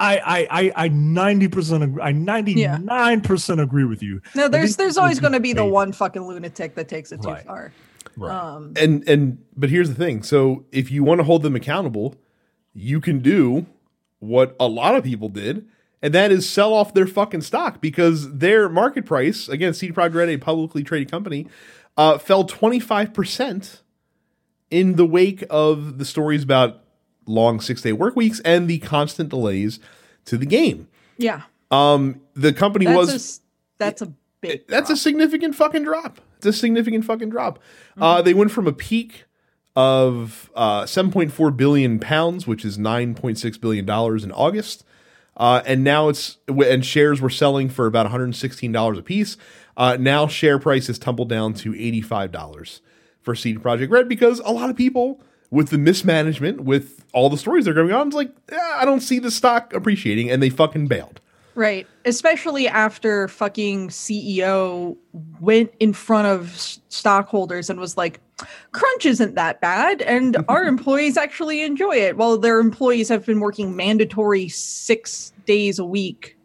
I 0.00 0.18
I 0.18 0.46
I 0.50 0.72
I 0.84 0.88
ninety 0.90 1.48
percent 1.48 1.82
agree. 1.82 2.00
I 2.00 2.12
ninety 2.12 2.54
nine 2.64 3.20
percent 3.20 3.60
agree 3.60 3.82
with 3.84 4.00
you. 4.00 4.22
No, 4.36 4.46
there's 4.46 4.76
there's 4.76 4.96
always 4.96 5.18
going 5.18 5.32
to 5.32 5.40
be 5.40 5.52
the 5.52 5.64
one 5.64 5.90
fucking 5.90 6.22
lunatic 6.24 6.76
that 6.76 6.86
takes 6.88 7.10
it 7.10 7.20
too 7.20 7.30
Right. 7.30 7.44
far. 7.44 7.72
Right. 8.16 8.30
Um, 8.32 8.74
and 8.80 9.08
and 9.08 9.38
but 9.56 9.70
here's 9.70 9.88
the 9.88 9.96
thing. 9.96 10.22
So 10.22 10.64
if 10.70 10.92
you 10.92 11.02
want 11.02 11.18
to 11.18 11.24
hold 11.24 11.42
them 11.42 11.56
accountable, 11.56 12.14
you 12.74 13.00
can 13.00 13.18
do 13.18 13.66
what 14.20 14.54
a 14.60 14.68
lot 14.68 14.94
of 14.94 15.02
people 15.02 15.28
did, 15.30 15.66
and 16.02 16.14
that 16.14 16.30
is 16.30 16.48
sell 16.48 16.72
off 16.72 16.94
their 16.94 17.06
fucking 17.06 17.42
stock 17.42 17.80
because 17.80 18.38
their 18.38 18.68
market 18.68 19.04
price, 19.04 19.48
again, 19.48 19.74
CD 19.74 19.92
Projekt 19.92 20.14
Red, 20.14 20.28
a 20.28 20.36
publicly 20.36 20.84
traded 20.84 21.10
company, 21.10 21.46
uh, 21.96 22.18
fell 22.18 22.46
25% 22.46 23.80
in 24.70 24.96
the 24.96 25.06
wake 25.06 25.44
of 25.50 25.98
the 25.98 26.04
stories 26.04 26.42
about 26.42 26.84
long 27.26 27.60
six 27.60 27.82
day 27.82 27.92
work 27.92 28.16
weeks 28.16 28.40
and 28.40 28.68
the 28.68 28.78
constant 28.78 29.28
delays 29.28 29.80
to 30.24 30.36
the 30.36 30.46
game. 30.46 30.88
Yeah. 31.16 31.42
Um, 31.70 32.20
the 32.34 32.52
company 32.52 32.86
That's 32.86 32.96
was 32.96 33.38
a, 33.38 33.40
that's 33.78 34.02
a 34.02 34.12
big 34.40 34.66
that's 34.68 34.90
a 34.90 34.96
significant 34.96 35.54
fucking 35.54 35.84
drop. 35.84 36.20
It's 36.38 36.46
a 36.46 36.52
significant 36.52 37.04
fucking 37.04 37.30
drop. 37.30 37.58
Mm-hmm. 37.58 38.02
Uh, 38.02 38.22
they 38.22 38.34
went 38.34 38.50
from 38.50 38.66
a 38.66 38.72
peak 38.72 39.24
of 39.76 40.50
uh, 40.54 40.82
7.4 40.82 41.56
billion 41.56 41.98
pounds, 41.98 42.46
which 42.46 42.64
is 42.64 42.78
9.6 42.78 43.60
billion 43.60 43.84
dollars 43.84 44.24
in 44.24 44.32
August, 44.32 44.84
uh, 45.38 45.62
and 45.64 45.84
now 45.84 46.08
it's 46.08 46.38
and 46.48 46.84
shares 46.84 47.20
were 47.20 47.30
selling 47.30 47.68
for 47.68 47.86
about 47.86 48.04
116 48.06 48.72
dollars 48.72 48.98
a 48.98 49.02
piece. 49.02 49.36
Uh, 49.76 49.96
now 49.98 50.26
share 50.26 50.58
price 50.58 50.88
has 50.88 50.98
tumbled 50.98 51.28
down 51.28 51.54
to 51.54 51.74
85 51.74 52.32
dollars 52.32 52.80
for 53.22 53.34
CD 53.34 53.58
Projekt 53.58 53.90
Red 53.90 54.08
because 54.08 54.40
a 54.40 54.50
lot 54.50 54.70
of 54.70 54.76
people 54.76 55.20
with 55.50 55.70
the 55.70 55.78
mismanagement, 55.78 56.62
with 56.62 57.04
all 57.14 57.30
the 57.30 57.38
stories 57.38 57.64
that 57.64 57.70
are 57.70 57.74
going 57.74 57.92
on, 57.92 58.08
it's 58.08 58.16
like 58.16 58.32
"Eh, 58.50 58.58
I 58.76 58.84
don't 58.84 59.00
see 59.00 59.18
the 59.18 59.30
stock 59.30 59.72
appreciating, 59.72 60.30
and 60.30 60.42
they 60.42 60.50
fucking 60.50 60.88
bailed. 60.88 61.20
Right. 61.54 61.88
Especially 62.04 62.68
after 62.68 63.26
fucking 63.26 63.88
CEO 63.88 64.96
went 65.40 65.72
in 65.80 65.92
front 65.92 66.28
of 66.28 66.56
stockholders 66.88 67.68
and 67.68 67.80
was 67.80 67.96
like, 67.96 68.20
Crunch 68.72 69.06
isn't 69.06 69.34
that 69.34 69.60
bad. 69.60 70.02
And 70.02 70.36
our 70.48 70.64
employees 70.64 71.16
actually 71.16 71.62
enjoy 71.62 71.96
it. 71.96 72.16
Well, 72.16 72.38
their 72.38 72.60
employees 72.60 73.08
have 73.08 73.26
been 73.26 73.40
working 73.40 73.74
mandatory 73.76 74.48
six 74.48 75.32
days 75.46 75.78
a 75.78 75.84
week 75.84 76.36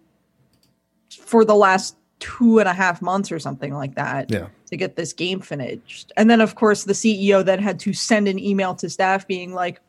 for 1.21 1.45
the 1.45 1.55
last 1.55 1.95
two 2.19 2.59
and 2.59 2.67
a 2.69 2.73
half 2.73 3.01
months 3.01 3.31
or 3.31 3.39
something 3.39 3.73
like 3.73 3.95
that 3.95 4.31
Yeah. 4.31 4.47
to 4.67 4.77
get 4.77 4.95
this 4.95 5.13
game 5.13 5.39
finished. 5.41 6.11
And 6.17 6.29
then, 6.29 6.41
of 6.41 6.55
course, 6.55 6.85
the 6.85 6.93
CEO 6.93 7.43
then 7.45 7.59
had 7.59 7.79
to 7.81 7.93
send 7.93 8.27
an 8.27 8.39
email 8.39 8.73
to 8.75 8.89
staff 8.89 9.27
being 9.27 9.53
like, 9.53 9.81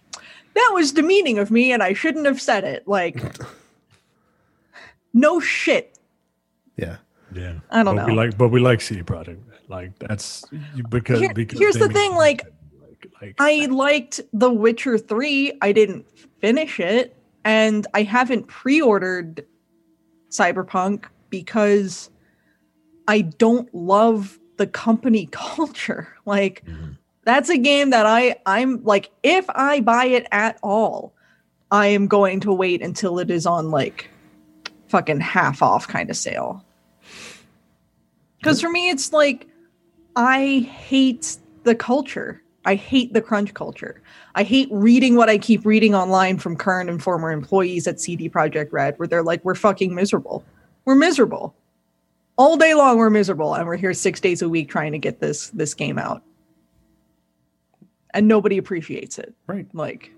that 0.54 0.70
was 0.74 0.92
demeaning 0.92 1.38
of 1.38 1.50
me 1.50 1.72
and 1.72 1.82
I 1.82 1.92
shouldn't 1.94 2.26
have 2.26 2.40
said 2.40 2.64
it. 2.64 2.86
Like, 2.86 3.22
no 5.12 5.40
shit. 5.40 5.98
Yeah. 6.76 6.96
Yeah, 7.34 7.54
I 7.70 7.82
don't 7.82 7.96
but 7.96 8.06
We 8.06 8.14
know. 8.14 8.22
like, 8.22 8.38
but 8.38 8.48
we 8.48 8.60
like 8.60 8.80
CD 8.80 9.02
Projekt. 9.02 9.38
Like 9.68 9.98
that's 9.98 10.44
because 10.88 11.20
Here- 11.20 11.32
because 11.34 11.58
here's 11.58 11.76
the 11.76 11.88
thing, 11.88 12.14
like, 12.14 12.42
like, 12.80 13.08
like 13.22 13.34
I 13.38 13.66
liked 13.66 14.20
The 14.32 14.50
Witcher 14.50 14.98
3. 14.98 15.52
I 15.62 15.72
didn't 15.72 16.06
finish 16.40 16.78
it, 16.80 17.16
and 17.44 17.86
I 17.94 18.02
haven't 18.02 18.46
pre 18.48 18.80
ordered 18.80 19.44
Cyberpunk 20.30 21.04
because 21.30 22.10
I 23.08 23.22
don't 23.22 23.72
love 23.74 24.38
the 24.56 24.66
company 24.66 25.26
culture. 25.32 26.08
Like, 26.26 26.64
Mhm. 26.66 26.96
that's 27.24 27.48
a 27.48 27.56
game 27.58 27.90
that 27.90 28.04
I, 28.06 28.36
I'm 28.46 28.82
like, 28.84 29.10
if 29.22 29.46
I 29.48 29.80
buy 29.80 30.06
it 30.06 30.26
at 30.30 30.58
all, 30.62 31.14
I 31.70 31.88
am 31.88 32.06
going 32.06 32.40
to 32.40 32.52
wait 32.52 32.82
until 32.82 33.18
it 33.18 33.30
is 33.30 33.46
on 33.46 33.70
like 33.70 34.08
fucking 34.88 35.20
half 35.20 35.62
off 35.62 35.88
kind 35.88 36.10
of 36.10 36.16
sale. 36.16 36.64
Because 38.38 38.60
for 38.60 38.68
me, 38.70 38.90
it's 38.90 39.12
like, 39.12 39.48
I 40.16 40.68
hate 40.70 41.38
the 41.64 41.74
culture. 41.74 42.42
I 42.64 42.76
hate 42.76 43.12
the 43.12 43.20
crunch 43.20 43.52
culture. 43.54 44.00
I 44.34 44.42
hate 44.42 44.68
reading 44.70 45.16
what 45.16 45.28
I 45.28 45.38
keep 45.38 45.66
reading 45.66 45.94
online 45.94 46.38
from 46.38 46.56
current 46.56 46.88
and 46.88 47.02
former 47.02 47.30
employees 47.30 47.86
at 47.86 48.00
CD 48.00 48.30
Projekt 48.30 48.72
Red, 48.72 48.98
where 48.98 49.06
they're 49.06 49.22
like, 49.22 49.44
"We're 49.44 49.54
fucking 49.54 49.94
miserable. 49.94 50.44
We're 50.84 50.94
miserable 50.94 51.54
all 52.36 52.56
day 52.56 52.74
long. 52.74 52.98
We're 52.98 53.10
miserable, 53.10 53.54
and 53.54 53.66
we're 53.66 53.76
here 53.76 53.92
six 53.92 54.20
days 54.20 54.42
a 54.42 54.48
week 54.48 54.68
trying 54.68 54.92
to 54.92 54.98
get 54.98 55.20
this 55.20 55.50
this 55.50 55.74
game 55.74 55.98
out, 55.98 56.22
and 58.12 58.26
nobody 58.28 58.58
appreciates 58.58 59.18
it. 59.18 59.34
Right. 59.46 59.66
Like, 59.72 60.12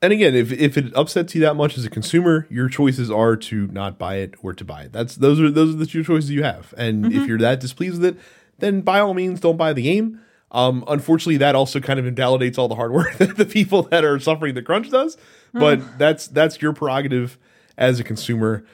and 0.00 0.12
again, 0.12 0.34
if 0.34 0.52
if 0.52 0.76
it 0.76 0.94
upsets 0.96 1.34
you 1.34 1.40
that 1.42 1.54
much 1.54 1.76
as 1.76 1.84
a 1.84 1.90
consumer, 1.90 2.46
your 2.50 2.68
choices 2.68 3.10
are 3.10 3.36
to 3.36 3.66
not 3.68 3.98
buy 3.98 4.16
it 4.16 4.34
or 4.42 4.54
to 4.54 4.64
buy 4.64 4.82
it. 4.82 4.92
That's 4.92 5.16
those 5.16 5.40
are 5.40 5.50
those 5.50 5.74
are 5.74 5.78
the 5.78 5.86
two 5.86 6.04
choices 6.04 6.30
you 6.30 6.42
have. 6.42 6.72
And 6.76 7.06
if 7.06 7.12
mm-hmm. 7.12 7.24
you're 7.26 7.38
that 7.38 7.60
displeased 7.60 8.00
with 8.00 8.16
it, 8.16 8.20
then 8.62 8.80
by 8.80 9.00
all 9.00 9.12
means, 9.12 9.40
don't 9.40 9.56
buy 9.56 9.72
the 9.72 9.82
game. 9.82 10.20
Um, 10.52 10.84
unfortunately, 10.86 11.38
that 11.38 11.54
also 11.54 11.80
kind 11.80 11.98
of 11.98 12.06
invalidates 12.06 12.58
all 12.58 12.68
the 12.68 12.74
hard 12.74 12.92
work 12.92 13.14
that 13.18 13.36
the 13.36 13.44
people 13.44 13.82
that 13.84 14.04
are 14.04 14.18
suffering 14.20 14.54
the 14.54 14.62
crunch 14.62 14.90
does. 14.90 15.16
But 15.52 15.98
that's 15.98 16.28
that's 16.28 16.62
your 16.62 16.72
prerogative 16.72 17.38
as 17.76 18.00
a 18.00 18.04
consumer. 18.04 18.64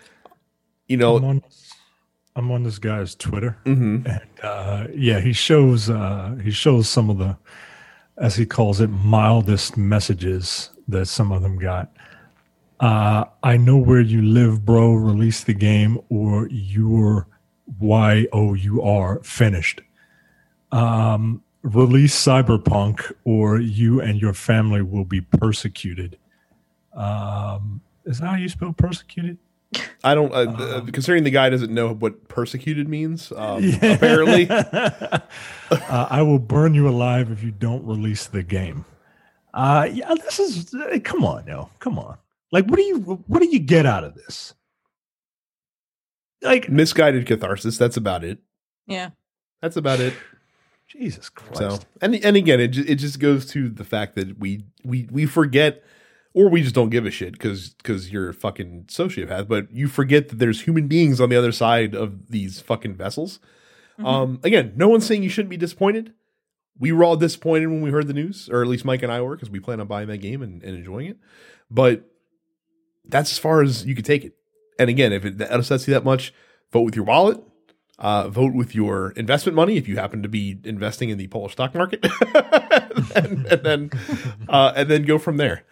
You 0.86 0.96
I'm 0.96 1.00
know, 1.00 1.16
on, 1.16 1.42
I'm 2.36 2.50
on 2.52 2.62
this 2.62 2.78
guy's 2.78 3.16
Twitter, 3.16 3.58
mhm. 3.64 4.06
and 4.06 4.44
uh, 4.44 4.86
yeah, 4.94 5.18
he 5.18 5.32
shows 5.32 5.90
uh, 5.90 6.36
he 6.42 6.52
shows 6.52 6.88
some 6.88 7.10
of 7.10 7.18
the, 7.18 7.36
as 8.16 8.36
he 8.36 8.46
calls 8.46 8.80
it, 8.80 8.88
mildest 8.88 9.76
messages 9.76 10.70
that 10.86 11.06
some 11.06 11.32
of 11.32 11.42
them 11.42 11.58
got. 11.58 11.90
Uh, 12.78 13.24
I 13.42 13.56
know 13.56 13.76
where 13.76 14.00
you 14.00 14.22
live, 14.22 14.64
bro. 14.64 14.94
Release 14.94 15.42
the 15.42 15.54
game, 15.54 15.98
or 16.10 16.48
you're 16.48 17.26
Y 17.78 18.26
O 18.32 18.54
U 18.54 18.82
R 18.82 19.20
finished. 19.22 19.80
Um, 20.72 21.42
release 21.62 22.14
Cyberpunk, 22.14 23.12
or 23.24 23.58
you 23.58 24.00
and 24.00 24.20
your 24.20 24.34
family 24.34 24.82
will 24.82 25.04
be 25.04 25.20
persecuted. 25.20 26.18
Um, 26.94 27.80
is 28.04 28.18
that 28.18 28.26
how 28.26 28.36
you 28.36 28.48
spell 28.48 28.72
persecuted? 28.72 29.38
I 30.02 30.14
don't. 30.14 30.32
Uh, 30.32 30.50
uh, 30.50 30.80
considering 30.86 31.24
the 31.24 31.30
guy 31.30 31.50
doesn't 31.50 31.72
know 31.72 31.92
what 31.92 32.28
persecuted 32.28 32.88
means, 32.88 33.32
um, 33.36 33.64
apparently. 33.82 34.48
uh, 34.50 35.20
I 35.70 36.22
will 36.22 36.38
burn 36.38 36.74
you 36.74 36.88
alive 36.88 37.30
if 37.30 37.42
you 37.42 37.50
don't 37.50 37.84
release 37.84 38.26
the 38.26 38.42
game. 38.42 38.84
Uh, 39.52 39.88
yeah, 39.92 40.14
this 40.14 40.38
is 40.38 40.72
uh, 40.74 40.98
come 41.04 41.24
on 41.24 41.44
now, 41.44 41.70
come 41.80 41.98
on. 41.98 42.16
Like, 42.50 42.66
what 42.66 42.76
do 42.76 42.82
you 42.82 42.98
what 43.26 43.42
do 43.42 43.48
you 43.48 43.58
get 43.58 43.84
out 43.86 44.04
of 44.04 44.14
this? 44.14 44.54
Like, 46.42 46.68
misguided 46.68 47.26
catharsis. 47.26 47.78
That's 47.78 47.96
about 47.96 48.24
it. 48.24 48.38
yeah, 48.86 49.10
That's 49.60 49.76
about 49.76 50.00
it. 50.00 50.14
Jesus 50.88 51.28
Christ! 51.28 51.58
So 51.58 51.78
and 52.00 52.14
and 52.14 52.34
again, 52.36 52.60
it 52.60 52.76
it 52.78 52.94
just 52.94 53.20
goes 53.20 53.44
to 53.46 53.68
the 53.68 53.84
fact 53.84 54.14
that 54.14 54.38
we 54.38 54.64
we 54.82 55.06
we 55.10 55.26
forget, 55.26 55.84
or 56.32 56.48
we 56.48 56.62
just 56.62 56.74
don't 56.74 56.88
give 56.88 57.04
a 57.04 57.10
shit 57.10 57.32
because 57.32 57.74
because 57.74 58.10
you're 58.10 58.30
a 58.30 58.34
fucking 58.34 58.84
sociopath. 58.88 59.48
But 59.48 59.70
you 59.70 59.86
forget 59.86 60.30
that 60.30 60.38
there's 60.38 60.62
human 60.62 60.88
beings 60.88 61.20
on 61.20 61.28
the 61.28 61.36
other 61.36 61.52
side 61.52 61.94
of 61.94 62.30
these 62.30 62.60
fucking 62.60 62.94
vessels. 62.94 63.38
Um, 64.02 64.38
again, 64.44 64.72
no 64.76 64.88
one's 64.88 65.04
saying 65.04 65.24
you 65.24 65.28
shouldn't 65.28 65.50
be 65.50 65.56
disappointed. 65.56 66.14
We 66.78 66.92
were 66.92 67.02
all 67.04 67.16
disappointed 67.16 67.66
when 67.66 67.82
we 67.82 67.90
heard 67.90 68.06
the 68.06 68.14
news, 68.14 68.48
or 68.48 68.62
at 68.62 68.68
least 68.68 68.84
Mike 68.84 69.02
and 69.02 69.10
I 69.12 69.20
were, 69.20 69.34
because 69.34 69.50
we 69.50 69.58
plan 69.58 69.80
on 69.80 69.88
buying 69.88 70.06
that 70.06 70.18
game 70.18 70.40
and, 70.40 70.62
and 70.62 70.76
enjoying 70.76 71.08
it. 71.08 71.18
But 71.70 72.04
that's 73.04 73.32
as 73.32 73.38
far 73.38 73.60
as 73.60 73.84
you 73.84 73.94
could 73.96 74.04
take 74.04 74.24
it. 74.24 74.37
And 74.78 74.88
again, 74.90 75.12
if 75.12 75.24
it 75.24 75.40
upsets 75.40 75.86
you 75.88 75.94
that 75.94 76.04
much, 76.04 76.32
vote 76.72 76.82
with 76.82 76.96
your 76.96 77.04
wallet. 77.04 77.42
Uh, 78.00 78.28
vote 78.28 78.54
with 78.54 78.76
your 78.76 79.10
investment 79.16 79.56
money 79.56 79.76
if 79.76 79.88
you 79.88 79.96
happen 79.96 80.22
to 80.22 80.28
be 80.28 80.60
investing 80.62 81.08
in 81.08 81.18
the 81.18 81.26
Polish 81.26 81.54
stock 81.54 81.74
market, 81.74 82.06
and, 83.16 83.44
and 83.46 83.62
then 83.64 83.90
uh, 84.48 84.72
and 84.76 84.88
then 84.88 85.02
go 85.02 85.18
from 85.18 85.36
there. 85.36 85.64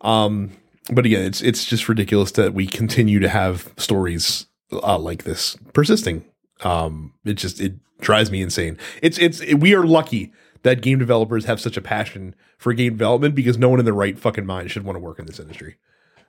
Um, 0.00 0.52
but 0.90 1.04
again, 1.04 1.26
it's 1.26 1.42
it's 1.42 1.66
just 1.66 1.86
ridiculous 1.86 2.32
that 2.32 2.54
we 2.54 2.66
continue 2.66 3.20
to 3.20 3.28
have 3.28 3.72
stories 3.76 4.46
uh, 4.72 4.98
like 4.98 5.24
this 5.24 5.58
persisting. 5.74 6.24
Um, 6.62 7.12
it 7.24 7.34
just 7.34 7.60
it 7.60 7.74
drives 8.00 8.30
me 8.30 8.40
insane. 8.40 8.78
It's 9.02 9.18
it's 9.18 9.44
we 9.54 9.74
are 9.74 9.84
lucky 9.84 10.32
that 10.62 10.80
game 10.80 10.98
developers 10.98 11.44
have 11.44 11.60
such 11.60 11.76
a 11.76 11.82
passion 11.82 12.34
for 12.58 12.72
game 12.72 12.94
development 12.94 13.34
because 13.34 13.58
no 13.58 13.68
one 13.68 13.78
in 13.78 13.84
their 13.84 13.94
right 13.94 14.18
fucking 14.18 14.46
mind 14.46 14.70
should 14.70 14.84
want 14.84 14.96
to 14.96 15.00
work 15.00 15.18
in 15.18 15.26
this 15.26 15.38
industry. 15.38 15.76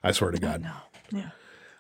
I 0.04 0.12
swear 0.12 0.32
to 0.32 0.38
God. 0.38 0.62
no, 0.62 0.74
yeah. 1.12 1.30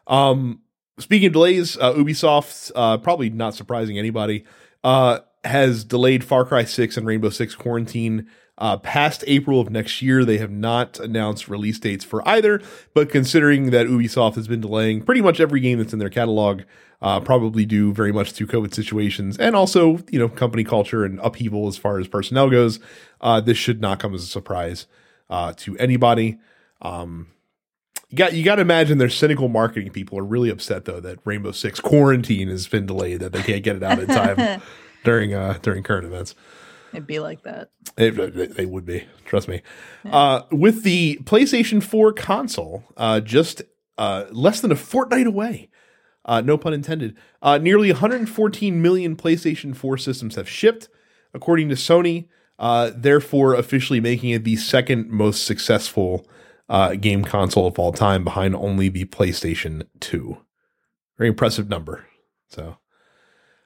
Um, 0.07 0.61
speaking 0.99 1.27
of 1.27 1.33
delays, 1.33 1.77
uh, 1.77 1.93
Ubisoft, 1.93 2.71
uh, 2.75 2.97
probably 2.97 3.29
not 3.29 3.55
surprising 3.55 3.97
anybody, 3.97 4.45
uh, 4.83 5.19
has 5.43 5.83
delayed 5.83 6.23
Far 6.23 6.45
Cry 6.45 6.63
6 6.63 6.97
and 6.97 7.05
Rainbow 7.05 7.29
Six 7.29 7.55
Quarantine 7.55 8.27
uh, 8.57 8.77
past 8.77 9.23
April 9.27 9.59
of 9.59 9.69
next 9.69 10.01
year. 10.01 10.23
They 10.23 10.37
have 10.37 10.51
not 10.51 10.99
announced 10.99 11.47
release 11.47 11.79
dates 11.79 12.03
for 12.05 12.27
either, 12.27 12.61
but 12.93 13.09
considering 13.09 13.71
that 13.71 13.87
Ubisoft 13.87 14.35
has 14.35 14.47
been 14.47 14.61
delaying 14.61 15.03
pretty 15.03 15.21
much 15.21 15.39
every 15.39 15.59
game 15.59 15.79
that's 15.79 15.93
in 15.93 15.99
their 15.99 16.09
catalog, 16.09 16.61
uh, 17.01 17.19
probably 17.19 17.65
due 17.65 17.93
very 17.93 18.11
much 18.11 18.33
to 18.33 18.47
COVID 18.47 18.73
situations 18.73 19.37
and 19.37 19.55
also, 19.55 19.99
you 20.09 20.17
know, 20.17 20.29
company 20.29 20.63
culture 20.63 21.03
and 21.03 21.19
upheaval 21.19 21.67
as 21.67 21.77
far 21.77 21.99
as 21.99 22.07
personnel 22.07 22.49
goes, 22.49 22.79
uh, 23.21 23.41
this 23.41 23.57
should 23.57 23.81
not 23.81 23.99
come 23.99 24.13
as 24.13 24.23
a 24.23 24.27
surprise 24.27 24.87
uh, 25.29 25.53
to 25.57 25.77
anybody. 25.77 26.39
Um, 26.81 27.27
you 28.09 28.17
got 28.17 28.33
you 28.33 28.43
got 28.43 28.55
to 28.55 28.61
imagine 28.61 28.97
their 28.97 29.09
cynical 29.09 29.47
marketing 29.47 29.91
people 29.91 30.17
are 30.17 30.23
really 30.23 30.49
upset 30.49 30.85
though 30.85 30.99
that 30.99 31.19
Rainbow 31.25 31.51
Six 31.51 31.79
Quarantine 31.79 32.47
has 32.47 32.67
been 32.67 32.85
delayed 32.85 33.19
that 33.19 33.33
they 33.33 33.41
can't 33.41 33.63
get 33.63 33.75
it 33.75 33.83
out 33.83 33.99
in 33.99 34.07
time 34.07 34.61
during 35.03 35.33
uh 35.33 35.57
during 35.61 35.83
current 35.83 36.05
events. 36.05 36.35
It'd 36.95 37.07
be 37.07 37.19
like 37.19 37.43
that. 37.43 37.71
It, 37.97 38.55
they 38.55 38.65
would 38.65 38.85
be, 38.85 39.05
trust 39.25 39.49
me. 39.49 39.61
Uh, 40.05 40.43
with 40.49 40.83
the 40.83 41.19
PlayStation 41.23 41.83
4 41.83 42.13
console, 42.13 42.85
uh, 42.95 43.19
just 43.19 43.63
uh, 43.97 44.25
less 44.31 44.61
than 44.61 44.71
a 44.71 44.77
fortnight 44.77 45.27
away, 45.27 45.69
uh, 46.23 46.39
no 46.39 46.57
pun 46.57 46.73
intended, 46.73 47.17
uh, 47.41 47.57
nearly 47.57 47.91
114 47.91 48.81
million 48.81 49.17
PlayStation 49.17 49.75
4 49.75 49.97
systems 49.97 50.35
have 50.35 50.47
shipped, 50.47 50.87
according 51.33 51.67
to 51.67 51.75
Sony, 51.75 52.29
uh, 52.59 52.91
therefore 52.95 53.55
officially 53.55 53.99
making 53.99 54.29
it 54.29 54.45
the 54.45 54.55
second 54.55 55.09
most 55.09 55.45
successful 55.45 56.25
uh, 56.69 56.95
game 56.95 57.23
console 57.23 57.67
of 57.67 57.77
all 57.79 57.91
time, 57.91 58.23
behind 58.23 58.55
only 58.55 58.89
the 58.89 59.05
PlayStation 59.05 59.83
2. 59.99 60.37
Very 61.17 61.29
impressive 61.29 61.69
number. 61.69 62.05
So, 62.49 62.77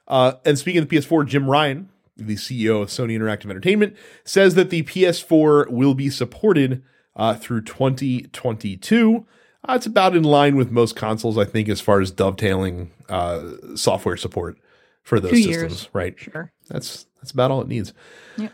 uh, 0.08 0.34
and 0.44 0.58
speaking 0.58 0.82
of 0.82 0.88
the 0.88 0.96
PS4, 0.98 1.26
Jim 1.26 1.48
Ryan, 1.48 1.88
the 2.16 2.36
CEO 2.36 2.82
of 2.82 2.88
Sony 2.88 3.18
Interactive 3.18 3.50
Entertainment, 3.50 3.96
says 4.24 4.54
that 4.54 4.70
the 4.70 4.82
PS4 4.82 5.70
will 5.70 5.94
be 5.94 6.10
supported 6.10 6.82
uh, 7.16 7.34
through 7.34 7.62
2022. 7.62 9.26
Uh, 9.68 9.72
it's 9.74 9.86
about 9.86 10.16
in 10.16 10.22
line 10.22 10.56
with 10.56 10.70
most 10.70 10.96
consoles, 10.96 11.36
I 11.38 11.44
think, 11.44 11.68
as 11.68 11.80
far 11.80 12.00
as 12.00 12.10
dovetailing 12.10 12.90
uh, 13.08 13.42
software 13.74 14.16
support 14.16 14.58
for 15.02 15.20
those 15.20 15.32
Two 15.32 15.36
systems. 15.42 15.54
years. 15.72 15.88
Right. 15.92 16.18
Sure. 16.18 16.52
That's 16.68 17.06
that's 17.20 17.30
about 17.32 17.50
all 17.50 17.60
it 17.60 17.68
needs. 17.68 17.92
Yep. 18.38 18.52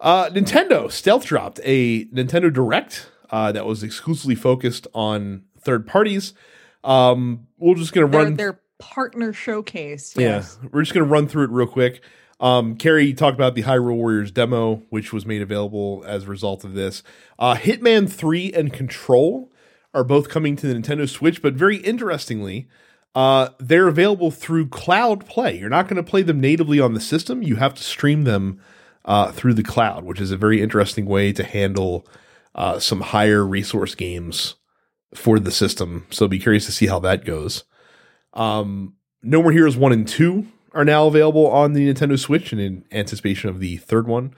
Uh, 0.00 0.28
Nintendo 0.30 0.90
stealth 0.92 1.24
dropped 1.24 1.60
a 1.64 2.04
Nintendo 2.06 2.52
Direct 2.52 3.10
uh, 3.34 3.50
that 3.50 3.66
was 3.66 3.82
exclusively 3.82 4.36
focused 4.36 4.86
on 4.94 5.42
third 5.58 5.86
parties. 5.88 6.34
Um, 6.84 7.48
we're 7.58 7.74
just 7.74 7.92
gonna 7.92 8.06
run. 8.06 8.34
their 8.34 8.60
partner 8.78 9.32
showcase. 9.32 10.14
Yeah, 10.16 10.28
Yes. 10.36 10.58
we're 10.70 10.82
just 10.82 10.94
gonna 10.94 11.06
run 11.06 11.26
through 11.26 11.44
it 11.44 11.50
real 11.50 11.66
quick. 11.66 12.00
Um, 12.40 12.76
Carrie 12.76 13.12
talked 13.12 13.34
about 13.34 13.54
the 13.54 13.62
Hyrule 13.62 13.96
Warriors 13.96 14.30
demo, 14.30 14.82
which 14.90 15.12
was 15.12 15.24
made 15.26 15.42
available 15.42 16.04
as 16.06 16.24
a 16.24 16.26
result 16.28 16.62
of 16.64 16.74
this. 16.74 17.02
Uh, 17.38 17.54
Hitman 17.56 18.08
Three 18.08 18.52
and 18.52 18.72
Control 18.72 19.50
are 19.94 20.04
both 20.04 20.28
coming 20.28 20.54
to 20.56 20.66
the 20.66 20.74
Nintendo 20.74 21.08
Switch, 21.08 21.40
but 21.42 21.54
very 21.54 21.76
interestingly, 21.78 22.68
uh, 23.14 23.48
they're 23.58 23.88
available 23.88 24.30
through 24.30 24.68
Cloud 24.68 25.26
Play. 25.26 25.58
You're 25.58 25.68
not 25.70 25.88
going 25.88 25.96
to 26.04 26.08
play 26.08 26.22
them 26.22 26.40
natively 26.40 26.80
on 26.80 26.94
the 26.94 27.00
system. 27.00 27.42
You 27.42 27.56
have 27.56 27.74
to 27.74 27.82
stream 27.84 28.24
them 28.24 28.60
uh, 29.04 29.30
through 29.30 29.54
the 29.54 29.62
cloud, 29.62 30.04
which 30.04 30.20
is 30.20 30.32
a 30.32 30.36
very 30.36 30.60
interesting 30.60 31.06
way 31.06 31.32
to 31.32 31.44
handle 31.44 32.06
uh, 32.54 32.78
some 32.78 33.00
higher 33.00 33.44
resource 33.44 33.94
games 33.94 34.54
for 35.14 35.38
the 35.38 35.50
system. 35.50 36.06
So 36.10 36.26
be 36.28 36.38
curious 36.38 36.66
to 36.66 36.72
see 36.72 36.86
how 36.86 36.98
that 37.00 37.24
goes. 37.24 37.64
Um, 38.32 38.94
no 39.22 39.42
More 39.42 39.52
Heroes 39.52 39.76
1 39.76 39.92
and 39.92 40.06
2 40.08 40.46
are 40.72 40.84
now 40.84 41.06
available 41.06 41.46
on 41.46 41.72
the 41.72 41.92
Nintendo 41.92 42.18
Switch 42.18 42.52
and 42.52 42.60
in 42.60 42.84
anticipation 42.92 43.48
of 43.48 43.60
the 43.60 43.76
third 43.78 44.06
one 44.08 44.34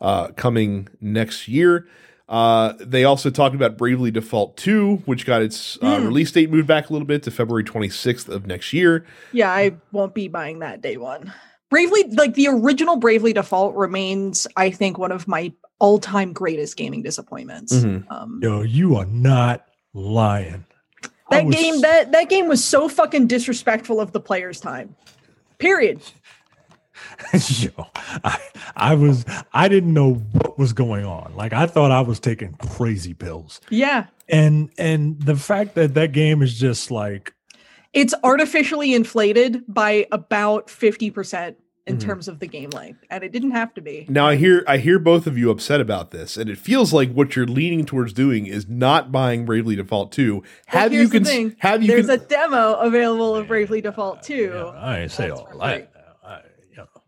uh, 0.00 0.28
coming 0.36 0.88
next 1.00 1.48
year. 1.48 1.86
Uh, 2.28 2.72
they 2.80 3.04
also 3.04 3.30
talked 3.30 3.54
about 3.54 3.78
Bravely 3.78 4.10
Default 4.10 4.56
2, 4.56 4.96
which 5.04 5.24
got 5.24 5.42
its 5.42 5.78
uh, 5.80 5.98
Hmm. 6.00 6.06
release 6.06 6.32
date 6.32 6.50
moved 6.50 6.66
back 6.66 6.90
a 6.90 6.92
little 6.92 7.06
bit 7.06 7.22
to 7.22 7.30
February 7.30 7.62
26th 7.62 8.28
of 8.28 8.46
next 8.48 8.72
year. 8.72 9.06
Yeah, 9.32 9.50
I 9.52 9.76
won't 9.92 10.12
be 10.12 10.26
buying 10.26 10.58
that 10.58 10.80
day 10.82 10.96
one. 10.96 11.32
Bravely, 11.70 12.02
like 12.10 12.34
the 12.34 12.48
original 12.48 12.96
Bravely 12.96 13.32
Default 13.32 13.76
remains, 13.76 14.46
I 14.56 14.70
think, 14.70 14.98
one 14.98 15.12
of 15.12 15.28
my 15.28 15.52
all-time 15.78 16.32
greatest 16.32 16.76
gaming 16.76 17.02
disappointments. 17.02 17.72
Mhm. 17.72 18.04
Um, 18.10 18.40
Yo, 18.42 18.62
you 18.62 18.96
are 18.96 19.06
not 19.06 19.64
lying. 19.94 20.64
That 21.30 21.44
was- 21.44 21.54
game, 21.56 21.80
that 21.80 22.12
that 22.12 22.28
game 22.28 22.48
was 22.48 22.62
so 22.64 22.88
fucking 22.88 23.26
disrespectful 23.26 24.00
of 24.00 24.12
the 24.12 24.20
player's 24.20 24.60
time. 24.60 24.94
Period. 25.58 26.00
Yo, 27.58 27.70
I, 28.24 28.38
I 28.74 28.94
was 28.94 29.24
I 29.52 29.68
didn't 29.68 29.92
know 29.92 30.14
what 30.14 30.58
was 30.58 30.72
going 30.72 31.04
on. 31.04 31.32
Like 31.36 31.52
I 31.52 31.66
thought 31.66 31.90
I 31.90 32.00
was 32.00 32.18
taking 32.20 32.54
crazy 32.54 33.12
pills. 33.12 33.60
Yeah, 33.68 34.06
And 34.28 34.70
and 34.78 35.20
the 35.20 35.36
fact 35.36 35.74
that 35.74 35.94
that 35.94 36.12
game 36.12 36.40
is 36.42 36.58
just 36.58 36.90
like 36.90 37.34
it's 37.92 38.14
artificially 38.24 38.94
inflated 38.94 39.62
by 39.68 40.06
about 40.10 40.70
fifty 40.70 41.10
percent 41.10 41.56
in 41.86 41.96
Mhm. 41.98 42.00
terms 42.00 42.26
of 42.28 42.40
the 42.40 42.46
game 42.46 42.70
length, 42.70 43.04
and 43.10 43.22
it 43.22 43.30
didn't 43.32 43.52
have 43.52 43.72
to 43.74 43.80
be. 43.80 44.06
Now 44.08 44.26
I 44.26 44.36
hear 44.36 44.64
I 44.66 44.78
hear 44.78 44.98
both 44.98 45.26
of 45.26 45.38
you 45.38 45.50
upset 45.50 45.80
about 45.80 46.10
this, 46.10 46.36
and 46.36 46.50
it 46.50 46.58
feels 46.58 46.92
like 46.92 47.12
what 47.12 47.36
you're 47.36 47.46
leaning 47.46 47.84
towards 47.84 48.12
doing 48.12 48.46
is 48.46 48.68
not 48.68 49.12
buying 49.12 49.44
Bravely 49.44 49.76
Default 49.76 50.10
2. 50.12 50.34
Well, 50.34 50.42
Have 50.66 50.92
you 50.92 50.98
here's 51.00 51.10
the 51.10 51.18
cons- 51.18 51.28
thing. 51.28 51.56
have 51.58 51.82
you 51.82 51.88
There's 51.88 52.06
con- 52.06 52.16
a 52.16 52.18
demo 52.18 52.74
available 52.74 53.36
of 53.36 53.46
Bravely 53.48 53.80
Default 53.80 54.22
2. 54.22 54.34
yeah, 54.54 54.70
I 54.74 55.06
say 55.06 55.28
That's 55.28 55.40
all 55.40 55.48
that. 55.58 55.62
I, 55.62 55.76
you. 55.76 55.86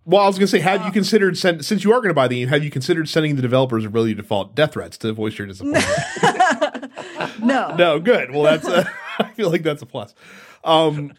Well, 0.05 0.23
I 0.23 0.27
was 0.27 0.37
going 0.39 0.47
to 0.47 0.51
say, 0.51 0.61
have 0.61 0.81
you 0.83 0.87
Uh, 0.87 0.91
considered 0.93 1.37
send, 1.37 1.65
since 1.67 1.85
you 1.85 1.93
are 1.93 1.97
going 1.99 2.09
to 2.09 2.15
buy 2.15 2.29
the 2.29 2.37
game, 2.41 2.49
have 2.49 2.65
you 2.65 2.71
considered 2.71 3.09
sending 3.11 3.37
the 3.37 3.43
developers 3.43 3.85
of 3.85 3.93
Bravely 3.93 4.15
Default 4.15 4.55
death 4.55 4.73
threats 4.73 4.97
to 4.99 5.13
voice 5.13 5.37
your 5.37 5.47
disappointment? 5.49 5.85
no. 7.43 7.75
no, 7.79 7.99
good. 8.01 8.31
Well, 8.31 8.43
that's 8.45 8.67
a, 8.67 8.91
I 9.19 9.29
feel 9.33 9.51
like 9.51 9.63
that's 9.63 9.83
a 9.83 9.87
plus. 9.87 10.15
Um, 10.65 11.13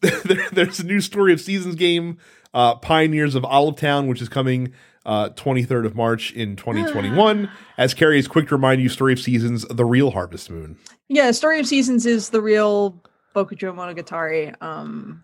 there, 0.00 0.46
there's 0.52 0.80
a 0.80 0.86
new 0.86 1.00
story 1.00 1.32
of 1.32 1.40
seasons 1.40 1.74
game, 1.74 2.18
uh, 2.58 2.74
Pioneers 2.74 3.36
of 3.36 3.44
Olive 3.44 3.76
Town, 3.76 4.08
which 4.08 4.20
is 4.20 4.28
coming 4.28 4.72
uh, 5.06 5.28
23rd 5.30 5.86
of 5.86 5.94
March 5.94 6.32
in 6.32 6.56
2021. 6.56 7.48
As 7.78 7.94
Carrie 7.94 8.18
is 8.18 8.26
quick 8.26 8.48
to 8.48 8.56
remind 8.56 8.82
you, 8.82 8.88
Story 8.88 9.12
of 9.12 9.20
Seasons, 9.20 9.64
the 9.70 9.84
real 9.84 10.10
Harvest 10.10 10.50
Moon. 10.50 10.76
Yeah, 11.06 11.30
Story 11.30 11.60
of 11.60 11.68
Seasons 11.68 12.04
is 12.04 12.30
the 12.30 12.42
real 12.42 13.00
Bokujo 13.32 13.72
Monogatari. 13.72 14.60
Um 14.60 15.22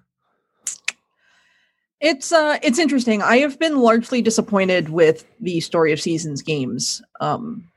it's 2.00 2.30
uh 2.30 2.58
it's 2.62 2.78
interesting. 2.78 3.20
I 3.20 3.38
have 3.38 3.58
been 3.58 3.78
largely 3.78 4.22
disappointed 4.22 4.90
with 4.90 5.26
the 5.40 5.58
Story 5.58 5.92
of 5.92 6.00
Seasons 6.00 6.40
games. 6.40 7.02
Um 7.20 7.68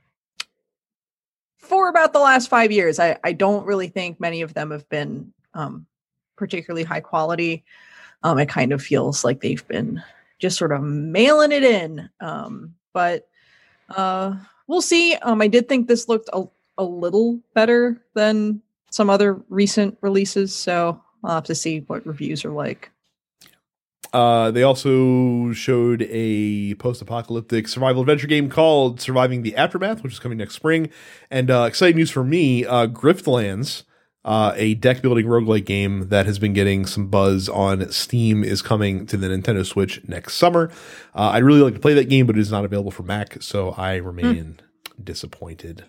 for 1.58 1.90
about 1.90 2.14
the 2.14 2.20
last 2.20 2.48
five 2.48 2.72
years. 2.72 3.00
I, 3.00 3.18
I 3.24 3.34
don't 3.34 3.66
really 3.66 3.88
think 3.88 4.20
many 4.20 4.42
of 4.44 4.54
them 4.54 4.70
have 4.70 4.88
been 4.88 5.34
um 5.56 5.88
particularly 6.36 6.84
high 6.84 7.02
quality. 7.02 7.66
Um 8.28 8.40
it 8.40 8.50
kind 8.50 8.74
of 8.74 8.82
feels 8.82 9.24
like 9.24 9.42
they've 9.42 9.68
been 9.68 10.04
just 10.40 10.58
sort 10.58 10.72
of 10.72 10.84
mailing 10.84 11.52
it 11.52 11.64
in. 11.64 12.10
Um 12.20 12.76
but 12.94 13.28
uh 13.90 14.36
we'll 14.68 14.82
see. 14.82 15.16
Um 15.16 15.42
I 15.42 15.48
did 15.48 15.70
think 15.70 15.88
this 15.88 16.08
looked 16.08 16.30
a 16.34 16.44
a 16.78 16.84
little 16.84 17.40
better 17.54 18.02
than 18.14 18.62
some 18.92 19.10
other 19.10 19.42
recent 19.50 19.98
releases. 20.02 20.54
So 20.54 21.02
I'll 21.24 21.36
have 21.36 21.44
to 21.46 21.56
see 21.56 21.80
what 21.88 22.06
reviews 22.06 22.46
are 22.46 22.52
like. 22.52 22.92
Uh, 24.14 24.52
they 24.52 24.64
also 24.64 25.52
showed 25.54 26.08
a 26.10 26.74
post-apocalyptic 26.76 27.68
survival 27.68 28.02
adventure 28.02 28.28
game 28.28 28.50
called 28.50 29.02
Surviving 29.02 29.42
the 29.42 29.56
Aftermath, 29.56 30.02
which 30.02 30.14
is 30.14 30.20
coming 30.20 30.38
next 30.38 30.56
spring. 30.56 30.90
And 31.30 31.52
uh, 31.52 31.64
exciting 31.64 31.98
news 31.98 32.10
for 32.10 32.24
me, 32.24 32.66
uh, 32.66 32.88
Griftlands, 32.88 33.84
uh, 34.28 34.52
a 34.58 34.74
deck-building 34.74 35.26
roguelike 35.26 35.64
game 35.64 36.10
that 36.10 36.26
has 36.26 36.38
been 36.38 36.52
getting 36.52 36.86
some 36.86 37.08
buzz 37.08 37.48
on 37.48 37.90
Steam, 37.92 38.44
is 38.44 38.62
coming 38.62 39.06
to 39.06 39.16
the 39.16 39.28
Nintendo 39.28 39.66
Switch 39.66 40.06
next 40.06 40.34
summer. 40.34 40.70
Uh, 41.16 41.30
I'd 41.30 41.46
really 41.46 41.62
like 41.62 41.76
to 41.76 41.80
play 41.80 41.94
that 41.94 42.10
game, 42.10 42.28
but 42.28 42.36
it 42.36 42.42
is 42.42 42.52
not 42.52 42.66
available 42.66 42.92
for 42.92 43.04
Mac, 43.04 43.42
so 43.42 43.72
I 43.72 43.96
remain 43.96 44.60
disappointed 45.02 45.86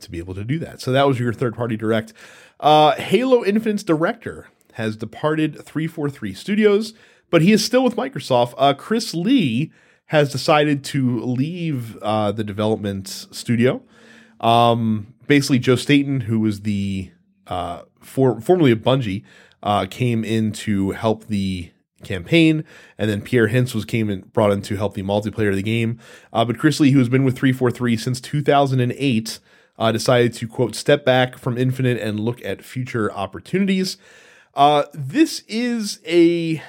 to 0.00 0.10
be 0.10 0.18
able 0.18 0.34
to 0.34 0.44
do 0.44 0.58
that. 0.58 0.82
So 0.82 0.92
that 0.92 1.08
was 1.08 1.18
your 1.18 1.32
third-party 1.32 1.78
direct. 1.78 2.12
Uh, 2.60 2.96
Halo 2.96 3.42
Infinite's 3.42 3.82
director 3.82 4.48
has 4.74 4.94
departed 4.94 5.54
343 5.54 6.34
Studios, 6.34 6.92
but 7.30 7.40
he 7.40 7.50
is 7.50 7.64
still 7.64 7.82
with 7.82 7.96
Microsoft. 7.96 8.52
Uh, 8.58 8.74
Chris 8.74 9.14
Lee 9.14 9.72
has 10.06 10.30
decided 10.30 10.84
to 10.84 11.20
leave 11.20 11.96
uh, 12.02 12.30
the 12.30 12.44
development 12.44 13.08
studio. 13.08 13.80
Um, 14.38 15.14
basically, 15.26 15.60
Joe 15.60 15.76
Staten, 15.76 16.22
who 16.22 16.38
was 16.38 16.60
the 16.60 17.10
uh, 17.46 17.82
for, 18.00 18.40
formerly 18.40 18.72
of 18.72 18.78
Bungie, 18.80 19.22
uh, 19.62 19.86
came 19.88 20.24
in 20.24 20.52
to 20.52 20.90
help 20.92 21.26
the 21.26 21.70
campaign, 22.02 22.64
and 22.98 23.08
then 23.08 23.22
Pierre 23.22 23.48
Hintze 23.48 23.74
was 23.74 23.84
came 23.84 24.10
and 24.10 24.32
brought 24.32 24.50
in 24.50 24.60
to 24.62 24.76
help 24.76 24.94
the 24.94 25.02
multiplayer 25.02 25.50
of 25.50 25.56
the 25.56 25.62
game. 25.62 26.00
Uh, 26.32 26.44
but 26.44 26.58
Chris 26.58 26.80
Lee, 26.80 26.90
who 26.90 26.98
has 26.98 27.08
been 27.08 27.22
with 27.24 27.36
343 27.38 27.96
since 27.96 28.20
2008, 28.20 29.38
uh, 29.78 29.92
decided 29.92 30.34
to 30.34 30.48
quote 30.48 30.74
step 30.74 31.04
back 31.04 31.38
from 31.38 31.56
Infinite 31.56 31.98
and 32.00 32.18
look 32.20 32.44
at 32.44 32.62
future 32.64 33.12
opportunities. 33.12 33.96
Uh, 34.54 34.84
this 34.92 35.40
is 35.48 36.00
a. 36.06 36.62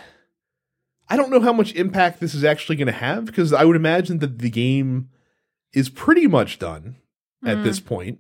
I 1.10 1.18
don't 1.18 1.30
know 1.30 1.42
how 1.42 1.54
much 1.54 1.74
impact 1.76 2.20
this 2.20 2.34
is 2.34 2.44
actually 2.44 2.76
going 2.78 2.88
to 2.88 2.92
have 2.94 3.26
because 3.26 3.52
I 3.54 3.66
would 3.66 3.76
imagine 3.76 4.20
that 4.20 4.40
the 4.40 4.50
game 4.50 5.10
is 5.74 5.90
pretty 5.90 6.28
much 6.28 6.60
done 6.60 6.96
at 7.46 7.58
Mm. 7.58 7.64
this 7.64 7.80
point. 7.80 8.20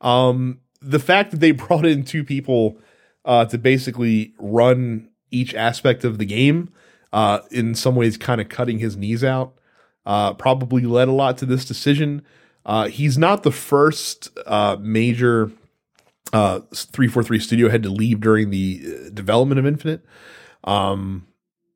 Um, 0.00 0.60
the 0.82 0.98
fact 0.98 1.30
that 1.30 1.40
they 1.40 1.50
brought 1.52 1.86
in 1.86 2.04
two 2.04 2.24
people 2.24 2.78
uh, 3.24 3.44
to 3.46 3.58
basically 3.58 4.34
run 4.38 5.08
each 5.30 5.54
aspect 5.54 6.04
of 6.04 6.18
the 6.18 6.24
game, 6.24 6.72
uh, 7.12 7.40
in 7.50 7.74
some 7.74 7.94
ways, 7.94 8.16
kind 8.16 8.40
of 8.40 8.48
cutting 8.48 8.78
his 8.78 8.96
knees 8.96 9.22
out, 9.22 9.54
uh, 10.06 10.34
probably 10.34 10.82
led 10.82 11.08
a 11.08 11.12
lot 11.12 11.38
to 11.38 11.46
this 11.46 11.64
decision. 11.64 12.22
Uh, 12.64 12.88
he's 12.88 13.18
not 13.18 13.42
the 13.42 13.52
first 13.52 14.30
uh, 14.46 14.76
major 14.80 15.50
uh 16.32 16.60
343 16.72 17.38
studio 17.40 17.68
had 17.68 17.82
to 17.82 17.90
leave 17.90 18.20
during 18.20 18.50
the 18.50 19.10
development 19.12 19.58
of 19.58 19.66
infinite 19.66 20.02
um 20.64 21.26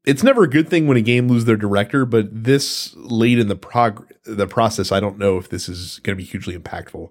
it's 0.04 0.22
never 0.22 0.44
a 0.44 0.48
good 0.48 0.68
thing 0.68 0.86
when 0.86 0.96
a 0.96 1.02
game 1.02 1.28
loses 1.28 1.44
their 1.44 1.56
director 1.56 2.06
but 2.06 2.28
this 2.30 2.94
late 2.96 3.38
in 3.38 3.48
the 3.48 3.56
prog 3.56 4.06
the 4.24 4.46
process 4.46 4.92
i 4.92 5.00
don't 5.00 5.18
know 5.18 5.36
if 5.36 5.48
this 5.48 5.68
is 5.68 5.98
going 6.04 6.16
to 6.16 6.22
be 6.22 6.26
hugely 6.26 6.56
impactful 6.56 7.10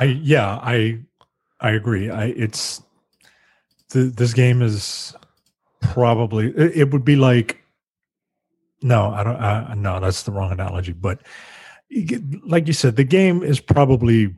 I 0.00 0.04
yeah, 0.22 0.58
I 0.62 0.98
I 1.60 1.70
agree. 1.70 2.10
I 2.10 2.26
it's 2.26 2.82
th- 3.90 4.14
this 4.14 4.32
game 4.34 4.62
is 4.62 5.14
probably 5.80 6.48
it, 6.56 6.76
it 6.76 6.90
would 6.92 7.04
be 7.04 7.16
like 7.16 7.60
no, 8.82 9.08
I 9.12 9.24
don't. 9.24 9.36
Uh, 9.36 9.74
no, 9.74 9.98
that's 9.98 10.24
the 10.24 10.32
wrong 10.32 10.52
analogy. 10.52 10.92
But 10.92 11.20
like 12.46 12.66
you 12.66 12.74
said, 12.74 12.96
the 12.96 13.04
game 13.04 13.42
is 13.42 13.58
probably 13.58 14.34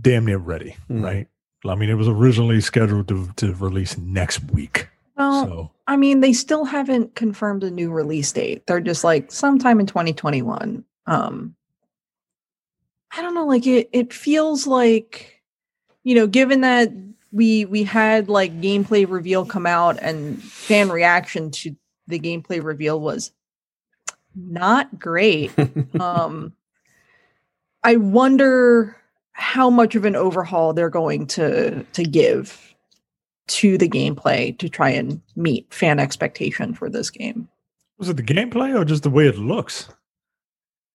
damn 0.00 0.24
near 0.26 0.38
ready, 0.38 0.76
Mhm. 0.88 1.02
right? 1.02 1.28
I 1.66 1.74
mean, 1.74 1.90
it 1.90 1.94
was 1.94 2.06
originally 2.08 2.60
scheduled 2.60 3.08
to, 3.08 3.28
to 3.36 3.54
release 3.54 3.96
next 3.98 4.44
week. 4.52 4.88
Well, 5.16 5.44
so 5.44 5.70
I 5.88 5.96
mean, 5.96 6.20
they 6.20 6.32
still 6.32 6.64
haven't 6.64 7.14
confirmed 7.16 7.64
a 7.64 7.70
new 7.70 7.90
release 7.90 8.30
date. 8.32 8.66
They're 8.66 8.80
just 8.80 9.02
like 9.04 9.32
sometime 9.32 9.80
in 9.80 9.86
2021. 9.86 10.84
Um 11.06 11.54
I 13.14 13.22
don't 13.22 13.34
know, 13.34 13.46
like 13.46 13.66
it 13.66 13.88
it 13.92 14.12
feels 14.12 14.66
like 14.66 15.42
you 16.04 16.14
know, 16.14 16.26
given 16.26 16.62
that 16.62 16.90
we 17.30 17.64
we 17.66 17.84
had 17.84 18.28
like 18.28 18.60
gameplay 18.60 19.08
reveal 19.08 19.44
come 19.44 19.66
out 19.66 19.98
and 20.02 20.42
fan 20.42 20.90
reaction 20.90 21.50
to 21.50 21.76
the 22.06 22.18
gameplay 22.18 22.62
reveal 22.62 23.00
was 23.00 23.32
not 24.34 24.98
great. 24.98 25.52
um 26.00 26.52
I 27.84 27.96
wonder 27.96 28.96
how 29.32 29.70
much 29.70 29.94
of 29.94 30.04
an 30.04 30.14
overhaul 30.14 30.72
they're 30.72 30.90
going 30.90 31.26
to 31.28 31.84
to 31.84 32.02
give 32.04 32.74
to 33.48 33.76
the 33.76 33.88
gameplay 33.88 34.56
to 34.58 34.68
try 34.68 34.90
and 34.90 35.20
meet 35.36 35.72
fan 35.72 35.98
expectation 35.98 36.74
for 36.74 36.88
this 36.88 37.10
game. 37.10 37.48
was 37.98 38.08
it 38.08 38.16
the 38.16 38.22
gameplay 38.22 38.78
or 38.78 38.84
just 38.84 39.02
the 39.02 39.10
way 39.10 39.26
it 39.26 39.36
looks? 39.36 39.88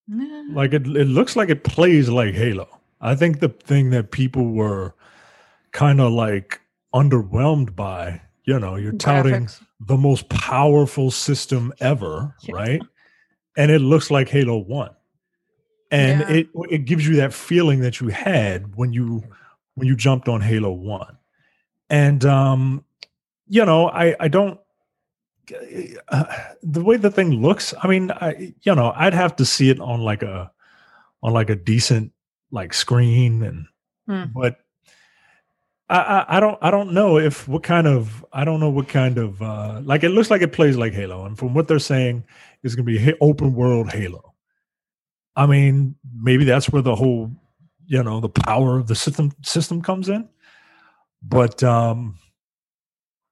Like 0.09 0.73
it, 0.73 0.87
it 0.87 1.05
looks 1.07 1.35
like 1.35 1.49
it 1.49 1.63
plays 1.63 2.09
like 2.09 2.33
Halo. 2.33 2.67
I 3.01 3.15
think 3.15 3.39
the 3.39 3.49
thing 3.49 3.89
that 3.91 4.11
people 4.11 4.51
were 4.51 4.95
kind 5.71 5.99
of 6.01 6.11
like 6.13 6.61
underwhelmed 6.95 7.75
by, 7.75 8.21
you 8.45 8.57
know, 8.59 8.75
you're 8.75 8.93
touting 8.93 9.45
Graphics. 9.45 9.61
the 9.81 9.97
most 9.97 10.29
powerful 10.29 11.11
system 11.11 11.73
ever, 11.79 12.33
Yeah. 12.43 12.55
right? 12.55 12.81
And 13.57 13.69
it 13.71 13.79
looks 13.79 14.09
like 14.09 14.29
Halo 14.29 14.57
1. 14.57 14.89
And 15.91 16.21
Yeah. 16.21 16.29
it 16.31 16.49
it 16.69 16.77
gives 16.85 17.07
you 17.07 17.15
that 17.17 17.33
feeling 17.33 17.79
that 17.81 17.99
you 18.01 18.07
had 18.09 18.75
when 18.75 18.93
you 18.93 19.23
when 19.75 19.87
you 19.87 19.95
jumped 19.95 20.27
on 20.27 20.41
Halo 20.41 20.71
1. 20.71 21.17
And 21.89 22.25
um 22.25 22.83
you 23.47 23.63
know, 23.65 23.89
I 23.89 24.15
I 24.19 24.27
don't 24.27 24.59
uh, 26.09 26.25
the 26.63 26.83
way 26.83 26.97
the 26.97 27.11
thing 27.11 27.41
looks, 27.41 27.73
I 27.81 27.87
mean, 27.87 28.11
I 28.11 28.53
you 28.61 28.75
know, 28.75 28.93
I'd 28.95 29.13
have 29.13 29.35
to 29.37 29.45
see 29.45 29.69
it 29.69 29.79
on 29.79 30.01
like 30.01 30.23
a 30.23 30.51
on 31.23 31.33
like 31.33 31.49
a 31.49 31.55
decent 31.55 32.11
like 32.51 32.73
screen 32.73 33.43
and 33.43 33.67
Hmm. 34.07 34.23
but 34.33 34.59
I, 35.89 35.97
I 35.99 36.37
I 36.37 36.39
don't 36.39 36.57
I 36.61 36.71
don't 36.71 36.93
know 36.93 37.17
if 37.17 37.47
what 37.47 37.63
kind 37.63 37.87
of 37.87 38.25
I 38.31 38.45
don't 38.45 38.59
know 38.59 38.69
what 38.69 38.87
kind 38.87 39.17
of 39.17 39.41
uh 39.41 39.81
like 39.83 40.03
it 40.03 40.09
looks 40.09 40.31
like 40.31 40.41
it 40.41 40.53
plays 40.53 40.77
like 40.77 40.93
Halo 40.93 41.25
and 41.25 41.37
from 41.37 41.53
what 41.53 41.67
they're 41.67 41.79
saying 41.79 42.23
it's 42.63 42.73
gonna 42.73 42.85
be 42.85 43.13
open 43.21 43.53
world 43.53 43.91
Halo. 43.91 44.33
I 45.35 45.45
mean 45.45 45.95
maybe 46.15 46.45
that's 46.45 46.69
where 46.69 46.81
the 46.81 46.95
whole 46.95 47.31
you 47.85 48.01
know 48.01 48.19
the 48.21 48.29
power 48.29 48.77
of 48.77 48.87
the 48.87 48.95
system 48.95 49.31
system 49.43 49.81
comes 49.81 50.07
in, 50.09 50.29
but 51.21 51.61
um 51.63 52.17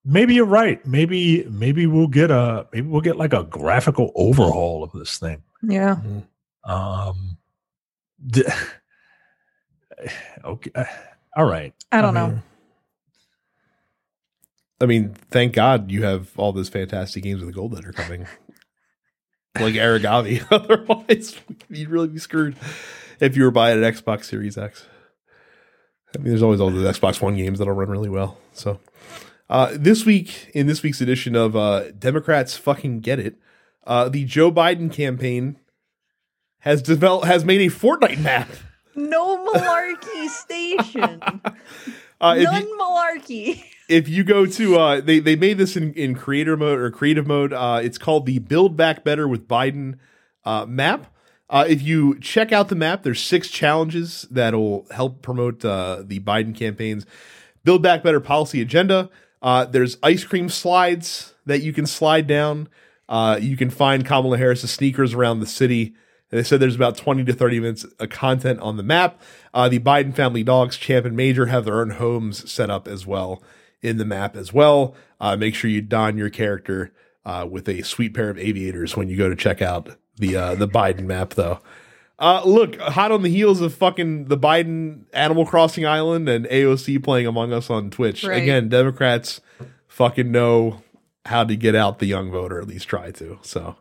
maybe 0.06 0.36
you're 0.36 0.46
right. 0.46 0.86
Maybe 0.86 1.44
maybe 1.50 1.88
we'll 1.88 2.08
get 2.08 2.32
a 2.32 2.68
maybe 2.72 2.88
we'll 2.88 3.02
get 3.02 3.18
like 3.18 3.34
a 3.34 3.44
graphical 3.44 4.12
overhaul 4.16 4.84
of 4.84 4.92
this 4.92 5.18
thing. 5.18 5.44
Yeah. 5.64 5.98
Um, 6.64 7.38
d- 8.26 8.46
okay, 10.46 10.72
uh, 10.76 10.86
all 11.36 11.46
right. 11.46 11.74
I 11.92 12.02
don't 12.02 12.14
mean, 12.14 12.24
know. 12.24 12.42
I 14.82 14.86
mean, 14.86 15.16
thank 15.32 15.54
God 15.54 15.92
you 15.92 16.04
have 16.04 16.32
all 16.38 16.52
those 16.52 16.70
fantastic 16.70 17.24
games 17.24 17.40
with 17.40 17.50
the 17.50 17.56
gold 17.56 17.74
that 17.76 17.86
are 17.86 17.94
coming. 17.94 18.28
like 19.60 19.76
Aragami. 19.76 20.46
Otherwise, 20.52 21.36
you'd 21.70 21.90
really 21.90 22.10
be 22.10 22.20
screwed 22.20 22.56
if 23.20 23.38
you 23.38 23.44
were 23.44 23.52
buying 23.52 23.84
an 23.84 23.94
Xbox 23.94 24.26
Series 24.26 24.58
X. 24.58 24.86
I 26.14 26.18
mean, 26.20 26.30
there's 26.30 26.44
always 26.44 26.62
all 26.62 26.70
the 26.70 26.90
Xbox 26.90 27.22
One 27.22 27.36
games 27.36 27.60
that'll 27.60 27.74
run 27.74 27.90
really 27.90 28.10
well. 28.10 28.38
So, 28.54 28.80
uh, 29.50 29.72
this 29.74 30.06
week, 30.06 30.50
in 30.54 30.68
this 30.68 30.82
week's 30.84 31.02
edition 31.02 31.36
of 31.36 31.56
uh, 31.56 31.92
Democrats 31.92 32.58
Fucking 32.58 33.00
Get 33.02 33.20
It, 33.20 33.36
uh, 33.86 34.10
the 34.10 34.26
Joe 34.26 34.52
Biden 34.52 34.92
campaign 34.92 35.58
has 36.60 36.82
developed 36.82 37.26
has 37.28 37.46
made 37.46 37.62
a 37.62 37.74
Fortnite 37.74 38.20
map. 38.22 38.50
No 38.96 39.46
malarkey 39.54 40.28
station. 40.30 41.22
Uh, 42.22 42.36
None 42.36 42.62
you, 42.66 42.78
malarkey. 42.80 43.64
if 43.90 44.08
you 44.08 44.24
go 44.24 44.46
to 44.46 44.80
uh 44.80 45.02
they 45.02 45.20
they 45.20 45.36
made 45.36 45.58
this 45.58 45.76
in 45.76 45.92
in 45.96 46.16
creator 46.16 46.56
mode 46.56 46.80
or 46.80 46.90
creative 46.90 47.28
mode 47.28 47.52
uh 47.52 47.82
it's 47.84 47.98
called 47.98 48.26
the 48.26 48.40
build 48.40 48.78
back 48.78 49.04
better 49.04 49.28
with 49.28 49.50
biden 49.50 49.96
uh 50.46 50.66
map 50.66 51.14
uh 51.50 51.66
if 51.68 51.82
you 51.82 52.18
check 52.22 52.54
out 52.54 52.70
the 52.70 52.76
map 52.76 53.04
there's 53.04 53.20
six 53.20 53.50
challenges 53.50 54.26
that'll 54.32 54.88
help 54.92 55.22
promote 55.22 55.64
uh 55.66 56.02
the 56.06 56.22
biden 56.22 56.56
campaigns 56.56 57.06
build 57.66 57.84
back 57.84 58.02
better 58.02 58.22
policy 58.22 58.62
agenda 58.62 59.10
uh 59.46 59.64
there's 59.64 59.98
ice 60.04 60.26
cream 60.26 60.50
slides 60.50 61.34
that 61.46 61.62
you 61.62 61.72
can 61.72 61.86
slide 61.86 62.28
down 62.28 62.68
uh 63.08 63.40
you 63.42 63.56
can 63.56 63.70
find 63.70 64.06
kamala 64.06 64.38
harris's 64.38 64.72
sneakers 64.72 65.14
around 65.14 65.40
the 65.40 65.48
city 65.48 65.96
they 66.36 66.44
said 66.44 66.60
there's 66.60 66.76
about 66.76 66.98
20 66.98 67.24
to 67.26 67.34
30 67.34 67.60
minutes 67.60 67.84
of 67.84 68.10
content 68.10 68.60
on 68.60 68.78
the 68.78 68.84
map. 68.84 69.22
Uh, 69.54 69.70
the 69.70 69.80
Biden 69.80 70.14
family 70.14 70.44
dogs, 70.44 70.76
Champ 70.76 71.06
and 71.06 71.16
Major, 71.16 71.46
have 71.46 71.66
their 71.66 71.80
own 71.80 71.92
homes 71.92 72.52
set 72.52 72.70
up 72.70 72.88
as 72.88 73.06
well 73.06 73.42
in 73.82 73.98
the 73.98 74.06
map 74.06 74.36
as 74.36 74.52
well. 74.52 74.96
Uh, 75.20 75.36
make 75.36 75.56
sure 75.56 75.70
you 75.70 75.82
don 75.82 76.18
your 76.18 76.30
character 76.30 76.92
uh, 77.26 77.48
with 77.50 77.70
a 77.70 77.84
sweet 77.84 78.14
pair 78.14 78.30
of 78.30 78.38
aviators 78.38 78.98
when 78.98 79.08
you 79.08 79.18
go 79.18 79.30
to 79.30 79.36
check 79.36 79.62
out 79.62 79.96
the 80.18 80.36
uh, 80.36 80.56
the 80.56 80.68
Biden 80.68 81.06
map, 81.06 81.32
though. 81.32 81.60
Uh, 82.18 82.42
look, 82.46 82.78
hot 82.80 83.12
on 83.12 83.24
the 83.24 83.30
heels 83.30 83.60
of 83.60 83.74
fucking 83.74 84.26
the 84.26 84.38
Biden 84.38 85.02
Animal 85.14 85.46
Crossing 85.46 85.86
Island 85.86 86.30
and 86.30 86.46
AOC 86.46 87.04
playing 87.04 87.28
Among 87.28 87.52
Us 87.52 87.70
on 87.70 87.90
Twitch. 87.90 88.24
Right. 88.24 88.42
Again, 88.42 88.70
Democrats 88.70 89.42
fucking 89.88 90.32
know 90.32 90.82
how 91.26 91.44
to 91.44 91.56
get 91.58 91.76
out 91.76 92.00
the 92.00 92.06
young 92.06 92.32
voter, 92.32 92.60
at 92.62 92.68
least 92.68 92.88
try 92.88 93.12
to. 93.12 93.40
So 93.42 93.76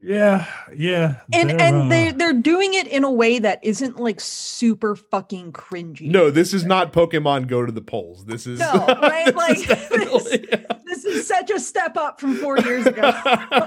Yeah, 0.00 0.46
yeah. 0.74 1.20
And 1.32 1.50
they're, 1.50 1.60
and 1.60 1.76
uh, 1.82 1.88
they 1.88 2.12
they're 2.12 2.32
doing 2.32 2.72
it 2.72 2.86
in 2.86 3.04
a 3.04 3.10
way 3.12 3.38
that 3.40 3.62
isn't 3.62 3.98
like 3.98 4.20
super 4.20 4.96
fucking 4.96 5.52
cringy. 5.52 6.08
No, 6.10 6.30
this 6.30 6.54
is 6.54 6.64
not 6.64 6.92
Pokemon 6.94 7.46
Go 7.48 7.66
to 7.66 7.72
the 7.72 7.82
polls. 7.82 8.24
This 8.24 8.46
is 8.46 8.60
No, 8.60 8.86
right? 8.86 9.34
Like, 9.34 9.58
this 9.58 9.60
is 9.60 9.66
definitely- 9.66 10.66
This 10.86 11.04
is 11.04 11.26
such 11.28 11.50
a 11.50 11.60
step 11.60 11.96
up 11.98 12.20
from 12.20 12.36
four 12.36 12.56
years 12.58 12.86
ago. 12.86 13.12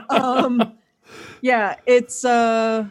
um 0.09 0.73
yeah 1.41 1.75
it's 1.85 2.23
uh 2.25 2.85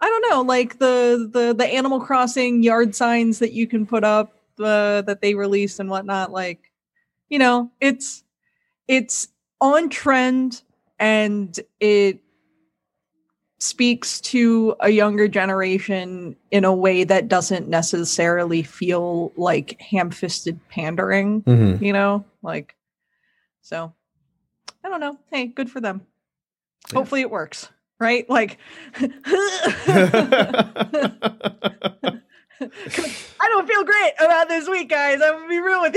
i 0.00 0.06
don't 0.08 0.30
know 0.30 0.42
like 0.42 0.78
the 0.78 1.28
the 1.32 1.54
the 1.54 1.66
animal 1.66 2.00
crossing 2.00 2.62
yard 2.62 2.94
signs 2.94 3.38
that 3.38 3.52
you 3.52 3.66
can 3.66 3.86
put 3.86 4.04
up 4.04 4.32
uh, 4.58 5.02
that 5.02 5.20
they 5.20 5.34
released 5.34 5.80
and 5.80 5.90
whatnot 5.90 6.32
like 6.32 6.70
you 7.28 7.38
know 7.38 7.70
it's 7.80 8.24
it's 8.88 9.28
on 9.60 9.88
trend 9.88 10.62
and 10.98 11.60
it 11.80 12.20
speaks 13.58 14.20
to 14.20 14.76
a 14.80 14.90
younger 14.90 15.26
generation 15.28 16.36
in 16.50 16.64
a 16.64 16.74
way 16.74 17.04
that 17.04 17.26
doesn't 17.28 17.68
necessarily 17.68 18.62
feel 18.62 19.32
like 19.36 19.80
ham-fisted 19.80 20.60
pandering 20.68 21.42
Mhm. 21.42 21.80
you 21.80 21.92
know 21.92 22.24
like 22.42 22.76
so 23.62 23.92
i 24.84 24.88
don't 24.90 25.00
know 25.00 25.18
hey 25.30 25.46
good 25.46 25.70
for 25.70 25.80
them 25.80 26.02
Yeah. 26.92 26.98
hopefully 26.98 27.22
it 27.22 27.30
works 27.30 27.70
right 27.98 28.28
like 28.28 28.58
i 29.00 29.08
don't 33.40 33.66
feel 33.68 33.84
great 33.84 34.12
about 34.20 34.48
this 34.48 34.68
week 34.68 34.88
guys 34.88 35.20
i'm 35.22 35.34
gonna 35.34 35.48
be 35.48 35.60
real 35.60 35.82
with 35.82 35.96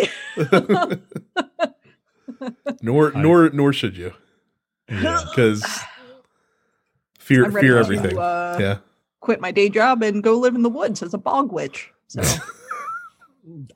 you 2.40 2.56
nor 2.82 3.12
nor 3.12 3.50
nor 3.52 3.74
should 3.74 3.98
you, 3.98 4.14
yeah. 4.90 5.24
because 5.30 5.64
fear 7.20 7.46
I'm 7.46 7.52
ready 7.52 7.68
fear 7.68 7.76
to, 7.76 7.80
everything. 7.82 8.18
uh, 8.18 8.58
yeah, 8.60 8.78
quit 9.20 9.42
my 9.42 9.52
day 9.52 9.70
job 9.70 10.02
and 10.04 10.24
go 10.24 10.38
live 10.38 10.56
in 10.56 10.62
the 10.64 10.70
woods 10.70 11.04
as 11.04 11.14
a 11.14 11.18
bog 11.18 11.52
witch 11.52 11.92
so 12.08 12.22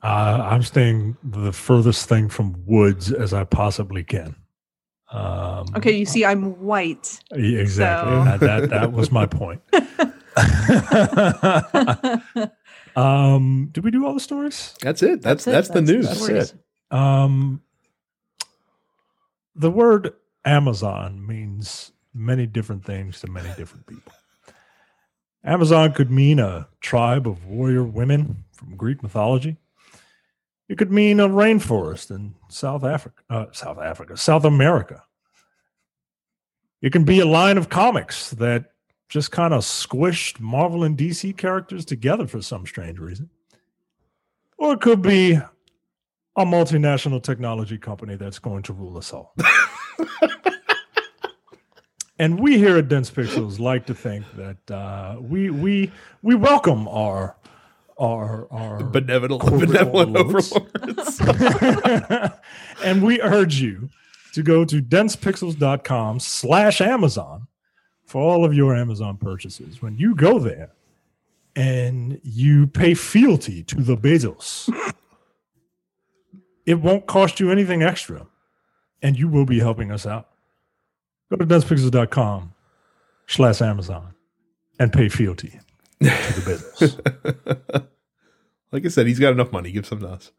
Uh, 0.02 0.38
I'm 0.50 0.62
staying 0.62 1.16
the 1.24 1.52
furthest 1.52 2.08
thing 2.08 2.28
from 2.28 2.54
woods 2.64 3.10
as 3.12 3.34
I 3.34 3.42
possibly 3.42 4.04
can. 4.04 4.36
Um, 5.14 5.66
okay 5.76 5.92
you 5.96 6.06
see 6.06 6.24
i'm 6.24 6.58
white 6.60 7.20
exactly. 7.30 8.12
so- 8.12 8.24
That, 8.24 8.40
that 8.40 8.70
that 8.70 8.92
was 8.92 9.12
my 9.12 9.26
point. 9.26 9.60
um, 12.96 13.68
did 13.72 13.84
we 13.84 13.90
do 13.90 14.06
all 14.06 14.14
the 14.14 14.20
stories? 14.20 14.74
that's 14.80 15.02
it. 15.02 15.22
That's 15.22 15.44
that's, 15.44 15.68
it. 15.68 15.74
the 15.74 15.82
news. 15.82 16.08
That's 16.08 16.52
it. 16.52 16.54
Um, 16.90 17.62
the 19.54 19.70
word 19.70 20.12
Amazon 20.44 21.26
means 21.26 21.92
many 22.12 22.46
different 22.46 22.84
things 22.84 23.20
to 23.20 23.30
many 23.30 23.48
different 23.56 23.86
people. 23.86 24.12
Amazon 25.44 25.92
could 25.92 26.10
mean 26.10 26.38
a 26.38 26.68
tribe 26.80 27.28
of 27.28 27.46
warrior 27.46 27.84
women 27.84 28.44
from 28.52 28.76
Greek 28.76 29.02
mythology. 29.02 29.56
It 30.68 30.78
could 30.78 30.90
mean 30.90 31.20
a 31.20 31.28
rainforest 31.28 32.10
in 32.10 32.34
South 32.48 32.84
Africa, 32.84 33.22
uh, 33.28 33.46
South 33.52 33.78
Africa, 33.78 34.16
South 34.16 34.44
America. 34.44 35.02
It 36.80 36.92
can 36.92 37.04
be 37.04 37.20
a 37.20 37.26
line 37.26 37.58
of 37.58 37.68
comics 37.68 38.30
that 38.30 38.72
just 39.08 39.30
kind 39.30 39.52
of 39.52 39.62
squished 39.62 40.40
Marvel 40.40 40.84
and 40.84 40.96
DC 40.96 41.36
characters 41.36 41.84
together 41.84 42.26
for 42.26 42.42
some 42.42 42.66
strange 42.66 42.98
reason. 42.98 43.28
Or 44.58 44.74
it 44.74 44.80
could 44.80 45.02
be 45.02 45.38
a 46.36 46.44
multinational 46.44 47.22
technology 47.22 47.78
company 47.78 48.16
that's 48.16 48.38
going 48.38 48.62
to 48.64 48.72
rule 48.72 48.96
us 48.96 49.12
all. 49.12 49.34
and 52.18 52.40
we 52.40 52.58
here 52.58 52.78
at 52.78 52.88
Dense 52.88 53.10
Pixels 53.10 53.58
like 53.58 53.86
to 53.86 53.94
think 53.94 54.24
that 54.36 54.70
uh, 54.70 55.16
we 55.20 55.50
we 55.50 55.92
we 56.22 56.34
welcome 56.34 56.88
our 56.88 57.36
our 57.98 58.46
our 58.52 58.82
benevolent, 58.82 59.60
benevolent 59.60 60.16
overlords. 60.16 60.52
overlords. 60.52 61.20
and 62.84 63.02
we 63.02 63.20
urge 63.20 63.60
you 63.60 63.88
to 64.32 64.42
go 64.42 64.64
to 64.64 64.82
densepixels.com 64.82 66.20
slash 66.20 66.80
Amazon 66.80 67.46
for 68.04 68.20
all 68.20 68.44
of 68.44 68.52
your 68.52 68.74
Amazon 68.74 69.16
purchases. 69.16 69.80
When 69.80 69.96
you 69.96 70.14
go 70.14 70.38
there 70.38 70.72
and 71.54 72.20
you 72.24 72.66
pay 72.66 72.94
fealty 72.94 73.62
to 73.64 73.76
the 73.76 73.96
Bezos, 73.96 74.68
it 76.66 76.80
won't 76.80 77.06
cost 77.06 77.38
you 77.38 77.50
anything 77.50 77.82
extra 77.82 78.26
and 79.02 79.18
you 79.18 79.28
will 79.28 79.46
be 79.46 79.60
helping 79.60 79.92
us 79.92 80.06
out. 80.06 80.28
Go 81.30 81.36
to 81.36 81.46
densepixels.com 81.46 82.54
slash 83.26 83.62
Amazon 83.62 84.14
and 84.78 84.92
pay 84.92 85.08
fealty 85.08 85.60
to 86.00 86.40
the 86.40 86.64
Bezos. 86.78 87.86
like 88.72 88.84
I 88.84 88.88
said, 88.88 89.06
he's 89.06 89.18
got 89.18 89.32
enough 89.32 89.52
money. 89.52 89.72
Give 89.72 89.86
some 89.86 90.00
to 90.00 90.08
us. 90.08 90.32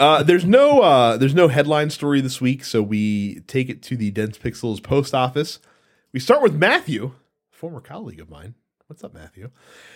uh, 0.00 0.22
there's 0.22 0.44
no 0.44 0.80
uh, 0.80 1.16
there's 1.18 1.34
no 1.34 1.48
headline 1.48 1.90
story 1.90 2.20
this 2.20 2.40
week, 2.40 2.64
so 2.64 2.82
we 2.82 3.40
take 3.46 3.68
it 3.68 3.82
to 3.82 3.96
the 3.96 4.10
Dense 4.10 4.38
Pixels 4.38 4.82
post 4.82 5.14
office. 5.14 5.58
We 6.12 6.20
start 6.20 6.42
with 6.42 6.54
Matthew, 6.54 7.12
former 7.50 7.80
colleague 7.80 8.20
of 8.20 8.30
mine. 8.30 8.54
What's 8.86 9.04
up, 9.04 9.14
Matthew? 9.14 9.50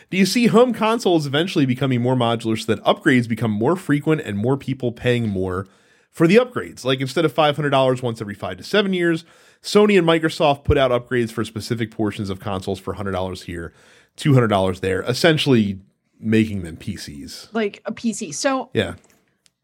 Do 0.09 0.17
you 0.17 0.25
see 0.25 0.47
home 0.47 0.73
consoles 0.73 1.27
eventually 1.27 1.67
becoming 1.67 2.01
more 2.01 2.15
modular 2.15 2.59
so 2.59 2.75
that 2.75 2.83
upgrades 2.85 3.29
become 3.29 3.51
more 3.51 3.77
frequent 3.77 4.23
and 4.23 4.39
more 4.39 4.57
people 4.57 4.91
paying 4.91 5.29
more 5.29 5.67
for 6.11 6.27
the 6.27 6.37
upgrades? 6.37 6.83
Like 6.83 7.01
instead 7.01 7.27
of 7.27 7.35
$500 7.35 8.03
once 8.03 8.21
every 8.23 8.35
five 8.35 8.57
to 8.57 8.65
seven 8.65 8.95
years, 8.95 9.27
Sony 9.67 9.99
and 9.99 10.07
Microsoft 10.07 10.63
put 10.63 10.79
out 10.79 10.93
upgrades 10.93 11.33
for 11.33 11.45
specific 11.45 11.91
portions 11.91 12.31
of 12.31 12.39
consoles 12.39 12.79
for 12.79 12.95
$100 12.95 13.43
here, 13.43 13.73
$200 14.17 14.79
there, 14.81 15.03
essentially 15.03 15.81
making 16.21 16.63
them 16.63 16.77
PCs. 16.77 17.53
like 17.53 17.83
a 17.85 17.93
PC. 17.93 18.33
So 18.33 18.71
Yeah. 18.75 18.95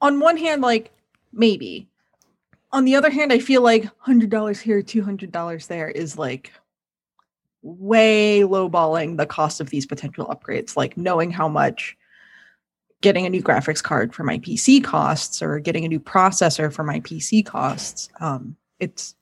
on 0.00 0.18
one 0.18 0.36
hand, 0.36 0.60
like 0.60 0.90
maybe. 1.32 1.88
On 2.72 2.84
the 2.84 2.96
other 2.96 3.10
hand, 3.10 3.32
I 3.32 3.38
feel 3.38 3.62
like 3.62 3.84
hundred 3.98 4.28
dollars 4.30 4.58
here, 4.60 4.82
two 4.82 5.02
hundred 5.02 5.30
dollars 5.30 5.66
there 5.68 5.88
is 5.88 6.18
like 6.18 6.50
way 7.62 8.40
lowballing 8.40 9.16
the 9.18 9.26
cost 9.26 9.60
of 9.60 9.70
these 9.70 9.86
potential 9.86 10.26
upgrades. 10.26 10.76
Like 10.76 10.96
knowing 10.96 11.30
how 11.30 11.48
much 11.48 11.96
getting 13.02 13.24
a 13.26 13.30
new 13.30 13.42
graphics 13.42 13.82
card 13.82 14.14
for 14.14 14.24
my 14.24 14.38
PC 14.38 14.82
costs 14.82 15.42
or 15.42 15.58
getting 15.60 15.84
a 15.84 15.88
new 15.88 16.00
processor 16.00 16.72
for 16.72 16.82
my 16.82 17.00
PC 17.00 17.44
costs. 17.44 18.08
Um, 18.20 18.56
it's 18.80 19.14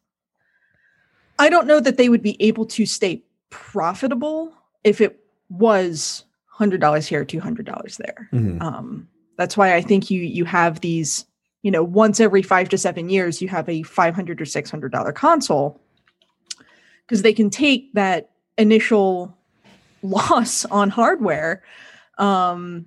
I 1.40 1.48
don't 1.48 1.66
know 1.66 1.80
that 1.80 1.96
they 1.96 2.10
would 2.10 2.22
be 2.22 2.36
able 2.40 2.66
to 2.66 2.84
stay 2.84 3.22
profitable 3.48 4.52
if 4.84 5.00
it 5.00 5.18
was 5.48 6.24
hundred 6.46 6.82
dollars 6.82 7.06
here, 7.06 7.24
two 7.24 7.40
hundred 7.40 7.64
dollars 7.64 7.96
there. 7.96 8.28
Mhm. 8.32 8.60
Um, 8.60 9.08
that's 9.38 9.56
why 9.56 9.74
I 9.74 9.80
think 9.80 10.10
you 10.10 10.20
you 10.20 10.44
have 10.44 10.82
these, 10.82 11.24
you 11.62 11.70
know, 11.70 11.82
once 11.82 12.20
every 12.20 12.42
five 12.42 12.68
to 12.68 12.78
seven 12.78 13.08
years, 13.08 13.40
you 13.40 13.48
have 13.48 13.68
a 13.70 13.82
five 13.84 14.14
hundred 14.14 14.40
or 14.40 14.44
six 14.44 14.70
hundred 14.70 14.92
dollar 14.92 15.12
console 15.12 15.80
because 17.06 17.22
they 17.22 17.32
can 17.32 17.48
take 17.48 17.92
that 17.94 18.30
initial 18.58 19.34
loss 20.02 20.66
on 20.66 20.90
hardware 20.90 21.62
um, 22.18 22.84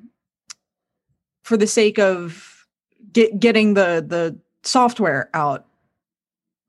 for 1.42 1.58
the 1.58 1.68
sake 1.68 1.98
of 1.98 2.68
get, 3.12 3.40
getting 3.40 3.74
the 3.74 4.06
the 4.08 4.38
software 4.62 5.32
out 5.34 5.66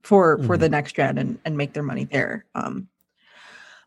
for 0.04 0.38
for 0.44 0.56
the 0.56 0.68
next 0.68 0.94
gen 0.94 1.18
and 1.18 1.38
and 1.44 1.56
make 1.56 1.72
their 1.72 1.82
money 1.82 2.04
there. 2.04 2.44
Um, 2.54 2.88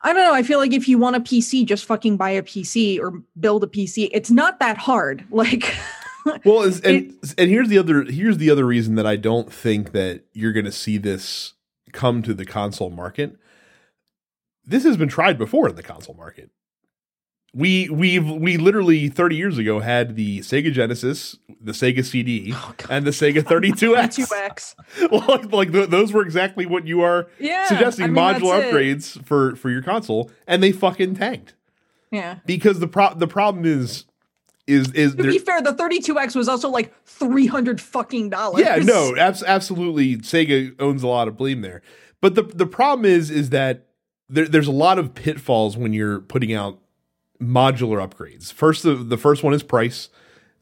I 0.01 0.13
don't 0.13 0.23
know. 0.23 0.33
I 0.33 0.43
feel 0.43 0.59
like 0.59 0.73
if 0.73 0.87
you 0.87 0.97
want 0.97 1.15
a 1.15 1.19
PC, 1.19 1.65
just 1.65 1.85
fucking 1.85 2.17
buy 2.17 2.31
a 2.31 2.43
PC 2.43 2.99
or 2.99 3.21
build 3.39 3.63
a 3.63 3.67
PC. 3.67 4.09
It's 4.11 4.29
not 4.31 4.59
that 4.59 4.77
hard. 4.77 5.25
Like, 5.31 5.75
Well, 6.43 6.63
and 6.63 7.13
and 7.37 7.49
here's 7.49 7.69
the 7.69 7.77
other 7.77 8.03
here's 8.03 8.37
the 8.37 8.49
other 8.49 8.65
reason 8.65 8.95
that 8.95 9.07
I 9.07 9.15
don't 9.15 9.51
think 9.51 9.93
that 9.93 10.25
you're 10.33 10.51
going 10.51 10.65
to 10.65 10.71
see 10.73 10.97
this 10.97 11.53
come 11.93 12.21
to 12.23 12.33
the 12.33 12.45
console 12.45 12.89
market. 12.89 13.37
This 14.65 14.83
has 14.83 14.97
been 14.97 15.07
tried 15.07 15.37
before 15.37 15.69
in 15.69 15.75
the 15.75 15.83
console 15.83 16.15
market. 16.15 16.49
We 17.57 17.89
we've 17.89 18.29
we 18.29 18.57
literally 18.57 19.09
30 19.09 19.35
years 19.35 19.57
ago 19.57 19.79
had 19.79 20.15
the 20.15 20.41
Sega 20.41 20.71
Genesis, 20.71 21.37
the 21.59 21.71
Sega 21.71 22.05
CD, 22.05 22.51
Oh, 22.53 22.75
and 22.87 23.03
the 23.03 23.09
Sega 23.11 23.41
32X. 23.41 24.27
2x. 24.29 24.75
well, 25.11 25.25
like, 25.27 25.51
like 25.51 25.71
th- 25.71 25.89
those 25.89 26.13
were 26.13 26.21
exactly 26.21 26.67
what 26.67 26.85
you 26.85 27.01
are 27.01 27.27
Yeah. 27.39 27.65
suggesting 27.65 28.03
I 28.03 28.07
mean, 28.09 28.15
modular 28.15 28.59
that's 28.61 28.67
it. 28.67 28.73
upgrades 28.75 29.25
for 29.25 29.55
for 29.55 29.71
your 29.71 29.81
console, 29.81 30.29
and 30.45 30.61
they 30.61 30.71
fucking 30.71 31.15
tanked 31.15 31.55
Yeah. 32.11 32.35
because 32.45 32.77
the 32.79 32.87
pro- 32.87 33.15
the 33.15 33.27
problem 33.27 33.65
is 33.65 34.05
is 34.67 34.91
is 34.91 35.15
To 35.15 35.23
there- 35.23 35.31
be 35.31 35.39
fair, 35.39 35.59
the 35.63 35.73
32X 35.73 36.35
was 36.35 36.47
also 36.47 36.69
like 36.69 36.93
300 37.05 37.81
fucking 37.81 38.29
dollars. 38.29 38.61
Yeah, 38.61 38.75
no, 38.83 39.15
abs- 39.19 39.41
absolutely. 39.41 40.17
Sega 40.17 40.75
owns 40.79 41.01
a 41.01 41.07
lot 41.07 41.27
of 41.27 41.35
blame 41.35 41.61
there, 41.61 41.81
but 42.21 42.35
the 42.35 42.43
the 42.43 42.67
problem 42.67 43.03
is 43.05 43.31
is 43.31 43.49
that 43.49 43.87
there, 44.29 44.45
there's 44.47 44.67
a 44.67 44.71
lot 44.71 44.99
of 44.99 45.15
pitfalls 45.15 45.75
when 45.75 45.91
you're 45.93 46.19
putting 46.19 46.53
out 46.53 46.77
modular 47.41 48.05
upgrades. 48.05 48.51
First, 48.51 48.83
the, 48.83 48.95
the 48.95 49.17
first 49.17 49.43
one 49.43 49.53
is 49.53 49.63
price, 49.63 50.09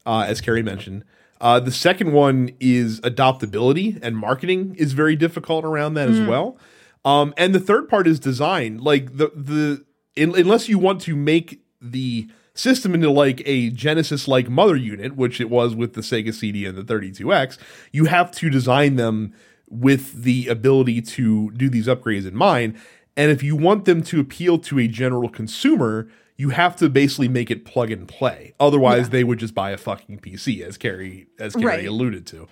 uh, 0.04 0.24
as 0.26 0.40
Carrie 0.40 0.62
mentioned. 0.62 1.04
Uh, 1.40 1.60
the 1.60 1.70
second 1.70 2.12
one 2.12 2.50
is 2.60 3.00
adoptability 3.02 3.98
and 4.02 4.16
marketing 4.16 4.74
is 4.76 4.92
very 4.92 5.16
difficult 5.16 5.64
around 5.64 5.94
that 5.94 6.08
as 6.08 6.20
well. 6.26 6.56
Um, 7.04 7.34
and 7.36 7.54
the 7.54 7.60
third 7.60 7.88
part 7.88 8.06
is 8.06 8.18
design. 8.18 8.78
Like 8.78 9.16
the 9.16 9.30
the 9.34 9.84
in, 10.16 10.34
unless 10.34 10.68
you 10.68 10.78
want 10.78 11.00
to 11.02 11.14
make 11.14 11.62
the 11.80 12.28
system 12.54 12.94
into 12.94 13.10
like 13.10 13.42
a 13.44 13.70
Genesis 13.70 14.26
like 14.26 14.48
mother 14.48 14.76
unit, 14.76 15.14
which 15.14 15.40
it 15.40 15.50
was 15.50 15.74
with 15.74 15.92
the 15.92 16.00
Sega 16.00 16.34
CD 16.34 16.64
and 16.64 16.76
the 16.76 16.82
32X, 16.82 17.58
you 17.92 18.06
have 18.06 18.32
to 18.32 18.50
design 18.50 18.96
them 18.96 19.34
with 19.68 20.22
the 20.22 20.48
ability 20.48 21.02
to 21.02 21.50
do 21.52 21.68
these 21.68 21.86
upgrades 21.86 22.26
in 22.26 22.34
mind. 22.34 22.76
And 23.16 23.30
if 23.30 23.42
you 23.42 23.56
want 23.56 23.84
them 23.84 24.02
to 24.04 24.20
appeal 24.20 24.58
to 24.58 24.78
a 24.78 24.88
general 24.88 25.28
consumer, 25.28 26.08
you 26.36 26.50
have 26.50 26.76
to 26.76 26.88
basically 26.88 27.28
make 27.28 27.50
it 27.50 27.64
plug 27.64 27.90
and 27.90 28.06
play. 28.06 28.52
Otherwise, 28.60 29.08
they 29.10 29.24
would 29.24 29.38
just 29.38 29.54
buy 29.54 29.70
a 29.70 29.76
fucking 29.78 30.18
PC, 30.20 30.60
as 30.62 30.76
Carrie 30.76 31.26
as 31.38 31.54
Carrie 31.54 31.64
Right. 31.66 31.86
alluded 31.86 32.26
to. 32.26 32.46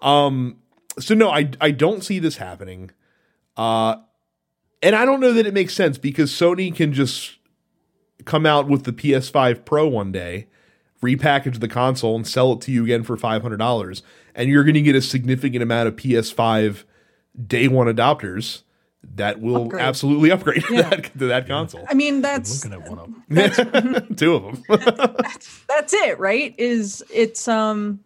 Um, 0.00 0.56
so 0.98 1.14
no, 1.14 1.30
I 1.30 1.50
I 1.60 1.70
don't 1.70 2.02
see 2.02 2.18
this 2.18 2.36
happening. 2.36 2.90
Uh, 3.56 3.96
and 4.82 4.96
I 4.96 5.04
don't 5.04 5.20
know 5.20 5.32
that 5.32 5.46
it 5.46 5.54
makes 5.54 5.74
sense 5.74 5.98
because 5.98 6.32
Sony 6.32 6.74
can 6.74 6.92
just 6.92 7.36
come 8.24 8.44
out 8.46 8.68
with 8.68 8.84
the 8.84 8.92
PS5 8.92 9.64
Pro 9.64 9.86
one 9.86 10.10
day, 10.12 10.48
repackage 11.02 11.60
the 11.60 11.68
console, 11.68 12.16
and 12.16 12.26
sell 12.26 12.52
it 12.54 12.60
to 12.62 12.72
you 12.72 12.82
again 12.84 13.02
for 13.04 13.16
five 13.16 13.42
hundred 13.42 13.58
dollars, 13.58 14.02
and 14.34 14.48
you're 14.48 14.64
going 14.64 14.74
to 14.74 14.82
get 14.82 14.96
a 14.96 15.02
significant 15.02 15.62
amount 15.62 15.86
of 15.88 15.96
PS5 15.96 16.84
day 17.46 17.68
one 17.68 17.86
adopters 17.86 18.62
that 19.16 19.40
will 19.40 19.64
Upgrade. 19.64 19.82
absolutely 19.82 20.30
upgrade 20.30 20.62
to, 20.64 20.74
Yeah. 20.74 20.88
that, 20.90 21.18
to 21.18 21.26
that 21.26 21.46
console. 21.46 21.84
I 21.88 21.94
mean, 21.94 22.16
I'm 22.16 22.22
that's 22.22 22.64
looking 22.64 22.80
at 22.82 22.88
one 22.88 22.98
of 22.98 23.08
them. 23.28 24.14
Two 24.16 24.34
of 24.34 24.42
them. 24.66 25.16
that's 25.68 25.92
it, 25.92 26.18
right? 26.18 26.54
Is 26.58 27.02
it's 27.12 27.46
um 27.48 28.00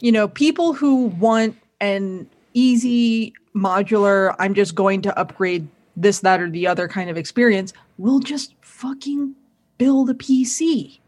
you 0.00 0.12
know, 0.12 0.28
people 0.28 0.74
who 0.74 1.06
want 1.06 1.56
an 1.80 2.28
easy 2.54 3.32
modular, 3.54 4.34
I'm 4.38 4.54
just 4.54 4.74
going 4.76 5.02
to 5.02 5.18
upgrade 5.18 5.66
this, 5.96 6.20
that, 6.20 6.40
or 6.40 6.48
the 6.48 6.68
other 6.68 6.86
kind 6.86 7.10
of 7.10 7.16
experience, 7.16 7.72
will 7.98 8.20
just 8.20 8.54
fucking 8.60 9.34
build 9.76 10.08
a 10.10 10.14
PC. 10.14 11.00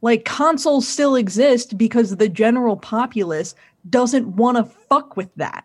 Like 0.00 0.24
consoles 0.24 0.88
still 0.88 1.14
exist 1.16 1.76
because 1.76 2.16
the 2.16 2.30
general 2.30 2.78
populace 2.78 3.54
doesn't 3.90 4.26
want 4.36 4.56
to 4.56 4.64
fuck 4.64 5.18
with 5.18 5.28
that. 5.36 5.64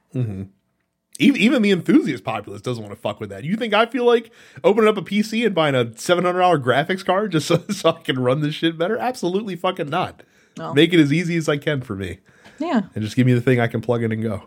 Even, 1.19 1.39
even 1.41 1.61
the 1.61 1.71
enthusiast 1.71 2.23
populace 2.23 2.61
doesn't 2.61 2.83
want 2.83 2.93
to 2.93 2.99
fuck 3.01 3.19
with 3.19 3.29
that. 3.29 3.43
You 3.43 3.55
think 3.55 3.73
I 3.73 3.85
feel 3.85 4.05
like 4.05 4.31
opening 4.63 4.89
up 4.89 4.97
a 4.97 5.01
PC 5.01 5.45
and 5.45 5.55
buying 5.55 5.75
a 5.75 5.95
seven 5.97 6.25
hundred 6.25 6.39
dollar 6.39 6.59
graphics 6.59 7.05
card 7.05 7.31
just 7.31 7.47
so, 7.47 7.63
so 7.69 7.89
I 7.89 8.01
can 8.01 8.19
run 8.19 8.41
this 8.41 8.55
shit 8.55 8.77
better? 8.77 8.97
Absolutely 8.97 9.55
fucking 9.55 9.89
not. 9.89 10.23
No. 10.57 10.73
Make 10.73 10.93
it 10.93 10.99
as 10.99 11.11
easy 11.13 11.35
as 11.37 11.49
I 11.49 11.57
can 11.57 11.81
for 11.81 11.95
me, 11.95 12.19
Yeah. 12.59 12.83
and 12.95 13.03
just 13.03 13.15
give 13.15 13.25
me 13.25 13.33
the 13.33 13.41
thing 13.41 13.59
I 13.59 13.67
can 13.67 13.81
plug 13.81 14.03
in 14.03 14.11
and 14.11 14.23
go. 14.23 14.43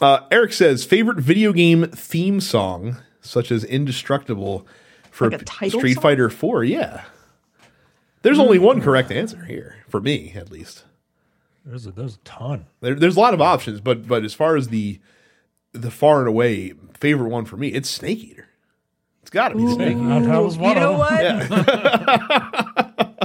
Uh, 0.00 0.20
Eric 0.30 0.52
says 0.52 0.84
favorite 0.84 1.18
video 1.18 1.52
game 1.52 1.86
theme 1.86 2.40
song, 2.40 2.96
such 3.20 3.50
as 3.52 3.64
"Indestructible" 3.64 4.66
for 5.10 5.30
Like 5.30 5.48
Street 5.70 5.94
song? 5.94 6.02
Fighter 6.02 6.28
Four. 6.30 6.64
Yeah, 6.64 7.04
there's 8.22 8.38
only 8.40 8.58
one 8.58 8.80
correct 8.80 9.10
answer 9.12 9.44
here 9.44 9.76
for 9.88 10.00
me, 10.00 10.32
at 10.34 10.50
least. 10.50 10.84
There's 11.64 11.86
a 11.86 11.92
there's 11.92 12.16
a 12.16 12.18
ton. 12.18 12.66
There, 12.80 12.94
there's 12.94 13.16
a 13.16 13.20
lot 13.20 13.34
of 13.34 13.40
options, 13.40 13.80
but 13.80 14.06
but 14.06 14.24
as 14.24 14.34
far 14.34 14.56
as 14.56 14.68
the 14.68 15.00
the 15.72 15.90
far 15.90 16.20
and 16.20 16.28
away 16.28 16.74
favorite 16.92 17.30
one 17.30 17.44
for 17.44 17.56
me, 17.56 17.68
it's 17.68 17.88
Snake 17.88 18.22
Eater. 18.22 18.48
It's 19.22 19.30
got 19.30 19.48
to 19.48 19.56
be 19.56 19.66
Snake 19.72 19.96
Eater. 19.96 20.20
That 20.20 20.38
was 20.38 20.58
one 20.58 20.74
you 20.74 20.80
know 20.80 20.92
of 20.92 20.98
what? 20.98 21.22
Yeah. 21.22 23.10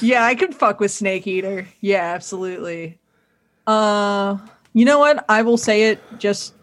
Yeah, 0.00 0.24
I 0.24 0.34
could 0.34 0.54
fuck 0.54 0.78
with 0.78 0.90
Snake 0.90 1.26
Eater. 1.26 1.66
Yeah, 1.80 2.12
absolutely. 2.14 2.98
Uh, 3.66 4.38
you 4.72 4.84
know 4.84 4.98
what? 4.98 5.24
I 5.28 5.42
will 5.42 5.56
say 5.56 5.84
it 5.84 6.00
just 6.18 6.54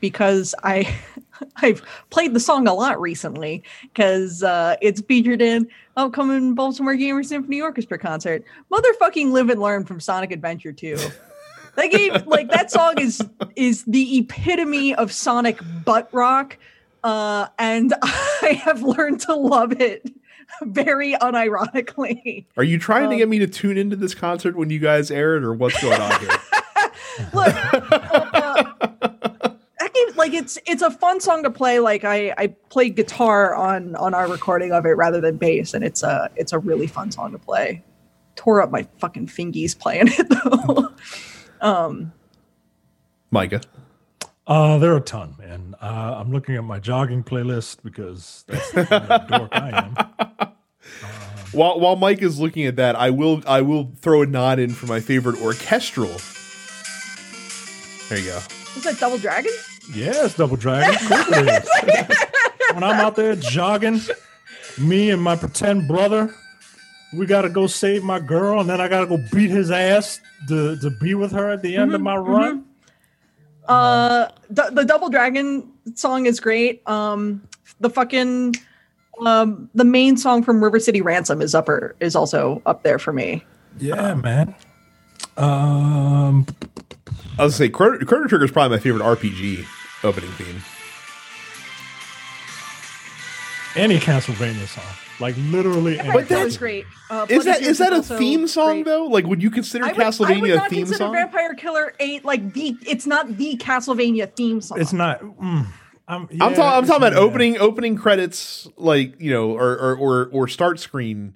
because 0.00 0.54
I 0.62 0.94
I've 1.56 1.82
played 2.10 2.34
the 2.34 2.40
song 2.40 2.66
a 2.68 2.74
lot 2.74 3.00
recently 3.00 3.62
because 3.82 4.42
uh, 4.42 4.76
it's 4.80 5.00
featured 5.00 5.42
in 5.42 5.68
upcoming 5.96 6.54
Baltimore 6.54 6.94
Gamer 6.94 7.22
Symphony 7.22 7.60
Orchestra 7.60 7.98
concert. 7.98 8.44
Motherfucking 8.70 9.30
live 9.32 9.50
and 9.50 9.60
learn 9.60 9.84
from 9.84 10.00
Sonic 10.00 10.30
Adventure 10.32 10.72
2. 10.72 10.96
That 11.76 11.90
game, 11.90 12.12
like 12.26 12.50
that 12.50 12.70
song 12.70 12.98
is 12.98 13.22
is 13.56 13.84
the 13.84 14.18
epitome 14.18 14.94
of 14.94 15.12
Sonic 15.12 15.60
butt 15.84 16.08
rock. 16.12 16.56
Uh, 17.04 17.46
and 17.58 17.94
I 18.02 18.60
have 18.64 18.82
learned 18.82 19.20
to 19.22 19.34
love 19.34 19.80
it 19.80 20.10
very 20.62 21.12
unironically. 21.14 22.46
Are 22.56 22.64
you 22.64 22.78
trying 22.78 23.08
to 23.10 23.14
Um, 23.14 23.18
get 23.18 23.28
me 23.28 23.38
to 23.38 23.46
tune 23.46 23.78
into 23.78 23.94
this 23.96 24.14
concert 24.14 24.56
when 24.56 24.70
you 24.70 24.78
guys 24.80 25.10
air 25.10 25.36
it, 25.36 25.44
or 25.44 25.52
what's 25.52 25.80
going 25.80 26.00
on 26.00 26.20
here? 26.20 26.30
Look, 27.32 27.54
like 30.18 30.34
it's 30.34 30.58
it's 30.66 30.82
a 30.82 30.90
fun 30.90 31.20
song 31.20 31.42
to 31.44 31.50
play. 31.50 31.78
Like 31.78 32.04
I 32.04 32.34
I 32.36 32.48
played 32.68 32.96
guitar 32.96 33.54
on 33.54 33.96
on 33.96 34.12
our 34.14 34.28
recording 34.28 34.72
of 34.72 34.84
it 34.84 34.90
rather 34.90 35.20
than 35.20 35.36
bass, 35.36 35.72
and 35.74 35.84
it's 35.84 36.02
a 36.02 36.30
it's 36.36 36.52
a 36.52 36.58
really 36.58 36.86
fun 36.86 37.10
song 37.10 37.32
to 37.32 37.38
play. 37.38 37.82
Tore 38.36 38.60
up 38.60 38.70
my 38.70 38.86
fucking 38.98 39.28
fingies 39.28 39.78
playing 39.78 40.08
it 40.08 40.28
though. 40.28 40.92
um, 41.66 42.12
Micah. 43.30 43.62
Uh, 44.46 44.78
there 44.78 44.92
are 44.92 44.96
a 44.96 45.00
ton, 45.00 45.36
man. 45.38 45.74
Uh, 45.80 46.14
I'm 46.18 46.32
looking 46.32 46.56
at 46.56 46.64
my 46.64 46.78
jogging 46.78 47.22
playlist 47.22 47.82
because 47.82 48.44
that's 48.48 48.70
the 48.72 48.86
kind 48.86 49.12
of 49.12 49.28
dork 49.28 49.50
I 49.52 49.92
am. 50.38 50.52
While 51.52 51.80
while 51.80 51.96
Mike 51.96 52.20
is 52.20 52.38
looking 52.38 52.66
at 52.66 52.76
that, 52.76 52.94
I 52.94 53.08
will 53.08 53.42
I 53.46 53.62
will 53.62 53.92
throw 53.96 54.20
a 54.20 54.26
nod 54.26 54.58
in 54.58 54.70
for 54.70 54.86
my 54.86 55.00
favorite 55.00 55.40
orchestral. 55.40 56.14
There 58.08 58.18
you 58.18 58.26
go. 58.26 58.38
is 58.76 58.84
that 58.84 58.98
Double 59.00 59.16
Dragon? 59.16 59.52
Yes, 59.92 60.34
Double 60.34 60.56
Dragon. 60.56 60.94
Of 60.94 61.08
course 61.08 61.28
it 61.30 62.10
is. 62.10 62.18
when 62.74 62.84
I'm 62.84 63.00
out 63.00 63.16
there 63.16 63.34
jogging, 63.36 64.00
me 64.78 65.10
and 65.10 65.22
my 65.22 65.36
pretend 65.36 65.88
brother, 65.88 66.34
we 67.16 67.26
got 67.26 67.42
to 67.42 67.48
go 67.48 67.66
save 67.66 68.04
my 68.04 68.20
girl, 68.20 68.60
and 68.60 68.68
then 68.68 68.80
I 68.80 68.88
got 68.88 69.00
to 69.00 69.06
go 69.06 69.18
beat 69.32 69.50
his 69.50 69.70
ass 69.70 70.20
to, 70.48 70.76
to 70.78 70.90
be 70.90 71.14
with 71.14 71.32
her 71.32 71.50
at 71.50 71.62
the 71.62 71.76
end 71.76 71.94
of 71.94 72.00
my 72.00 72.16
run. 72.16 72.64
Uh, 73.66 74.28
the, 74.50 74.70
the 74.72 74.84
Double 74.84 75.08
Dragon 75.08 75.72
song 75.94 76.26
is 76.26 76.40
great. 76.40 76.86
Um, 76.88 77.42
the 77.80 77.90
fucking 77.90 78.54
um 79.24 79.68
the 79.74 79.84
main 79.84 80.16
song 80.16 80.42
from 80.42 80.62
River 80.62 80.78
City 80.78 81.00
Ransom 81.00 81.42
is 81.42 81.54
upper 81.54 81.96
is 82.00 82.14
also 82.14 82.62
up 82.66 82.82
there 82.82 82.98
for 82.98 83.12
me. 83.12 83.44
Yeah, 83.78 84.14
man. 84.14 84.54
Um, 85.36 86.46
I 87.38 87.44
was 87.44 87.52
gonna 87.52 87.52
say 87.52 87.68
Chrono, 87.68 88.04
Chrono 88.04 88.26
Trigger 88.26 88.44
is 88.44 88.50
probably 88.50 88.76
my 88.76 88.82
favorite 88.82 89.02
RPG 89.02 89.66
opening 90.04 90.30
theme. 90.32 90.62
any 93.76 93.98
Castlevania 93.98 94.66
song, 94.66 94.84
like 95.20 95.34
literally. 95.38 95.98
Any 96.00 96.08
But 96.10 96.20
that 96.22 96.28
that's- 96.28 96.44
was 96.46 96.56
great. 96.58 96.84
Uh, 97.10 97.26
Is 97.28 97.44
that 97.44 97.60
is 97.62 97.78
that 97.78 97.92
a 97.92 98.02
theme 98.02 98.48
song 98.48 98.76
great. 98.82 98.84
though? 98.86 99.06
Like, 99.06 99.26
would 99.26 99.42
you 99.42 99.50
consider 99.50 99.84
I 99.84 99.88
would, 99.92 100.00
I 100.00 100.04
would 100.06 100.14
Castlevania 100.14 100.52
a 100.52 100.56
not 100.56 100.70
theme 100.70 100.78
consider 100.80 100.98
song? 100.98 101.12
Vampire 101.14 101.54
Killer 101.54 101.94
Eight 102.00 102.24
like 102.24 102.52
the. 102.54 102.76
It's 102.86 103.06
not 103.06 103.36
the 103.36 103.56
Castlevania 103.56 104.34
theme 104.34 104.60
song. 104.60 104.80
It's 104.80 104.92
not. 104.92 105.20
Mm, 105.20 105.38
I'm, 105.40 105.66
I'm 106.08 106.28
yeah, 106.30 106.38
talking. 106.38 106.62
I'm 106.62 106.86
talking 106.86 106.96
about 106.96 107.12
not. 107.12 107.22
opening 107.22 107.58
opening 107.58 107.96
credits, 107.96 108.66
like 108.76 109.20
you 109.20 109.30
know, 109.30 109.50
or 109.52 109.72
or 109.78 109.96
or, 109.96 110.26
or 110.32 110.48
start 110.48 110.80
screen. 110.80 111.34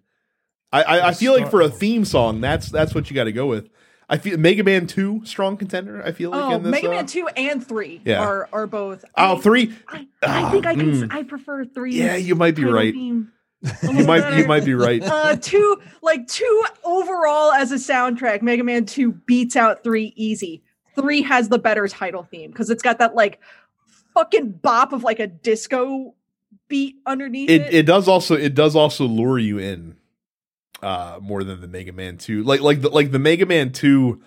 I 0.73 0.83
I, 0.83 1.09
I 1.09 1.13
feel 1.15 1.33
like 1.35 1.51
for 1.51 1.61
a 1.61 1.69
theme 1.71 2.05
song, 2.05 2.41
that's 2.41 2.71
that's 2.71 2.95
what 2.95 3.09
you 3.11 3.15
got 3.15 3.25
to 3.25 3.33
go 3.33 3.47
with. 3.47 3.69
I 4.09 4.19
feel 4.19 4.37
Mega 4.39 4.63
Man 4.65 4.87
Two 4.87 5.25
strong 5.25 5.57
contender. 5.57 6.03
I 6.05 6.13
feel 6.13 6.31
like 6.31 6.43
Oh, 6.43 6.55
in 6.57 6.63
this. 6.65 6.71
Mega 6.73 6.89
uh, 6.89 6.91
Man 6.91 7.07
Two 7.07 7.29
and 7.29 7.67
Three 7.67 8.01
Yeah. 8.05 8.21
are 8.21 8.49
are 8.53 8.67
both. 8.67 9.05
Oh, 9.17 9.37
I- 9.37 9.41
three. 9.41 9.75
I, 9.89 10.07
I 10.23 10.51
think 10.51 10.67
I 10.67 10.75
can. 10.75 10.93
Mm. 10.93 11.13
I 11.13 11.23
prefer 11.23 11.65
three. 11.65 11.95
Yeah, 11.95 12.17
you 12.17 12.35
might 12.35 12.55
be 12.57 12.65
right. 12.65 12.95
You 13.85 14.05
might 14.05 14.37
you 14.37 14.45
might 14.49 14.65
be 14.65 14.75
right. 14.75 15.01
uh 15.05 15.37
two 15.37 15.81
like 16.03 16.27
two 16.27 16.65
overall 16.83 17.53
as 17.53 17.71
a 17.71 17.77
soundtrack 17.77 18.43
mega 18.43 18.65
man 18.65 18.87
2 18.87 19.13
beats 19.13 19.55
out 19.55 19.85
3 19.85 20.13
easy 20.17 20.65
3 20.97 21.23
has 21.23 21.49
the 21.49 21.61
better 21.61 21.87
title 21.87 22.25
theme 22.25 22.51
because 22.51 22.71
it's 22.71 22.83
got 22.83 22.99
that 22.99 23.15
like 23.15 23.39
fucking 24.15 24.51
bop 24.51 24.93
of 24.93 25.05
like 25.05 25.21
a 25.21 25.29
disco 25.29 26.13
beat 26.67 26.97
underneath 27.07 27.49
it, 27.49 27.61
It 27.63 27.75
it 27.75 27.83
does 27.87 28.09
also 28.09 28.35
it 28.35 28.57
does 28.57 28.75
also 28.75 29.05
lure 29.07 29.39
you 29.39 29.59
in, 29.59 29.95
uh, 30.83 31.19
more 31.23 31.45
than 31.45 31.61
the 31.61 31.69
Mega 31.69 31.93
Man 31.93 32.19
Two. 32.19 32.43
Like 32.43 32.61
like 32.61 32.81
the 32.83 32.89
like 32.91 33.11
the 33.13 33.19
Mega 33.19 33.47
Man 33.47 33.71
Two 33.73 34.21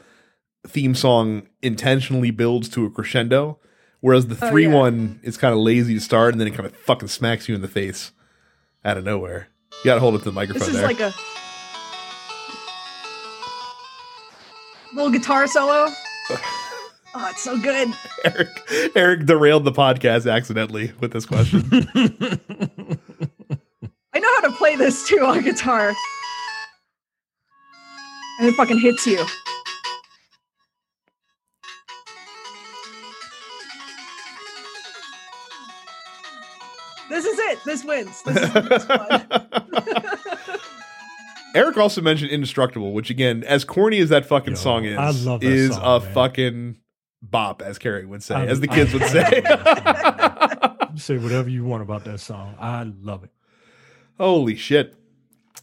theme 0.68 0.96
song 0.96 1.48
intentionally 1.62 2.32
builds 2.32 2.70
to 2.70 2.86
a 2.86 2.90
crescendo, 2.90 3.60
whereas 4.02 4.28
the 4.28 4.38
Oh, 4.42 4.50
three 4.50 4.68
yeah. 4.68 4.74
one 4.74 5.20
is 5.24 5.38
kind 5.38 5.54
of 5.54 5.60
lazy 5.60 5.94
to 5.94 6.00
start 6.02 6.34
and 6.34 6.42
then 6.42 6.48
it 6.48 6.54
kind 6.56 6.66
of 6.66 6.76
fucking 6.76 7.08
smacks 7.10 7.48
you 7.50 7.56
in 7.56 7.62
the 7.62 7.68
face 7.68 8.12
out 8.84 8.98
of 8.98 9.04
nowhere. 9.04 9.50
You 9.72 9.86
gotta 9.86 10.00
hold 10.00 10.16
it 10.16 10.20
to 10.20 10.26
the 10.26 10.32
microphone 10.32 10.60
this 10.62 10.70
is 10.70 10.76
there. 10.76 10.88
like 10.88 11.00
a 11.02 11.14
little 14.94 15.12
guitar 15.12 15.46
solo 15.48 15.88
oh 16.32 17.28
it's 17.30 17.44
so 17.44 17.60
good 17.60 17.90
Eric 18.24 18.48
Eric 18.96 19.26
derailed 19.26 19.66
the 19.66 19.72
podcast 19.72 20.32
accidentally 20.32 20.94
with 21.00 21.12
this 21.12 21.26
question. 21.26 21.64
i 24.14 24.20
know 24.20 24.34
how 24.36 24.42
to 24.42 24.52
play 24.58 24.76
this 24.78 25.08
too 25.08 25.20
on 25.26 25.42
guitar 25.44 25.94
and 28.40 28.48
it 28.48 28.54
fucking 28.56 28.80
hits 28.80 29.06
you 29.08 29.24
This 37.10 37.26
is 37.26 37.38
it. 37.38 37.60
This 37.66 37.84
wins. 37.84 38.22
This 38.24 38.36
is 38.38 38.54
the 38.54 38.62
best 38.62 38.90
one. 38.90 40.60
Eric 41.56 41.78
also 41.78 42.02
mentioned 42.02 42.32
Indestructible, 42.32 42.94
which 42.94 43.10
again, 43.10 43.44
as 43.46 43.64
corny 43.64 44.00
as 44.00 44.10
that 44.10 44.26
fucking 44.26 44.54
Yo, 44.56 44.60
song 44.60 44.86
is, 44.86 44.98
I 44.98 45.12
love 45.12 45.40
that 45.42 45.48
is 45.52 45.76
song, 45.76 46.02
a 46.02 46.04
man. 46.04 46.14
fucking 46.14 46.78
bop, 47.22 47.62
as 47.62 47.78
Carrie 47.78 48.06
would 48.06 48.24
say, 48.24 48.36
I- 48.36 48.46
as 48.48 48.60
the 48.60 48.70
I- 48.70 48.76
kids 48.76 48.94
would 48.94 49.04
I 49.04 49.08
say. 49.08 49.44
Say 50.98 51.18
whatever 51.18 51.50
you 51.50 51.66
want 51.66 51.84
about 51.84 52.06
that 52.06 52.22
song. 52.22 52.56
I 52.58 52.84
love 53.02 53.26
it. 53.26 53.30
Holy 54.18 54.56
shit. 54.56 54.96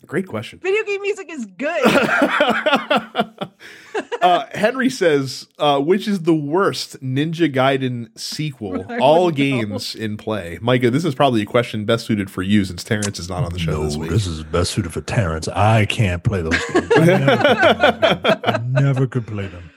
Great 0.07 0.27
question. 0.27 0.59
Video 0.59 0.83
game 0.85 1.01
music 1.01 1.31
is 1.31 1.47
good. 1.47 1.85
uh, 4.23 4.47
Henry 4.53 4.91
says, 4.91 5.47
uh, 5.59 5.81
which 5.81 6.09
is 6.09 6.23
the 6.23 6.35
worst 6.35 7.01
Ninja 7.01 7.53
Gaiden 7.53 8.19
sequel? 8.19 8.85
All 9.01 9.27
wouldn't 9.27 9.39
know. 9.39 9.67
games 9.67 9.95
in 9.95 10.17
play. 10.17 10.59
Micah, 10.61 10.91
this 10.91 11.05
is 11.05 11.15
probably 11.15 11.43
a 11.43 11.47
question 11.47 11.85
best 11.85 12.07
suited 12.07 12.31
for 12.31 12.43
you 12.43 12.65
since 12.65 12.83
Terrence 12.83 13.19
is 13.19 13.29
not 13.29 13.45
on 13.45 13.53
the 13.53 13.59
show 13.59 13.73
no, 13.73 13.85
this 13.85 13.97
week. 13.97 14.11
this 14.11 14.27
is 14.27 14.43
best 14.43 14.73
suited 14.73 14.93
for 14.93 15.03
Terrence. 15.03 15.49
I 15.49 15.87
can't 15.87 16.25
play 16.25 16.43
those 16.43 16.59
games. 16.73 16.91
I 16.97 17.05
never, 17.05 17.37
could 17.37 17.67
play 18.07 18.27
them. 18.27 18.41
I 18.45 18.61
never 18.81 19.07
could 19.07 19.27
play 19.27 19.47
them. 19.47 19.71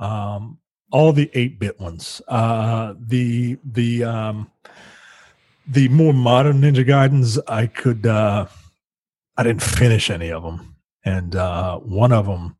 Um, 0.00 0.58
all 0.90 1.12
the 1.12 1.30
eight 1.34 1.60
bit 1.60 1.78
ones. 1.78 2.20
Uh, 2.26 2.94
the 2.98 3.58
the 3.64 4.04
um, 4.04 4.50
the 5.66 5.88
more 5.88 6.12
modern 6.12 6.60
Ninja 6.60 6.84
Gaidens, 6.84 7.38
I 7.46 7.66
could. 7.66 8.06
Uh, 8.06 8.46
I 9.40 9.42
didn't 9.42 9.62
finish 9.62 10.10
any 10.10 10.30
of 10.30 10.42
them, 10.42 10.76
and 11.02 11.34
uh, 11.34 11.78
one 11.78 12.12
of 12.12 12.26
them, 12.26 12.58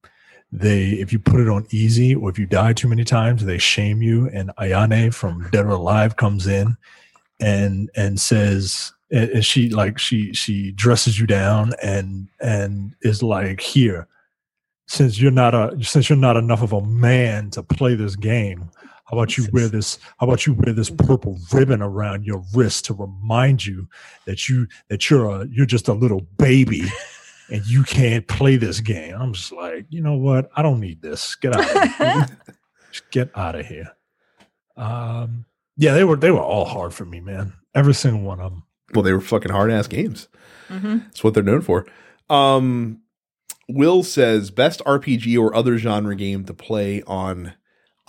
they 0.51 0.93
if 0.93 1.13
you 1.13 1.19
put 1.19 1.41
it 1.41 1.49
on 1.49 1.67
easy 1.71 2.15
or 2.15 2.31
if 2.31 2.39
you 2.39 2.47
die 2.47 2.73
too 2.73 2.89
many 2.89 3.05
times, 3.05 3.45
they 3.45 3.59
shame 3.59 4.01
you. 4.01 4.31
And 4.33 4.51
Ayane 4.59 5.13
from 5.13 5.47
Dead 5.51 5.67
or 5.67 5.73
Alive 5.73 6.17
comes 6.17 6.47
in 6.47 6.79
and 7.39 7.91
and 7.97 8.19
says 8.19 8.95
and 9.11 9.45
she 9.45 9.69
like 9.69 9.99
she 9.99 10.33
she 10.33 10.73
dresses 10.73 11.21
you 11.21 11.27
down 11.27 11.73
and 11.83 12.29
and 12.41 12.95
is 13.03 13.23
like 13.23 13.61
here 13.61 14.09
since 14.87 15.21
you're 15.21 15.31
not 15.31 15.55
a 15.55 15.77
since 15.83 16.09
you're 16.09 16.17
not 16.17 16.39
enough 16.39 16.63
of 16.63 16.73
a 16.73 16.81
man 16.81 17.51
to 17.51 17.63
play 17.63 17.95
this 17.95 18.17
game 18.17 18.71
how 19.11 19.17
about 19.19 19.37
you 19.37 19.47
wear 19.53 19.69
this 19.69 19.99
how 20.19 20.27
about 20.27 20.47
you 20.47 20.55
wear 20.55 20.73
this 20.73 20.89
purple 20.91 21.39
ribbon 21.53 21.83
around 21.83 22.25
your 22.25 22.43
wrist 22.55 22.85
to 22.87 22.95
remind 22.95 23.67
you 23.67 23.89
that 24.27 24.49
you 24.49 24.69
that 24.89 25.11
you're 25.11 25.29
a 25.29 25.47
you're 25.49 25.67
just 25.67 25.89
a 25.89 25.93
little 25.93 26.21
baby 26.39 26.83
and 27.51 27.67
you 27.67 27.83
can't 27.83 28.27
play 28.29 28.57
this 28.57 28.81
game? 28.81 29.15
I'm 29.15 29.33
just 29.33 29.53
like 29.53 29.87
you 29.91 30.01
know 30.01 30.15
what? 30.17 30.51
I 30.57 30.63
don't 30.63 30.81
need 30.81 31.03
this. 31.03 31.35
Get 31.35 31.57
out 31.57 31.65
of 31.77 31.95
here 31.97 32.27
just 32.93 33.11
get 33.11 33.31
out 33.37 33.55
of 33.55 33.67
here. 33.67 33.91
Um 34.77 35.45
yeah 35.77 35.95
they 35.95 36.05
were 36.05 36.17
they 36.17 36.31
were 36.31 36.41
all 36.41 36.65
hard 36.65 36.95
for 36.95 37.05
me 37.05 37.21
man. 37.21 37.53
Every 37.75 37.95
single 37.95 38.23
one 38.23 38.41
of 38.41 38.53
them 38.53 38.63
Well, 38.95 39.03
they 39.03 39.13
were 39.13 39.21
fucking 39.21 39.53
hard 39.53 39.71
ass 39.71 39.87
games. 39.87 40.29
Mhm. 40.69 41.05
That's 41.05 41.25
what 41.25 41.35
they're 41.35 41.43
known 41.43 41.63
for. 41.63 41.87
Um, 42.29 43.01
Will 43.69 44.03
says 44.03 44.51
best 44.51 44.81
RPG 44.85 45.37
or 45.39 45.55
other 45.55 45.79
genre 45.79 46.15
game 46.17 46.45
to 46.45 46.55
play 46.55 47.03
on 47.03 47.53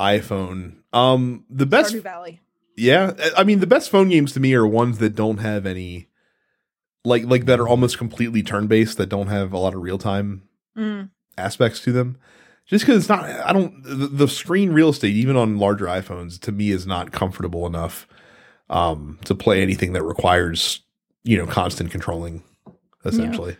iPhone. 0.01 0.77
Um, 0.93 1.45
the 1.49 1.65
best, 1.65 1.93
Stardew 1.93 2.01
Valley. 2.03 2.41
yeah. 2.75 3.13
I 3.37 3.43
mean, 3.43 3.59
the 3.59 3.67
best 3.67 3.89
phone 3.89 4.09
games 4.09 4.33
to 4.33 4.39
me 4.39 4.53
are 4.53 4.65
ones 4.67 4.97
that 4.97 5.15
don't 5.15 5.37
have 5.37 5.65
any, 5.65 6.07
like, 7.05 7.23
like 7.25 7.45
that 7.45 7.59
are 7.59 7.67
almost 7.67 7.97
completely 7.97 8.43
turn 8.43 8.67
based 8.67 8.97
that 8.97 9.07
don't 9.09 9.27
have 9.27 9.53
a 9.53 9.57
lot 9.57 9.73
of 9.73 9.81
real 9.81 9.97
time 9.97 10.43
Mm. 10.77 11.09
aspects 11.37 11.81
to 11.81 11.91
them. 11.91 12.17
Just 12.65 12.85
because 12.85 13.01
it's 13.01 13.09
not, 13.09 13.25
I 13.25 13.51
don't. 13.51 13.83
The, 13.83 14.07
the 14.07 14.27
screen 14.27 14.71
real 14.71 14.89
estate, 14.89 15.13
even 15.15 15.35
on 15.35 15.57
larger 15.57 15.85
iPhones, 15.85 16.39
to 16.41 16.51
me 16.53 16.69
is 16.71 16.87
not 16.87 17.11
comfortable 17.11 17.65
enough 17.67 18.07
um, 18.69 19.19
to 19.25 19.35
play 19.35 19.61
anything 19.61 19.91
that 19.93 20.03
requires, 20.03 20.79
you 21.23 21.37
know, 21.37 21.45
constant 21.47 21.91
controlling. 21.91 22.43
Essentially, 23.03 23.57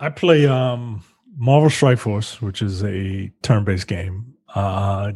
I 0.00 0.08
play 0.08 0.46
um, 0.46 1.04
Marvel 1.36 1.70
Strike 1.70 1.98
Force, 1.98 2.42
which 2.42 2.60
is 2.62 2.82
a 2.82 3.30
turn-based 3.42 3.86
game. 3.86 4.34
Uh, 4.52 5.12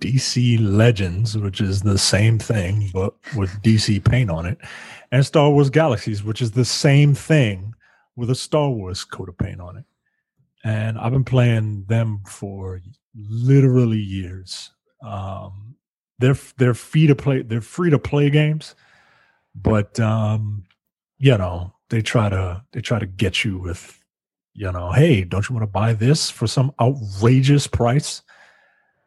DC 0.00 0.58
Legends, 0.60 1.36
which 1.36 1.60
is 1.60 1.82
the 1.82 1.98
same 1.98 2.38
thing 2.38 2.90
but 2.92 3.14
with 3.36 3.50
DC 3.62 4.04
paint 4.04 4.30
on 4.30 4.46
it, 4.46 4.58
and 5.12 5.24
Star 5.24 5.50
Wars 5.50 5.70
Galaxies, 5.70 6.22
which 6.22 6.42
is 6.42 6.52
the 6.52 6.64
same 6.64 7.14
thing 7.14 7.74
with 8.16 8.30
a 8.30 8.34
Star 8.34 8.70
Wars 8.70 9.04
coat 9.04 9.28
of 9.28 9.38
paint 9.38 9.60
on 9.60 9.76
it. 9.76 9.84
And 10.64 10.98
I've 10.98 11.12
been 11.12 11.24
playing 11.24 11.84
them 11.86 12.22
for 12.26 12.80
literally 13.14 13.98
years. 13.98 14.72
Um, 15.02 15.76
they're 16.18 16.36
they're 16.56 16.74
free 16.74 17.06
to 17.06 17.14
play. 17.14 17.42
They're 17.42 17.60
free 17.60 17.90
to 17.90 17.98
play 17.98 18.30
games, 18.30 18.74
but 19.54 20.00
um, 20.00 20.64
you 21.18 21.36
know 21.36 21.72
they 21.88 22.02
try 22.02 22.28
to 22.28 22.62
they 22.72 22.80
try 22.80 22.98
to 22.98 23.06
get 23.06 23.44
you 23.44 23.58
with 23.58 24.02
you 24.54 24.70
know 24.70 24.90
hey 24.92 25.24
don't 25.24 25.48
you 25.48 25.54
want 25.54 25.62
to 25.62 25.70
buy 25.72 25.92
this 25.92 26.30
for 26.30 26.46
some 26.46 26.72
outrageous 26.80 27.66
price 27.66 28.22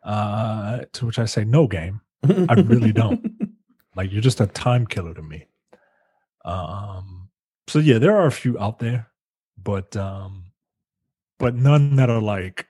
uh 0.03 0.79
to 0.93 1.05
which 1.05 1.19
i 1.19 1.25
say 1.25 1.43
no 1.43 1.67
game 1.67 2.01
I 2.49 2.53
really 2.55 2.91
don't. 2.91 3.25
like 3.95 4.11
you're 4.11 4.21
just 4.21 4.41
a 4.41 4.47
time 4.47 4.85
killer 4.87 5.13
to 5.13 5.21
me 5.21 5.47
um 6.45 7.29
so 7.67 7.79
yeah 7.79 7.97
there 7.97 8.15
are 8.15 8.25
a 8.27 8.31
few 8.31 8.57
out 8.59 8.79
there 8.79 9.07
but 9.61 9.95
um 9.95 10.45
but 11.37 11.55
none 11.55 11.95
that 11.97 12.09
are 12.09 12.21
like 12.21 12.67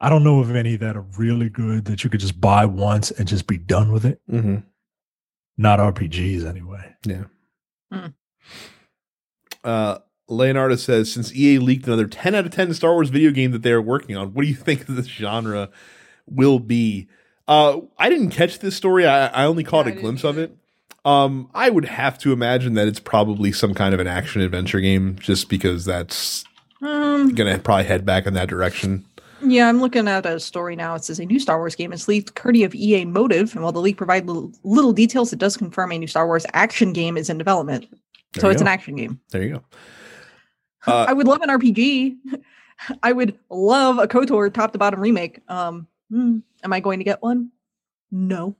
i 0.00 0.08
don't 0.08 0.24
know 0.24 0.40
of 0.40 0.54
any 0.54 0.76
that 0.76 0.96
are 0.96 1.04
really 1.18 1.48
good 1.50 1.84
that 1.86 2.02
you 2.04 2.10
could 2.10 2.20
just 2.20 2.40
buy 2.40 2.64
once 2.64 3.10
and 3.10 3.28
just 3.28 3.46
be 3.46 3.58
done 3.58 3.92
with 3.92 4.04
it 4.06 4.20
Mm-hmm. 4.30 4.56
not 5.58 5.78
rpgs 5.80 6.44
anyway 6.46 6.94
Yeah. 7.06 7.24
Uh, 9.62 9.98
Leonardo 10.28 10.76
says, 10.76 11.12
since 11.12 11.34
EA 11.34 11.58
leaked 11.58 11.86
another 11.86 12.06
10 12.06 12.34
out 12.34 12.44
of 12.46 12.52
10 12.52 12.74
Star 12.74 12.92
Wars 12.92 13.08
video 13.10 13.30
game 13.30 13.50
that 13.52 13.62
they 13.62 13.72
are 13.72 13.80
working 13.82 14.16
on, 14.16 14.32
what 14.34 14.42
do 14.42 14.48
you 14.48 14.54
think 14.54 14.88
of 14.88 14.96
this 14.96 15.06
genre 15.06 15.70
will 16.26 16.58
be? 16.58 17.08
Uh, 17.46 17.80
I 17.98 18.08
didn't 18.08 18.30
catch 18.30 18.58
this 18.60 18.76
story. 18.76 19.06
I, 19.06 19.26
I 19.26 19.44
only 19.44 19.64
caught 19.64 19.86
Yeah, 19.86 19.92
a 19.92 19.96
glimpse 20.00 20.24
of 20.24 20.38
it. 20.38 20.56
Um, 21.04 21.50
I 21.54 21.68
would 21.68 21.84
have 21.84 22.16
to 22.20 22.32
imagine 22.32 22.74
that 22.74 22.88
it's 22.88 23.00
probably 23.00 23.52
some 23.52 23.74
kind 23.74 23.92
of 23.92 24.00
an 24.00 24.06
action 24.06 24.40
adventure 24.40 24.80
game, 24.80 25.16
just 25.20 25.50
because 25.50 25.84
that's 25.84 26.44
Um, 26.80 27.34
gonna 27.34 27.58
probably 27.58 27.84
head 27.84 28.06
back 28.06 28.26
in 28.26 28.32
that 28.34 28.48
direction. 28.48 29.04
yeah, 29.42 29.68
I'm 29.68 29.80
looking 29.82 30.08
at 30.08 30.24
a 30.24 30.40
story 30.40 30.76
now. 30.76 30.94
It 30.94 31.04
says 31.04 31.18
a 31.20 31.26
new 31.26 31.38
Star 31.38 31.58
Wars 31.58 31.74
game 31.74 31.92
is 31.92 32.08
leaked 32.08 32.34
courtesy 32.34 32.64
of 32.64 32.74
EA 32.74 33.04
Motive, 33.04 33.52
and 33.54 33.62
while 33.62 33.72
the 33.72 33.80
leak 33.80 33.98
provides 33.98 34.26
little, 34.26 34.50
little 34.62 34.94
details, 34.94 35.30
it 35.34 35.38
does 35.38 35.58
confirm 35.58 35.92
a 35.92 35.98
new 35.98 36.06
Star 36.06 36.26
Wars 36.26 36.46
action 36.54 36.94
game 36.94 37.18
is 37.18 37.28
in 37.28 37.36
development. 37.36 37.86
There 38.32 38.40
so 38.40 38.48
it's 38.48 38.62
go. 38.62 38.64
an 38.66 38.68
action 38.68 38.96
game. 38.96 39.20
There 39.30 39.42
you 39.42 39.54
go. 39.56 39.64
Uh, 40.86 41.06
I 41.08 41.14
would 41.14 41.26
love 41.26 41.40
an 41.40 41.48
RPG. 41.48 42.16
I 43.02 43.12
would 43.12 43.38
love 43.48 43.98
a 43.98 44.06
KOTOR 44.06 44.52
top 44.52 44.72
to 44.72 44.78
bottom 44.78 45.00
remake. 45.00 45.40
Um, 45.48 45.86
hmm, 46.10 46.38
am 46.62 46.72
I 46.72 46.80
going 46.80 46.98
to 46.98 47.04
get 47.04 47.22
one? 47.22 47.50
No, 48.10 48.56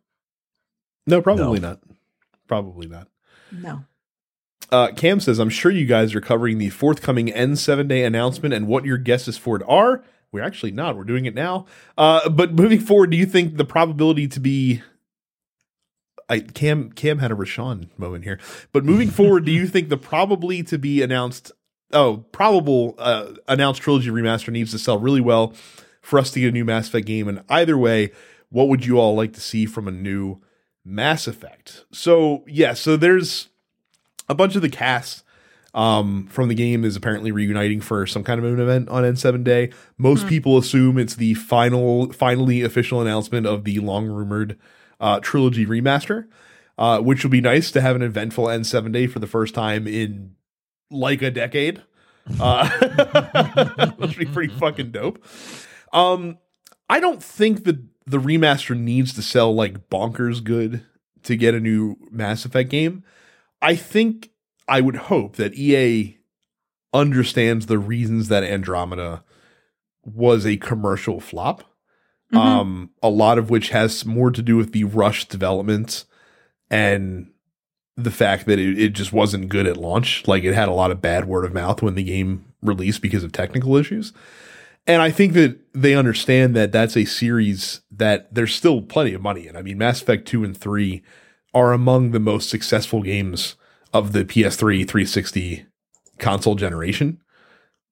no, 1.07 1.21
probably 1.23 1.61
not. 1.61 1.81
Probably 2.47 2.87
not. 2.87 3.09
no. 3.53 3.85
Uh, 4.73 4.91
Cam 4.93 5.21
says, 5.21 5.39
I'm 5.39 5.51
sure 5.51 5.71
you 5.71 5.85
guys 5.87 6.15
are 6.15 6.21
covering 6.21 6.59
the 6.59 6.71
forthcoming 6.71 7.29
N7 7.29 7.87
day 7.87 8.03
announcement 8.05 8.55
and 8.55 8.67
what 8.67 8.85
your 8.85 8.97
guesses 8.97 9.37
for 9.37 9.57
it 9.57 9.63
are. 9.69 10.03
We're 10.33 10.43
actually 10.43 10.73
not. 10.73 10.97
We're 10.97 11.05
doing 11.05 11.27
it 11.27 11.35
now. 11.35 11.67
Uh, 11.97 12.29
but 12.29 12.55
moving 12.55 12.81
forward, 12.81 13.11
do 13.11 13.17
you 13.17 13.27
think 13.27 13.57
the 13.57 13.65
probability 13.65 14.27
to 14.29 14.41
be. 14.41 14.83
I, 16.29 16.41
Cam 16.41 16.91
Cam 16.91 17.19
had 17.19 17.31
a 17.31 17.35
Rashawn 17.35 17.89
moment 17.99 18.25
here, 18.25 18.41
but 18.73 18.85
moving 18.85 19.11
forward, 19.13 19.45
do 19.45 19.53
you 19.53 19.69
think 19.69 19.91
the 19.91 19.99
probably 19.99 20.63
to 20.65 20.79
be 20.79 21.03
announced, 21.03 21.53
oh, 21.93 22.25
probable 22.33 22.95
uh, 22.99 23.35
announced 23.47 23.83
trilogy 23.83 24.09
remaster 24.09 24.51
needs 24.51 24.71
to 24.73 24.79
sell 24.79 24.99
really 24.99 25.21
well 25.21 25.53
for 26.05 26.19
us 26.19 26.31
to 26.33 26.41
get 26.41 26.49
a 26.49 26.53
new 26.53 26.65
Mass 26.65 26.89
Effect 26.89 27.07
game? 27.07 27.27
And 27.29 27.43
either 27.49 27.77
way, 27.77 28.13
what 28.51 28.69
would 28.69 28.87
you 28.87 28.99
all 28.99 29.17
like 29.17 29.33
to 29.33 29.41
see 29.41 29.67
from 29.67 29.89
a 29.89 29.93
new 29.93 30.41
Mass 30.85 31.27
Effect? 31.27 31.85
So 31.93 32.45
yeah, 32.47 32.75
so 32.75 32.97
there's 32.97 33.49
a 34.29 34.35
bunch 34.35 34.55
of 34.57 34.63
the 34.63 34.69
cast 34.69 35.25
um, 35.75 36.29
from 36.29 36.49
the 36.49 36.55
game 36.55 36.85
is 36.85 36.95
apparently 36.95 37.33
reuniting 37.33 37.81
for 37.81 38.07
some 38.07 38.23
kind 38.23 38.39
of 38.39 38.45
an 38.45 38.61
event 38.61 38.89
on 38.89 39.03
N7 39.03 39.43
Day. 39.43 39.71
Most 39.99 40.29
people 40.29 40.57
assume 40.57 40.99
it's 40.99 41.17
the 41.17 41.35
final, 41.35 42.13
finally 42.13 42.63
official 42.63 43.01
announcement 43.01 43.47
of 43.47 43.65
the 43.65 43.81
long 43.81 44.07
rumored 44.07 44.57
uh, 45.01 45.19
trilogy 45.19 45.67
remaster, 45.67 46.29
uh, 46.79 47.01
which 47.01 47.25
will 47.25 47.31
be 47.31 47.41
nice 47.41 47.73
to 47.73 47.81
have 47.81 47.97
an 47.97 48.03
eventful 48.03 48.47
N7 48.47 48.93
Day 48.93 49.09
for 49.09 49.19
the 49.19 49.27
first 49.27 49.53
time 49.53 49.89
in 49.89 50.37
like 50.93 51.23
a 51.23 51.31
decade. 51.31 51.83
Uh, 52.41 52.71
which 53.97 54.17
would 54.17 54.19
be 54.19 54.27
pretty 54.27 54.55
fucking 54.55 54.93
dope. 54.93 55.23
Um, 55.95 56.39
I 56.91 57.01
don't 57.01 57.23
think 57.23 57.65
that 57.65 57.79
the 58.07 58.19
remaster 58.19 58.79
needs 58.79 59.15
to 59.15 59.23
sell 59.23 59.55
like 59.55 59.89
bonkers 59.89 60.45
good 60.45 60.83
to 61.23 61.37
get 61.37 61.55
a 61.55 61.61
new 61.61 61.97
Mass 62.11 62.45
Effect 62.45 62.69
game. 62.69 63.03
I 63.63 63.77
think 63.77 64.31
I 64.69 64.83
would 64.83 64.97
hope 64.97 65.37
that 65.37 65.55
EA 65.55 66.19
understands 66.93 67.67
the 67.67 67.79
reasons 67.79 68.29
that 68.29 68.45
Andromeda 68.45 69.25
was 70.05 70.45
a 70.45 70.59
commercial 70.59 71.21
flop. 71.21 71.65
Mhm. 72.33 72.39
Um, 72.39 72.91
a 73.03 73.09
lot 73.09 73.39
of 73.39 73.49
which 73.49 73.71
has 73.71 74.05
more 74.05 74.31
to 74.31 74.43
do 74.43 74.57
with 74.57 74.73
the 74.73 74.85
rushed 74.85 75.31
development 75.31 76.05
and 76.71 77.31
the 77.97 78.11
fact 78.11 78.47
that 78.47 78.59
it, 78.59 78.79
it 78.79 78.93
just 78.93 79.13
wasn't 79.13 79.49
good 79.49 79.67
at 79.67 79.77
launch. 79.77 80.27
Like 80.27 80.45
it 80.45 80.55
had 80.55 80.69
a 80.69 80.73
lot 80.73 80.91
of 80.91 81.01
bad 81.01 81.27
word 81.27 81.45
of 81.45 81.55
mouth 81.55 81.81
when 81.81 81.95
the 81.95 82.03
game 82.03 82.45
released 82.63 83.01
because 83.03 83.25
of 83.25 83.33
technical 83.33 83.77
issues. 83.77 84.13
And 84.87 85.01
I 85.01 85.11
think 85.11 85.33
that 85.33 85.59
they 85.73 85.95
understand 85.95 86.55
that 86.57 86.73
that's 86.73 86.97
a 86.97 87.05
series 87.05 87.81
that 87.91 88.33
there's 88.35 88.55
still 88.55 88.83
plenty 88.83 89.15
of 89.15 89.23
money 89.23 89.47
in. 89.47 89.57
I 89.57 89.63
mean, 89.63 89.79
Mass 89.79 90.03
Effect 90.03 90.29
2 90.29 90.45
and 90.45 90.57
3 90.57 91.03
are 91.55 91.73
among 91.73 92.11
the 92.11 92.21
most 92.21 92.51
successful 92.51 93.03
games 93.03 93.57
of 93.93 94.13
the 94.13 94.25
PS3 94.25 94.87
360 94.87 95.67
console 96.19 96.55
generation 96.57 97.21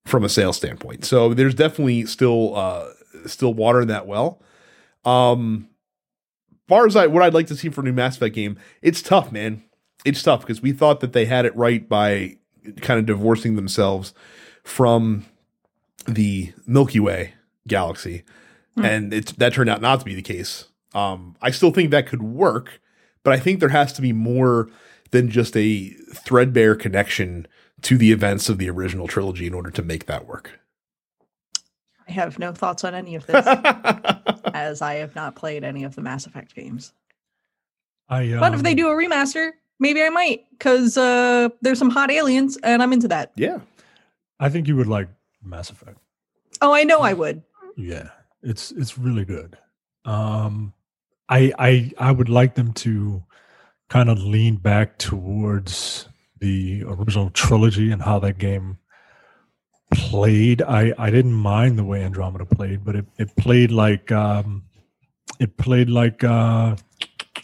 from 0.05 0.23
a 0.23 0.29
sales 0.29 0.57
standpoint. 0.57 1.05
So 1.05 1.33
there's 1.33 1.55
definitely 1.55 2.05
still 2.05 2.55
uh 2.55 2.89
still 3.25 3.53
water 3.53 3.81
in 3.81 3.87
that 3.87 4.05
well. 4.05 4.41
Um 5.05 5.69
far 6.67 6.85
as 6.85 6.95
I 6.95 7.07
what 7.07 7.23
I'd 7.23 7.33
like 7.33 7.47
to 7.47 7.55
see 7.55 7.69
for 7.69 7.81
a 7.81 7.83
new 7.85 7.93
Mass 7.93 8.17
Effect 8.17 8.35
game, 8.35 8.59
it's 8.81 9.01
tough, 9.01 9.31
man. 9.31 9.63
It's 10.05 10.21
tough 10.21 10.41
because 10.41 10.61
we 10.61 10.73
thought 10.73 10.99
that 10.99 11.13
they 11.13 11.25
had 11.25 11.45
it 11.45 11.55
right 11.55 11.87
by 11.87 12.37
kind 12.81 12.99
of 12.99 13.05
divorcing 13.05 13.55
themselves 13.55 14.13
from 14.63 15.25
the 16.07 16.53
Milky 16.65 16.99
Way 16.99 17.33
galaxy. 17.67 18.23
Hmm. 18.75 18.85
And 18.85 19.13
it's 19.13 19.31
that 19.33 19.53
turned 19.53 19.69
out 19.69 19.81
not 19.81 19.99
to 19.99 20.05
be 20.05 20.15
the 20.15 20.21
case. 20.21 20.65
Um 20.93 21.35
I 21.41 21.51
still 21.51 21.71
think 21.71 21.91
that 21.91 22.07
could 22.07 22.23
work, 22.23 22.81
but 23.23 23.33
I 23.33 23.39
think 23.39 23.59
there 23.59 23.69
has 23.69 23.93
to 23.93 24.01
be 24.01 24.13
more 24.13 24.69
than 25.11 25.29
just 25.29 25.55
a 25.55 25.89
threadbare 26.13 26.75
connection 26.75 27.47
to 27.83 27.97
the 27.97 28.11
events 28.11 28.49
of 28.49 28.57
the 28.57 28.69
original 28.69 29.07
trilogy 29.07 29.45
in 29.45 29.53
order 29.53 29.69
to 29.69 29.83
make 29.83 30.05
that 30.07 30.25
work. 30.25 30.59
I 32.07 32.11
have 32.11 32.39
no 32.39 32.51
thoughts 32.51 32.83
on 32.83 32.95
any 32.95 33.15
of 33.15 33.25
this, 33.27 33.45
as 34.53 34.81
I 34.81 34.95
have 34.95 35.15
not 35.15 35.35
played 35.35 35.63
any 35.63 35.83
of 35.83 35.95
the 35.95 36.01
Mass 36.01 36.25
Effect 36.25 36.55
games. 36.55 36.93
I, 38.09 38.31
um, 38.33 38.39
But 38.39 38.53
if 38.53 38.63
they 38.63 38.73
do 38.75 38.87
a 38.89 38.91
remaster, 38.91 39.51
maybe 39.79 40.01
I 40.01 40.09
might, 40.09 40.45
because 40.51 40.97
uh, 40.97 41.49
there's 41.61 41.79
some 41.79 41.89
hot 41.89 42.11
aliens, 42.11 42.57
and 42.63 42.81
I'm 42.83 42.91
into 42.93 43.07
that. 43.09 43.31
yeah. 43.35 43.59
I 44.39 44.49
think 44.49 44.67
you 44.67 44.75
would 44.75 44.87
like 44.87 45.07
Mass 45.43 45.69
Effect. 45.69 45.97
Oh, 46.61 46.73
I 46.73 46.83
know 46.83 46.99
I 46.99 47.13
would. 47.13 47.43
Yeah, 47.75 48.09
it's 48.41 48.71
it's 48.71 48.97
really 48.97 49.25
good. 49.25 49.57
Um, 50.05 50.73
I 51.29 51.51
I 51.57 51.91
I 51.97 52.11
would 52.11 52.29
like 52.29 52.55
them 52.55 52.73
to 52.73 53.23
kind 53.89 54.09
of 54.09 54.19
lean 54.19 54.57
back 54.57 54.97
towards 54.97 56.07
the 56.39 56.83
original 56.85 57.29
trilogy 57.29 57.91
and 57.91 58.01
how 58.01 58.19
that 58.19 58.37
game 58.37 58.77
played. 59.93 60.61
I 60.61 60.93
I 60.97 61.09
didn't 61.09 61.33
mind 61.33 61.77
the 61.77 61.83
way 61.83 62.03
Andromeda 62.03 62.45
played, 62.45 62.83
but 62.83 62.95
it 62.95 63.05
it 63.17 63.35
played 63.35 63.71
like 63.71 64.11
um, 64.11 64.63
it 65.39 65.57
played 65.57 65.89
like 65.89 66.23
uh, 66.23 66.75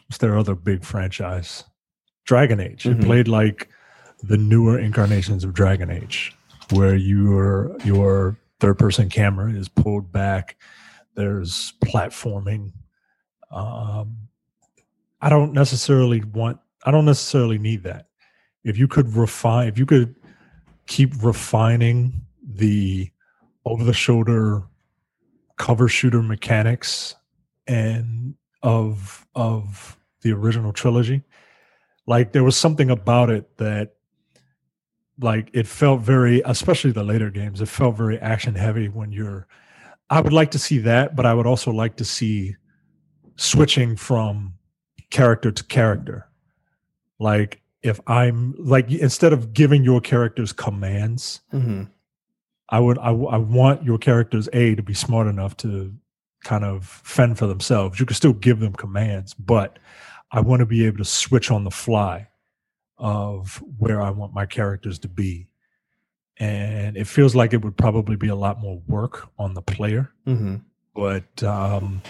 what's 0.08 0.18
their 0.18 0.38
other 0.38 0.56
big 0.56 0.84
franchise, 0.84 1.64
Dragon 2.26 2.60
Age. 2.60 2.86
It 2.86 3.02
played 3.02 3.28
like 3.28 3.70
the 4.22 4.38
newer 4.38 4.78
incarnations 4.78 5.43
of 5.43 5.54
Dragon 5.54 5.89
Age, 5.89 6.36
where 6.72 6.95
your 6.95 7.76
your 7.84 8.38
third 8.59 8.78
person 8.78 9.09
camera 9.09 9.51
is 9.51 9.70
pulled 9.70 10.11
back. 10.11 10.57
There's 11.15 11.74
platforming. 11.84 12.74
Um, 13.51 14.17
I 15.22 15.30
don't 15.30 15.53
necessarily 15.53 16.24
want. 16.24 16.59
I 16.86 16.91
don't 16.91 17.05
necessarily 17.05 17.57
need 17.57 17.84
that. 17.84 18.07
If 18.63 18.78
you 18.78 18.88
could 18.88 19.15
refine, 19.15 19.67
if 19.67 19.78
you 19.78 19.86
could 19.86 20.15
keep 20.88 21.11
refining 21.24 22.26
the 22.43 23.11
over 23.65 23.84
the 23.84 23.93
shoulder 23.93 24.63
cover 25.57 25.88
shooter 25.88 26.22
mechanics 26.22 27.15
and 27.67 28.36
of 28.63 29.28
of 29.36 29.97
the 30.22 30.32
original 30.32 30.74
trilogy 30.74 31.22
like 32.07 32.32
there 32.32 32.43
was 32.43 32.57
something 32.57 32.89
about 32.89 33.30
it 33.30 33.55
that 33.57 33.93
like 35.20 35.49
it 35.53 35.67
felt 35.67 36.01
very 36.01 36.41
especially 36.45 36.91
the 36.91 37.03
later 37.03 37.30
games 37.30 37.61
it 37.61 37.67
felt 37.67 37.95
very 37.97 38.17
action 38.20 38.55
heavy 38.55 38.88
when 38.88 39.11
you're 39.11 39.47
i 40.09 40.20
would 40.22 40.34
like 40.34 40.51
to 40.51 40.59
see 40.59 40.78
that 40.78 41.15
but 41.15 41.26
i 41.26 41.34
would 41.34 41.47
also 41.47 41.72
like 41.72 41.95
to 41.97 42.05
see 42.05 42.55
switching 43.36 43.95
from 43.95 44.53
character 45.09 45.51
to 45.51 45.63
character 45.65 46.28
like 47.20 47.61
if 47.84 47.99
i'm 48.07 48.55
like 48.57 48.89
instead 48.91 49.34
of 49.34 49.53
giving 49.53 49.84
your 49.84 50.01
characters 50.01 50.51
commands 50.53 51.41
Mm-hmm. 51.53 51.84
I 52.70 52.80
would 52.80 52.97
I, 52.99 53.09
I 53.09 53.38
want 53.38 53.84
your 53.84 53.97
characters 53.97 54.47
a 54.53 54.76
to 54.76 54.84
be 54.84 54.93
smart 54.93 55.28
enough 55.28 55.57
to 55.57 55.93
kind 56.43 56.63
of 56.63 56.86
fend 56.86 57.38
for 57.38 57.47
themselves. 57.47 57.99
You 57.99 58.05
can 58.05 58.15
still 58.15 58.34
give 58.34 58.59
them 58.59 58.74
commands, 58.74 59.34
but 59.34 59.80
I 60.32 60.41
want 60.41 60.61
to 60.61 60.65
be 60.65 60.86
able 60.86 60.99
to 60.99 61.05
switch 61.05 61.51
on 61.51 61.63
the 61.63 61.72
fly 61.72 62.28
of 63.00 63.64
where 63.78 64.02
I 64.02 64.12
want 64.12 64.34
my 64.34 64.45
characters 64.45 65.00
to 65.00 65.08
be. 65.08 65.47
And 66.38 66.95
it 66.95 67.08
feels 67.08 67.36
like 67.36 67.54
it 67.54 67.64
would 67.64 67.78
probably 67.78 68.16
be 68.16 68.28
a 68.28 68.36
lot 68.36 68.60
more 68.60 68.82
work 68.88 69.30
on 69.38 69.54
the 69.54 69.62
player. 69.62 70.12
Mm-hmm. 70.28 70.58
But 70.95 71.43
um, 71.43 72.02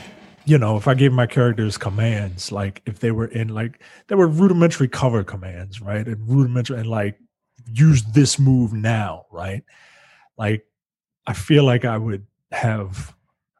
you 0.45 0.57
know, 0.57 0.77
if 0.77 0.87
I 0.87 0.93
gave 0.93 1.13
my 1.13 1.27
characters 1.27 1.77
commands, 1.77 2.51
like 2.51 2.81
if 2.85 2.99
they 2.99 3.11
were 3.11 3.27
in 3.27 3.49
like 3.49 3.81
they 4.07 4.15
were 4.15 4.27
rudimentary 4.27 4.87
cover 4.87 5.23
commands, 5.23 5.81
right? 5.81 6.05
And 6.05 6.27
rudimentary 6.27 6.79
and 6.79 6.87
like 6.87 7.19
use 7.71 8.03
this 8.03 8.39
move 8.39 8.73
now, 8.73 9.25
right? 9.31 9.63
Like 10.37 10.65
I 11.27 11.33
feel 11.33 11.63
like 11.63 11.85
I 11.85 11.97
would 11.97 12.25
have 12.51 13.15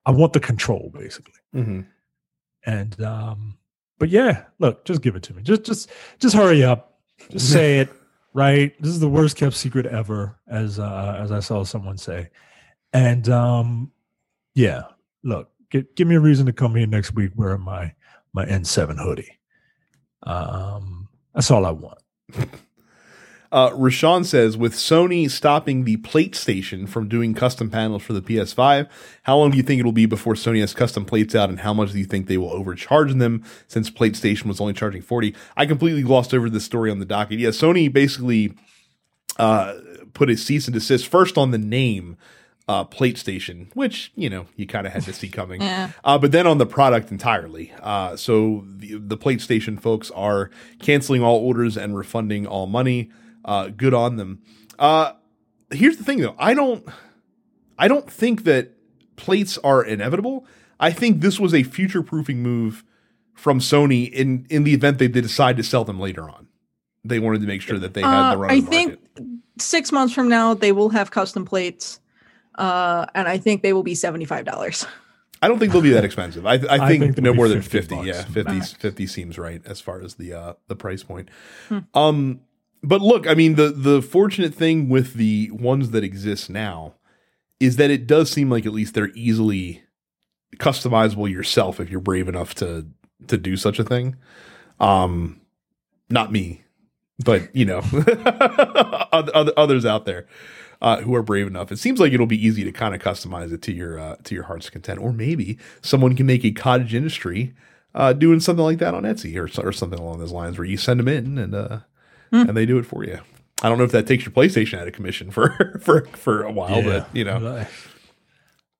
I 0.05 0.11
want 0.11 0.33
the 0.33 0.39
control 0.39 0.91
basically. 0.93 1.33
Mm-hmm. 1.55 1.81
And 2.65 3.01
um 3.03 3.57
but 3.99 4.09
yeah, 4.09 4.45
look, 4.59 4.85
just 4.85 5.01
give 5.01 5.15
it 5.15 5.23
to 5.23 5.33
me. 5.33 5.43
Just 5.43 5.63
just 5.63 5.89
just 6.19 6.35
hurry 6.35 6.63
up. 6.63 6.88
Just 7.29 7.51
say 7.51 7.79
it, 7.79 7.89
right? 8.33 8.73
This 8.81 8.91
is 8.91 8.99
the 8.99 9.09
worst 9.09 9.37
kept 9.37 9.55
secret 9.55 9.85
ever 9.85 10.39
as 10.47 10.79
uh 10.79 11.17
as 11.19 11.31
I 11.31 11.39
saw 11.39 11.63
someone 11.63 11.97
say. 11.97 12.29
And 12.93 13.27
um 13.29 13.91
yeah, 14.55 14.83
look, 15.23 15.49
give, 15.69 15.85
give 15.95 16.07
me 16.07 16.15
a 16.15 16.19
reason 16.19 16.45
to 16.47 16.53
come 16.53 16.75
here 16.75 16.87
next 16.87 17.13
week 17.13 17.31
wearing 17.35 17.61
my 17.61 17.93
my 18.33 18.45
N7 18.45 18.97
hoodie. 18.97 19.39
Um 20.23 21.07
that's 21.33 21.51
all 21.51 21.65
I 21.65 21.71
want. 21.71 21.99
Uh, 23.51 23.71
Rashawn 23.71 24.25
says, 24.25 24.55
with 24.55 24.73
Sony 24.73 25.29
stopping 25.29 25.83
the 25.83 25.97
PlateStation 25.97 26.85
from 26.85 27.07
doing 27.07 27.33
custom 27.33 27.69
panels 27.69 28.03
for 28.03 28.13
the 28.13 28.21
PS5, 28.21 28.87
how 29.23 29.37
long 29.37 29.51
do 29.51 29.57
you 29.57 29.63
think 29.63 29.79
it'll 29.79 29.91
be 29.91 30.05
before 30.05 30.35
Sony 30.35 30.59
has 30.59 30.73
custom 30.73 31.03
plates 31.03 31.33
out, 31.33 31.49
and 31.49 31.61
how 31.61 31.73
much 31.73 31.91
do 31.91 31.97
you 31.99 32.05
think 32.05 32.27
they 32.27 32.37
will 32.37 32.51
overcharge 32.51 33.13
them 33.15 33.43
since 33.67 33.89
PlateStation 33.89 34.47
was 34.47 34.61
only 34.61 34.73
charging 34.73 35.01
40? 35.01 35.33
I 35.57 35.65
completely 35.65 36.03
glossed 36.03 36.33
over 36.33 36.49
this 36.49 36.63
story 36.63 36.91
on 36.91 36.99
the 36.99 37.05
docket. 37.05 37.39
Yeah, 37.39 37.49
Sony 37.49 37.91
basically 37.91 38.53
uh, 39.37 39.73
put 40.13 40.29
a 40.29 40.37
cease 40.37 40.67
and 40.67 40.73
desist 40.73 41.07
first 41.07 41.37
on 41.37 41.49
the 41.49 41.57
name 41.57 42.17
uh, 42.67 42.83
PlateStation, 42.83 43.71
which, 43.73 44.11
you 44.15 44.29
know, 44.29 44.45
you 44.55 44.67
kind 44.67 44.85
of 44.85 44.93
had 44.93 45.01
to 45.03 45.13
see 45.13 45.27
coming. 45.29 45.59
Yeah. 45.59 45.89
Uh, 46.03 46.19
but 46.19 46.31
then 46.31 46.45
on 46.45 46.59
the 46.59 46.67
product 46.67 47.11
entirely. 47.11 47.73
Uh, 47.81 48.15
so 48.15 48.63
the, 48.67 48.99
the 48.99 49.17
PlateStation 49.17 49.75
folks 49.75 50.11
are 50.11 50.51
canceling 50.77 51.23
all 51.23 51.37
orders 51.37 51.77
and 51.77 51.97
refunding 51.97 52.45
all 52.45 52.67
money. 52.67 53.09
Uh, 53.45 53.67
good 53.69 53.93
on 53.93 54.15
them. 54.17 54.41
Uh, 54.77 55.13
here's 55.71 55.97
the 55.97 56.03
thing 56.03 56.19
though. 56.19 56.35
I 56.37 56.53
don't, 56.53 56.87
I 57.77 57.87
don't 57.87 58.09
think 58.09 58.43
that 58.43 58.71
plates 59.15 59.57
are 59.59 59.83
inevitable. 59.83 60.45
I 60.79 60.91
think 60.91 61.21
this 61.21 61.39
was 61.39 61.53
a 61.53 61.63
future 61.63 62.01
proofing 62.03 62.41
move 62.41 62.83
from 63.33 63.59
Sony 63.59 64.09
in, 64.11 64.45
in 64.49 64.63
the 64.63 64.73
event 64.73 64.97
they 64.97 65.07
did 65.07 65.23
decide 65.23 65.57
to 65.57 65.63
sell 65.63 65.83
them 65.85 65.99
later 65.99 66.29
on. 66.29 66.47
They 67.05 67.19
wanted 67.19 67.41
to 67.41 67.47
make 67.47 67.61
sure 67.61 67.79
that 67.79 67.93
they 67.93 68.01
had 68.01 68.07
Uh, 68.13 68.31
the 68.31 68.37
run. 68.37 68.51
I 68.51 68.55
of 68.55 68.67
think 68.67 68.89
market. 69.17 69.25
six 69.59 69.91
months 69.91 70.13
from 70.13 70.27
now 70.29 70.53
they 70.53 70.71
will 70.73 70.89
have 70.89 71.11
custom 71.11 71.45
plates, 71.45 71.99
uh, 72.55 73.05
and 73.15 73.27
I 73.27 73.37
think 73.37 73.61
they 73.61 73.71
will 73.71 73.83
be 73.83 73.95
seventy 73.95 74.25
five 74.25 74.43
dollars. 74.45 74.85
I 75.41 75.47
don't 75.47 75.57
think 75.59 75.71
they'll 75.71 75.81
be 75.81 75.91
that 75.91 76.03
expensive. 76.03 76.45
I, 76.45 76.55
I, 76.55 76.57
think, 76.57 76.71
I 76.71 76.87
think 76.97 77.17
no 77.19 77.31
be 77.31 77.37
more 77.37 77.47
than 77.47 77.61
50 77.61 77.95
50. 77.95 78.07
Yeah, 78.07 78.25
bucks 78.43 78.73
50, 78.73 78.77
50 78.81 79.07
seems 79.07 79.37
right 79.37 79.61
as 79.65 79.79
far 79.79 80.01
as 80.01 80.15
the 80.15 80.33
uh, 80.33 80.53
the 80.67 80.75
price 80.75 81.03
point. 81.03 81.29
Hmm. 81.69 81.79
Um, 81.93 82.41
but 82.83 83.01
look, 83.01 83.27
I 83.27 83.33
mean, 83.33 83.55
the 83.55 83.69
the 83.69 84.01
fortunate 84.01 84.53
thing 84.53 84.89
with 84.89 85.13
the 85.13 85.49
ones 85.51 85.91
that 85.91 86.03
exist 86.03 86.49
now 86.49 86.95
is 87.59 87.75
that 87.75 87.91
it 87.91 88.07
does 88.07 88.29
seem 88.31 88.49
like 88.49 88.65
at 88.65 88.71
least 88.73 88.93
they're 88.93 89.11
easily 89.13 89.83
customizable 90.57 91.29
yourself 91.29 91.79
if 91.79 91.89
you're 91.89 91.99
brave 91.99 92.27
enough 92.27 92.55
to 92.55 92.87
to 93.27 93.37
do 93.37 93.57
such 93.57 93.79
a 93.79 93.83
thing. 93.83 94.15
Um, 94.79 95.41
not 96.09 96.31
me, 96.31 96.63
but 97.23 97.53
you 97.55 97.65
know, 97.65 97.79
other, 99.11 99.35
other- 99.35 99.53
others 99.57 99.85
out 99.85 100.05
there 100.05 100.25
uh, 100.81 101.01
who 101.01 101.13
are 101.15 101.23
brave 101.23 101.47
enough. 101.47 101.71
It 101.71 101.79
seems 101.79 101.99
like 101.99 102.13
it'll 102.13 102.25
be 102.25 102.43
easy 102.43 102.63
to 102.63 102.71
kind 102.71 102.95
of 102.95 103.01
customize 103.01 103.51
it 103.51 103.61
to 103.63 103.73
your 103.73 103.99
uh, 103.99 104.15
to 104.23 104.35
your 104.35 104.45
heart's 104.45 104.69
content, 104.69 104.99
or 104.99 105.11
maybe 105.11 105.57
someone 105.81 106.15
can 106.15 106.25
make 106.25 106.45
a 106.45 106.51
cottage 106.51 106.95
industry 106.95 107.53
uh, 107.93 108.13
doing 108.13 108.39
something 108.39 108.63
like 108.63 108.77
that 108.79 108.93
on 108.93 109.03
Etsy 109.03 109.35
or 109.35 109.67
or 109.67 109.71
something 109.73 109.99
along 109.99 110.19
those 110.19 110.31
lines, 110.31 110.57
where 110.57 110.67
you 110.67 110.77
send 110.77 110.99
them 110.99 111.07
in 111.07 111.37
and 111.37 111.53
uh, 111.53 111.79
Hmm. 112.31 112.47
and 112.49 112.57
they 112.57 112.65
do 112.65 112.77
it 112.77 112.85
for 112.85 113.03
you. 113.03 113.19
I 113.61 113.69
don't 113.69 113.77
know 113.77 113.83
if 113.83 113.91
that 113.91 114.07
takes 114.07 114.25
your 114.25 114.31
PlayStation 114.31 114.79
out 114.79 114.87
of 114.87 114.93
commission 114.93 115.31
for 115.31 115.79
for 115.83 116.05
for 116.07 116.43
a 116.43 116.51
while, 116.51 116.81
but 116.81 117.07
you 117.13 117.23
know, 117.23 117.65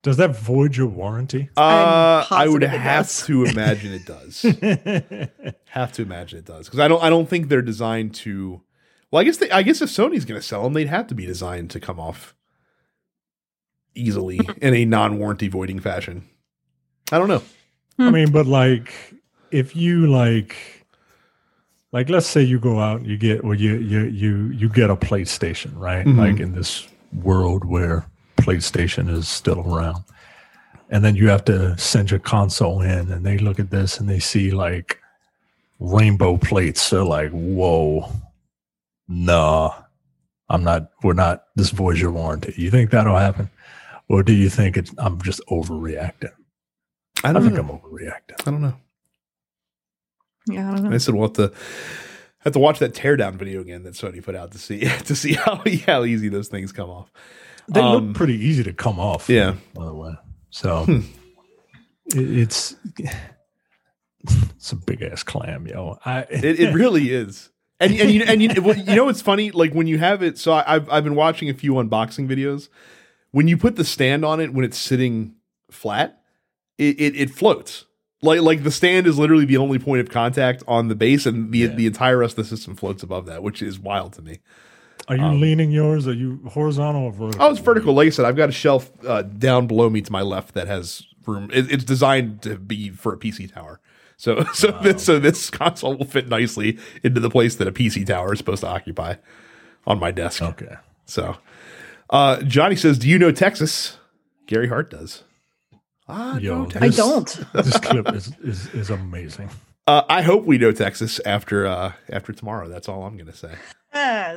Does 0.02 0.16
that 0.18 0.34
void 0.38 0.78
your 0.78 0.88
warranty? 0.88 1.50
uh, 1.58 2.26
I 2.32 2.48
would 2.48 2.62
positive 2.62 2.74
it 2.74 2.80
have 2.80 3.06
does. 3.06 3.26
to 3.26 3.44
imagine 3.44 3.94
it 3.94 4.06
does. 4.06 4.42
have 5.66 5.92
to 5.94 6.02
imagine 6.02 6.40
it 6.40 6.46
does 6.46 6.68
because 6.68 6.80
I 6.80 6.88
don't 6.88 7.04
I 7.04 7.10
don't 7.10 7.28
think 7.28 7.50
they're 7.50 7.62
designed 7.62 8.16
to. 8.16 8.62
Well, 9.12 9.20
I 9.22 9.24
guess 9.26 9.38
they, 9.38 9.50
I 9.52 9.64
guess 9.64 9.82
if 9.82 9.90
Sony's 9.90 10.24
going 10.24 10.40
to 10.40 10.46
sell 10.46 10.64
them, 10.64 10.74
they'd 10.74 10.88
have 10.88 11.08
to 11.08 11.16
be 11.16 11.26
designed 11.26 11.72
to 11.72 11.80
come 11.80 12.00
off 12.00 12.36
easily 13.96 14.38
hmm. 14.38 14.52
in 14.62 14.74
a 14.74 14.86
non-warranty 14.86 15.48
voiding 15.50 15.80
fashion. 15.80 16.30
I 17.12 17.18
don't 17.18 17.28
know. 17.28 17.44
Hmm. 17.98 18.04
I 18.04 18.12
mean, 18.12 18.32
but 18.32 18.46
like, 18.46 18.94
if 19.52 19.76
you 19.76 20.08
like, 20.08 20.79
like, 21.92 22.10
let's 22.10 22.28
say 22.28 22.42
you 22.44 22.60
go 22.60 22.80
out 22.80 23.00
and 23.02 23.08
you 23.08 23.18
get, 23.18 23.44
or 23.44 23.56
you 23.56 23.76
you 23.78 24.02
you 24.06 24.48
you 24.50 24.70
get 24.70 24.90
a 24.90 24.96
PlayStation, 24.96 25.72
right? 25.76 26.06
Mhm. 26.06 26.18
Like 26.18 26.40
in 26.40 26.54
this 26.54 26.88
world 27.14 27.66
where 27.66 28.06
PlayStation 28.38 29.10
is 29.10 29.28
still 29.28 29.62
around, 29.62 30.04
and 30.90 31.04
then 31.04 31.16
you 31.16 31.28
have 31.30 31.44
to 31.46 31.78
send 31.78 32.12
your 32.12 32.20
console 32.20 32.82
in, 32.82 33.12
and 33.12 33.26
they 33.26 33.38
look 33.38 33.60
at 33.60 33.70
this 33.72 34.00
and 34.00 34.08
they 34.10 34.20
see 34.20 34.52
like 34.52 35.00
rainbow 35.80 36.38
plates. 36.38 36.90
They're 36.90 37.04
like, 37.04 37.32
"Whoa, 37.32 38.12
nah, 39.08 39.74
I'm 40.50 40.64
not. 40.64 40.92
We're 41.04 41.14
not. 41.14 41.46
This 41.56 41.72
voids 41.72 42.00
your 42.02 42.12
warranty." 42.12 42.54
You 42.56 42.70
think 42.72 42.92
that'll 42.92 43.18
happen, 43.18 43.50
or 44.08 44.24
do 44.24 44.34
you 44.34 44.50
think 44.50 44.78
it's? 44.78 44.94
I'm 44.98 45.22
just 45.22 45.42
overreacting. 45.50 46.32
I 47.24 47.30
I 47.30 47.34
don't 47.34 47.44
think 47.44 47.56
know. 47.56 47.62
I'm 47.62 47.70
overreacting. 47.80 48.48
I 48.48 48.52
don't 48.52 48.62
know. 48.62 48.76
Yeah, 50.52 50.72
I 50.72 50.76
don't 50.76 50.84
know. 50.86 50.92
I 50.96 50.98
said 50.98 51.16
we'll 51.16 51.28
have 51.28 51.34
to 51.34 51.52
have 52.40 52.54
to 52.54 52.60
watch 52.60 52.80
that 52.80 52.94
teardown 52.94 53.36
video 53.36 53.62
again 53.62 53.84
that 53.84 53.94
Sony 53.96 54.24
put 54.24 54.36
out 54.36 54.52
to 54.52 54.58
see 54.58 54.80
to 55.06 55.16
see 55.16 55.34
how 55.34 55.62
how 55.86 56.04
easy 56.04 56.30
those 56.30 56.48
things 56.48 56.72
come 56.72 56.90
off. 56.90 57.12
They 57.68 57.80
Um, 57.82 58.08
look 58.08 58.16
pretty 58.16 58.36
easy 58.36 58.64
to 58.64 58.74
come 58.74 59.00
off. 59.00 59.30
Yeah. 59.30 59.56
By 59.74 59.86
the 59.86 59.94
way, 59.94 60.14
so 60.50 60.86
Hmm. 60.86 61.00
it, 62.08 62.38
it's 62.40 62.76
it's 64.60 64.72
a 64.72 64.76
big 64.76 65.02
ass 65.02 65.24
clam, 65.24 65.68
yo. 65.68 65.98
I 66.06 66.22
It, 66.30 66.60
it 66.60 66.74
really 66.74 67.12
is. 67.12 67.50
And 67.80 67.94
and 67.94 68.12
you 68.12 68.24
and 68.24 68.42
you, 68.42 68.50
you 68.76 68.96
know 68.96 69.06
what's 69.06 69.22
funny? 69.22 69.52
Like 69.52 69.74
when 69.74 69.88
you 69.88 69.98
have 70.00 70.22
it. 70.22 70.38
So 70.38 70.52
I, 70.52 70.76
I've 70.76 70.90
I've 70.90 71.04
been 71.04 71.16
watching 71.16 71.50
a 71.50 71.54
few 71.54 71.74
unboxing 71.74 72.28
videos. 72.30 72.68
When 73.32 73.48
you 73.48 73.56
put 73.58 73.76
the 73.78 73.86
stand 73.86 74.26
on 74.26 74.40
it 74.42 74.54
when 74.54 74.66
it's 74.66 74.78
sitting 74.78 75.36
flat, 75.72 76.22
it 76.78 77.00
it, 77.00 77.16
it 77.16 77.30
floats. 77.30 77.86
Like 78.22 78.42
like 78.42 78.64
the 78.64 78.72
stand 78.72 79.08
is 79.08 79.18
literally 79.18 79.46
the 79.46 79.58
only 79.58 79.80
point 79.80 80.02
of 80.02 80.10
contact 80.10 80.62
on 80.68 80.88
the 80.90 80.96
base, 80.96 81.26
and 81.26 81.52
the 81.52 81.60
Yeah. 81.60 81.68
the 81.68 81.86
entire 81.88 82.18
rest 82.18 82.38
of 82.38 82.44
the 82.48 82.56
system 82.56 82.76
floats 82.76 83.02
above 83.04 83.26
that, 83.28 83.42
which 83.44 83.62
is 83.62 83.80
wild 83.80 84.14
to 84.14 84.22
me. 84.22 84.40
are 85.08 85.16
you 85.16 85.24
um, 85.24 85.40
leaning 85.42 85.72
yours? 85.72 86.08
Are 86.08 86.14
you 86.14 86.40
horizontal 86.50 87.04
or 87.06 87.12
vertical? 87.12 87.46
Oh, 87.46 87.52
it's 87.52 87.60
vertical. 87.60 87.94
Like 87.94 88.08
I 88.08 88.10
said, 88.10 88.26
I've 88.26 88.36
got 88.36 88.50
a 88.50 88.52
shelf 88.52 88.92
uh, 89.08 89.22
down 89.22 89.68
below 89.68 89.90
me 89.90 90.02
to 90.02 90.12
my 90.12 90.22
left 90.22 90.54
that 90.54 90.68
has 90.68 91.04
room. 91.26 91.50
It, 91.54 91.72
it's 91.72 91.84
designed 91.86 92.42
to 92.44 92.58
be 92.58 92.90
for 92.90 93.14
a 93.14 93.18
PC 93.18 93.54
tower. 93.54 93.80
So, 94.18 94.44
so 94.54 94.72
this, 94.84 95.04
so 95.04 95.18
this 95.18 95.50
console 95.50 95.96
will 95.96 96.06
fit 96.06 96.28
nicely 96.28 96.78
into 97.04 97.22
the 97.22 97.30
place 97.30 97.56
that 97.56 97.68
a 97.70 97.72
PC 97.72 98.06
tower 98.06 98.34
is 98.34 98.40
supposed 98.40 98.62
to 98.62 98.68
occupy 98.68 99.16
on 99.88 99.98
my 100.00 100.12
desk. 100.12 100.42
Okay. 100.42 100.76
So, 101.06 101.38
uh, 102.10 102.42
Johnny 102.42 102.76
says, 102.76 103.00
"Do 103.00 103.08
you 103.08 103.18
know 103.18 103.32
Texas?" 103.32 103.98
Gary 104.46 104.68
Hart 104.68 104.90
does. 104.92 105.24
Ah, 106.10 106.38
Yo, 106.40 106.66
no 106.66 106.70
I 106.82 106.90
don't. 106.90 107.28
this 107.54 107.78
clip 107.78 108.12
is, 108.14 108.34
is 108.40 108.74
is 108.74 108.90
amazing. 108.90 109.50
Uh, 109.86 110.02
I 110.10 110.24
hope 110.24 110.44
we 110.44 110.58
know 110.58 110.72
Texas 110.72 111.22
after 111.24 111.68
uh, 111.68 111.94
after 112.10 112.34
tomorrow. 112.34 112.68
That's 112.68 112.90
all 112.90 113.04
I'm 113.04 113.16
going 113.16 113.28
to 113.28 113.36
say. 113.36 113.54
Ah. 113.94 114.36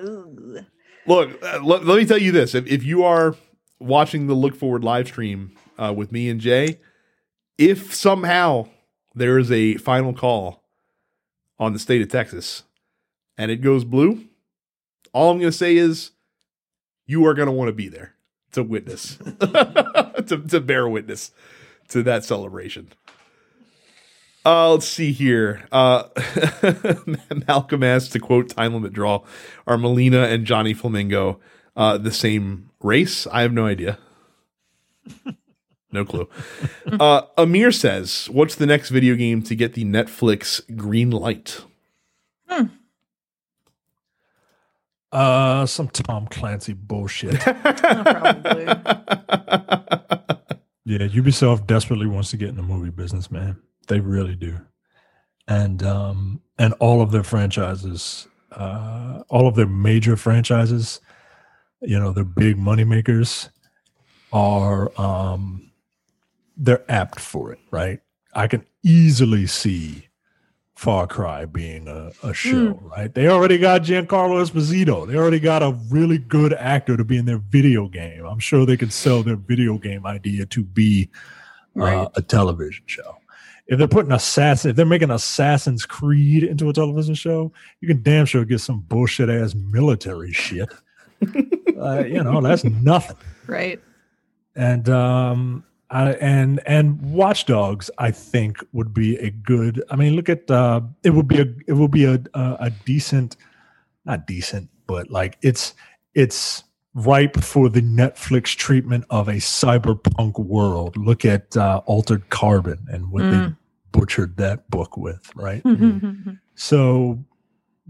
Look, 1.07 1.43
uh, 1.43 1.61
let, 1.65 1.87
let 1.87 1.99
me 1.99 2.05
tell 2.05 2.19
you 2.19 2.31
this: 2.31 2.55
if, 2.55 2.67
if 2.67 2.85
you 2.85 3.05
are 3.05 3.37
watching 3.81 4.27
the 4.27 4.35
Look 4.35 4.55
Forward 4.55 4.85
live 4.85 5.09
stream 5.09 5.57
uh, 5.79 5.95
with 5.97 6.13
me 6.13 6.29
and 6.29 6.41
Jay, 6.41 6.79
if 7.57 7.95
somehow 7.95 8.69
there 9.15 9.39
is 9.39 9.51
a 9.51 9.77
final 9.77 10.13
call 10.13 10.63
on 11.59 11.73
the 11.73 11.79
state 11.79 12.03
of 12.03 12.09
Texas 12.11 12.65
and 13.39 13.51
it 13.51 13.63
goes 13.63 13.85
blue, 13.85 14.25
all 15.15 15.31
I'm 15.31 15.39
going 15.39 15.51
to 15.51 15.57
say 15.57 15.77
is 15.77 16.11
you 17.07 17.27
are 17.27 17.35
going 17.35 17.47
to 17.47 17.53
want 17.53 17.69
to 17.69 17.75
be 17.75 17.89
there 17.89 18.15
to 18.53 18.63
witness, 18.63 19.17
to, 19.41 20.45
to 20.49 20.61
bear 20.61 20.87
witness 20.87 21.31
to 21.93 22.03
that 22.03 22.25
celebration. 22.25 22.93
Uh, 24.45 24.73
let's 24.73 24.89
see 24.89 25.13
here. 25.13 25.67
Uh, 25.71 26.05
Malcolm 27.47 27.83
asks 27.83 28.11
to 28.11 28.19
quote 28.19 28.49
Time 28.49 28.75
Limit 28.75 28.93
Draw, 28.93 29.23
are 29.67 29.79
Melina 29.79 30.25
and 30.25 30.45
Johnny 30.45 30.75
Flamingo 30.75 31.41
uh, 31.77 31.97
the 31.99 32.11
same 32.11 32.71
race? 32.81 33.27
I 33.29 33.43
have 33.43 33.53
no 33.53 33.67
idea. 33.67 33.99
No 35.95 36.07
clue. 36.07 36.27
Uh, 36.87 37.23
Amir 37.37 37.71
says, 37.71 38.27
What's 38.31 38.55
the 38.55 38.65
next 38.65 38.89
video 38.89 39.15
game 39.15 39.43
to 39.43 39.55
get 39.55 39.75
the 39.75 39.85
Netflix 39.85 40.63
green 40.75 41.11
light? 41.11 41.61
Hmm. 42.49 42.69
Uh, 45.13 45.67
some 45.67 45.89
Tom 45.89 46.27
Clancy 46.29 46.73
bullshit. 46.73 47.39
probably. 47.41 48.67
Yeah, 50.85 50.99
Ubisoft 50.99 51.67
desperately 51.67 52.07
wants 52.07 52.31
to 52.31 52.37
get 52.37 52.49
in 52.49 52.57
the 52.57 52.63
movie 52.63 52.91
business, 52.91 53.31
man. 53.31 53.61
They 53.89 54.01
really 54.01 54.35
do. 54.35 54.59
And 55.49 55.83
um 55.83 56.41
and 56.59 56.75
all 56.75 57.01
of 57.03 57.11
their 57.11 57.23
franchises, 57.23 58.29
uh 58.53 59.23
all 59.29 59.47
of 59.47 59.55
their 59.55 59.67
major 59.67 60.17
franchises, 60.17 61.01
you 61.81 61.99
know, 61.99 62.13
their 62.13 62.25
big 62.25 62.59
money 62.59 62.85
makers 62.85 63.51
are 64.33 64.91
um 65.01 65.71
they're 66.57 66.85
apt 66.91 67.21
for 67.21 67.53
it, 67.53 67.59
right? 67.71 68.01
I 68.35 68.47
can 68.47 68.65
easily 68.83 69.47
see 69.47 70.09
Far 70.83 71.07
Cry 71.07 71.45
being 71.45 71.87
a, 71.87 72.11
a 72.25 72.35
show, 72.35 72.73
right? 72.83 73.15
They 73.15 73.29
already 73.29 73.57
got 73.57 73.83
Giancarlo 73.83 74.43
Esposito. 74.45 75.07
They 75.07 75.15
already 75.15 75.39
got 75.39 75.63
a 75.63 75.79
really 75.91 76.19
good 76.19 76.53
actor 76.53 76.97
to 76.97 77.05
be 77.05 77.19
in 77.19 77.25
their 77.25 77.39
video 77.39 77.87
game. 77.87 78.25
I'm 78.27 78.41
sure 78.41 78.67
they 78.67 78.77
could 78.77 78.93
sell 78.93 79.23
their 79.23 79.37
video 79.37 79.79
game 79.79 80.05
idea 80.05 80.45
to 80.47 80.65
be 80.65 81.09
uh, 81.77 81.81
Right. 81.81 82.09
a 82.17 82.21
television 82.21 82.83
show. 82.87 83.17
If 83.69 83.79
they're 83.79 83.87
putting 83.87 84.11
assassin, 84.11 84.71
if 84.73 84.77
they're 84.77 84.85
making 84.85 85.13
Assassin's 85.13 85.87
Creed 85.87 86.43
into 86.43 86.69
a 86.69 86.73
television 86.73 87.15
show, 87.15 87.53
you 87.81 87.87
can 87.87 88.03
damn 88.03 88.27
sure 88.27 88.45
get 88.45 88.59
some 88.61 88.81
bullshit 88.81 89.31
ass 89.31 89.55
military 89.55 90.33
shit. 90.33 90.69
uh, 91.81 92.01
you 92.05 92.25
know, 92.25 92.41
that's 92.41 92.65
nothing 92.65 93.17
right. 93.47 93.81
and 94.57 94.89
um 94.89 95.63
I, 95.93 96.13
and 96.15 96.61
and 96.67 97.01
Watch 97.13 97.45
Dogs 97.47 97.91
I 97.99 98.11
think 98.11 98.65
would 98.73 98.95
be 98.95 99.17
a 99.19 99.31
good 99.31 99.83
I 99.91 99.97
mean 99.97 100.15
look 100.17 100.29
at 100.29 100.51
uh 100.51 100.81
it 101.03 101.11
would 101.11 101.29
be 101.29 101.41
a 101.41 101.47
it 101.67 101.75
would 101.75 101.91
be 101.91 102.05
a 102.07 102.19
a, 102.35 102.57
a 102.61 102.71
decent 102.87 103.37
not 104.05 104.27
decent 104.27 104.71
but 104.87 105.11
like 105.11 105.37
it's 105.43 105.75
it's 106.15 106.65
ripe 106.95 107.37
for 107.41 107.69
the 107.69 107.83
Netflix 107.83 108.57
treatment 108.57 109.05
of 109.11 109.29
a 109.29 109.35
cyberpunk 109.35 110.39
world 110.39 110.97
look 110.97 111.25
at 111.25 111.57
uh 111.57 111.83
Altered 111.87 112.29
Carbon 112.31 112.79
and 112.91 113.11
what 113.13 113.23
they 113.31 113.37
Mm. 113.37 113.57
butchered 113.93 114.37
that 114.39 114.71
book 114.71 114.97
with 114.97 115.31
right 115.37 115.63
Mm-hmm. 115.65 116.33
so, 116.55 117.23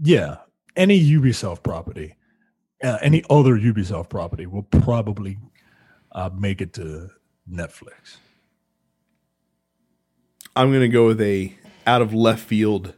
yeah, 0.01 0.37
any 0.75 0.99
Ubisoft 1.01 1.63
property, 1.63 2.15
uh, 2.83 2.97
any 3.01 3.23
other 3.29 3.55
Ubisoft 3.57 4.09
property 4.09 4.45
will 4.47 4.63
probably 4.63 5.37
uh, 6.13 6.29
make 6.37 6.59
it 6.61 6.73
to 6.73 7.09
Netflix. 7.49 8.17
I'm 10.55 10.69
going 10.69 10.81
to 10.81 10.87
go 10.87 11.07
with 11.07 11.21
a 11.21 11.55
out 11.85 12.01
of 12.01 12.13
left 12.13 12.43
field 12.43 12.93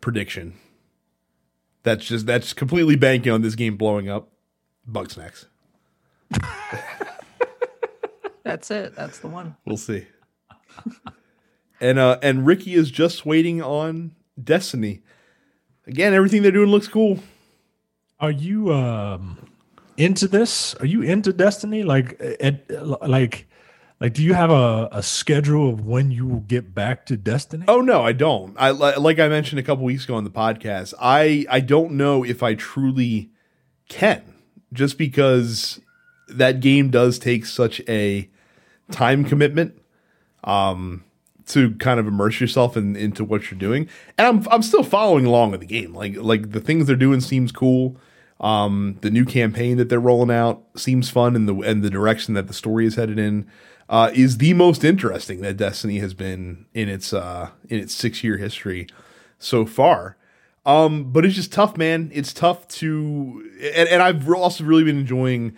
prediction. 0.00 0.54
That's 1.82 2.04
just 2.04 2.26
that's 2.26 2.52
completely 2.52 2.96
banking 2.96 3.32
on 3.32 3.42
this 3.42 3.54
game 3.54 3.76
blowing 3.76 4.08
up. 4.08 4.28
Bugsnax. 4.90 5.46
That's 8.44 8.70
it. 8.70 8.94
That's 8.94 9.18
the 9.18 9.28
one. 9.28 9.56
We'll 9.64 9.76
see. 9.76 10.06
and 11.80 11.98
uh 11.98 12.18
and 12.22 12.46
Ricky 12.46 12.74
is 12.74 12.90
just 12.90 13.26
waiting 13.26 13.62
on 13.62 14.14
Destiny. 14.42 15.02
Again, 15.86 16.14
everything 16.14 16.42
they're 16.42 16.52
doing 16.52 16.70
looks 16.70 16.88
cool. 16.88 17.20
Are 18.18 18.30
you 18.30 18.72
um, 18.72 19.38
into 19.96 20.26
this? 20.26 20.74
Are 20.76 20.86
you 20.86 21.02
into 21.02 21.32
Destiny? 21.32 21.82
Like, 21.84 22.20
at, 22.40 22.68
like, 23.08 23.45
like, 23.98 24.12
do 24.12 24.22
you 24.22 24.34
have 24.34 24.50
a, 24.50 24.88
a 24.92 25.02
schedule 25.02 25.70
of 25.70 25.86
when 25.86 26.10
you 26.10 26.26
will 26.26 26.40
get 26.40 26.74
back 26.74 27.06
to 27.06 27.16
Destiny? 27.16 27.64
Oh 27.66 27.80
no, 27.80 28.02
I 28.02 28.12
don't. 28.12 28.54
I 28.58 28.70
like 28.70 29.18
I 29.18 29.28
mentioned 29.28 29.58
a 29.58 29.62
couple 29.62 29.84
weeks 29.84 30.04
ago 30.04 30.14
on 30.14 30.24
the 30.24 30.30
podcast. 30.30 30.92
I 31.00 31.46
I 31.48 31.60
don't 31.60 31.92
know 31.92 32.22
if 32.22 32.42
I 32.42 32.54
truly 32.54 33.30
can, 33.88 34.22
just 34.72 34.98
because 34.98 35.80
that 36.28 36.60
game 36.60 36.90
does 36.90 37.18
take 37.18 37.46
such 37.46 37.80
a 37.88 38.28
time 38.90 39.24
commitment 39.24 39.80
um 40.44 41.02
to 41.46 41.74
kind 41.76 41.98
of 41.98 42.06
immerse 42.06 42.40
yourself 42.40 42.76
in, 42.76 42.96
into 42.96 43.24
what 43.24 43.50
you're 43.50 43.58
doing. 43.58 43.88
And 44.18 44.26
I'm 44.26 44.48
I'm 44.52 44.62
still 44.62 44.82
following 44.82 45.24
along 45.24 45.52
with 45.52 45.60
the 45.60 45.66
game. 45.66 45.94
Like 45.94 46.16
like 46.16 46.50
the 46.50 46.60
things 46.60 46.86
they're 46.86 46.96
doing 46.96 47.20
seems 47.20 47.50
cool. 47.50 47.96
Um 48.40 48.98
the 49.00 49.10
new 49.10 49.24
campaign 49.24 49.78
that 49.78 49.88
they're 49.88 50.00
rolling 50.00 50.34
out 50.34 50.62
seems 50.76 51.08
fun 51.08 51.34
and 51.34 51.48
the 51.48 51.54
and 51.60 51.82
the 51.82 51.90
direction 51.90 52.34
that 52.34 52.46
the 52.46 52.52
story 52.52 52.84
is 52.84 52.96
headed 52.96 53.18
in 53.18 53.46
uh 53.88 54.10
is 54.14 54.38
the 54.38 54.54
most 54.54 54.84
interesting 54.84 55.40
that 55.40 55.56
Destiny 55.56 55.98
has 55.98 56.14
been 56.14 56.66
in 56.74 56.88
its 56.88 57.12
uh 57.12 57.50
in 57.68 57.78
its 57.78 57.94
6-year 58.00 58.36
history 58.36 58.86
so 59.38 59.66
far. 59.66 60.16
Um 60.64 61.12
but 61.12 61.24
it's 61.24 61.34
just 61.34 61.52
tough, 61.52 61.76
man. 61.76 62.10
It's 62.12 62.32
tough 62.32 62.66
to 62.68 63.48
and, 63.74 63.88
and 63.88 64.02
I've 64.02 64.28
also 64.28 64.64
really 64.64 64.84
been 64.84 64.98
enjoying 64.98 65.56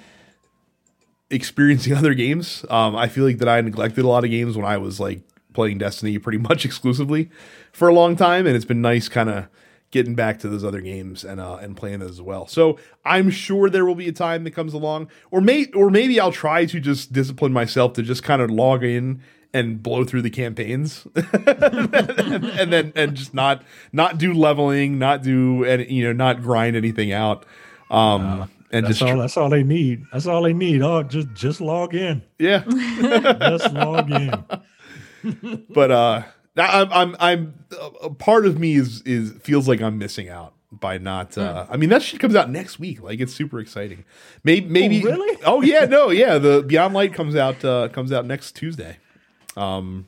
experiencing 1.30 1.92
other 1.96 2.14
games. 2.14 2.64
Um, 2.70 2.96
I 2.96 3.08
feel 3.08 3.24
like 3.24 3.38
that 3.38 3.48
I 3.48 3.60
neglected 3.60 4.04
a 4.04 4.08
lot 4.08 4.24
of 4.24 4.30
games 4.30 4.56
when 4.56 4.66
I 4.66 4.78
was 4.78 5.00
like 5.00 5.22
playing 5.52 5.78
Destiny 5.78 6.18
pretty 6.18 6.38
much 6.50 6.64
exclusively 6.64 7.30
for 7.72 7.88
a 7.88 7.94
long 7.94 8.16
time, 8.16 8.46
and 8.46 8.56
it's 8.56 8.64
been 8.64 8.80
nice 8.80 9.08
kind 9.08 9.28
of 9.30 9.48
getting 9.90 10.14
back 10.14 10.38
to 10.40 10.48
those 10.48 10.64
other 10.64 10.80
games 10.80 11.24
and 11.24 11.40
uh, 11.40 11.56
and 11.56 11.76
playing 11.76 12.00
those 12.00 12.10
as 12.12 12.22
well. 12.22 12.46
So 12.46 12.78
I'm 13.04 13.30
sure 13.30 13.70
there 13.70 13.84
will 13.84 13.94
be 13.94 14.08
a 14.08 14.12
time 14.12 14.44
that 14.44 14.52
comes 14.52 14.74
along, 14.74 15.08
or 15.30 15.40
may 15.40 15.66
or 15.74 15.90
maybe 15.90 16.18
I'll 16.20 16.32
try 16.32 16.64
to 16.66 16.80
just 16.80 17.12
discipline 17.12 17.52
myself 17.52 17.94
to 17.94 18.02
just 18.02 18.22
kind 18.22 18.42
of 18.42 18.50
log 18.50 18.84
in 18.84 19.20
and 19.54 19.82
blow 19.82 20.04
through 20.04 20.20
the 20.20 20.30
campaigns 20.30 21.06
and, 21.14 21.94
and 21.94 22.70
then 22.72 22.92
and 22.94 23.14
just 23.14 23.32
not 23.32 23.62
not 23.92 24.18
do 24.18 24.34
leveling 24.34 24.98
not 24.98 25.22
do 25.22 25.64
and 25.64 25.90
you 25.90 26.04
know 26.04 26.12
not 26.12 26.42
grind 26.42 26.76
anything 26.76 27.12
out 27.12 27.46
um 27.90 28.50
and 28.70 28.84
that's 28.84 28.98
just 28.98 29.10
all. 29.10 29.16
That's 29.18 29.36
all 29.38 29.48
they 29.48 29.62
need. 29.62 30.04
That's 30.12 30.26
all 30.26 30.42
they 30.42 30.52
need. 30.52 30.82
Oh, 30.82 31.02
just 31.02 31.32
just 31.32 31.62
log 31.62 31.94
in. 31.94 32.20
yeah 32.38 32.62
Just 32.68 33.72
log 33.72 34.10
in. 34.10 35.64
but 35.70 35.90
uh 35.90 36.22
I'm 36.60 36.92
I'm 36.92 37.16
I'm 37.20 37.54
a 38.02 38.10
part 38.10 38.46
of 38.46 38.58
me 38.58 38.74
is 38.74 39.02
is 39.02 39.32
feels 39.40 39.68
like 39.68 39.80
I'm 39.80 39.98
missing 39.98 40.28
out 40.28 40.54
by 40.70 40.98
not 40.98 41.38
uh 41.38 41.66
I 41.70 41.76
mean 41.76 41.90
that 41.90 42.02
shit 42.02 42.20
comes 42.20 42.34
out 42.34 42.50
next 42.50 42.78
week. 42.78 43.02
Like 43.02 43.20
it's 43.20 43.32
super 43.32 43.60
exciting. 43.60 44.04
Maybe 44.44 44.68
maybe 44.68 45.02
really? 45.02 45.38
oh 45.44 45.62
yeah 45.62 45.84
no 45.84 46.10
yeah 46.10 46.38
the 46.38 46.62
Beyond 46.62 46.94
Light 46.94 47.14
comes 47.14 47.36
out 47.36 47.64
uh 47.64 47.88
comes 47.88 48.12
out 48.12 48.26
next 48.26 48.52
Tuesday. 48.52 48.98
Um 49.56 50.06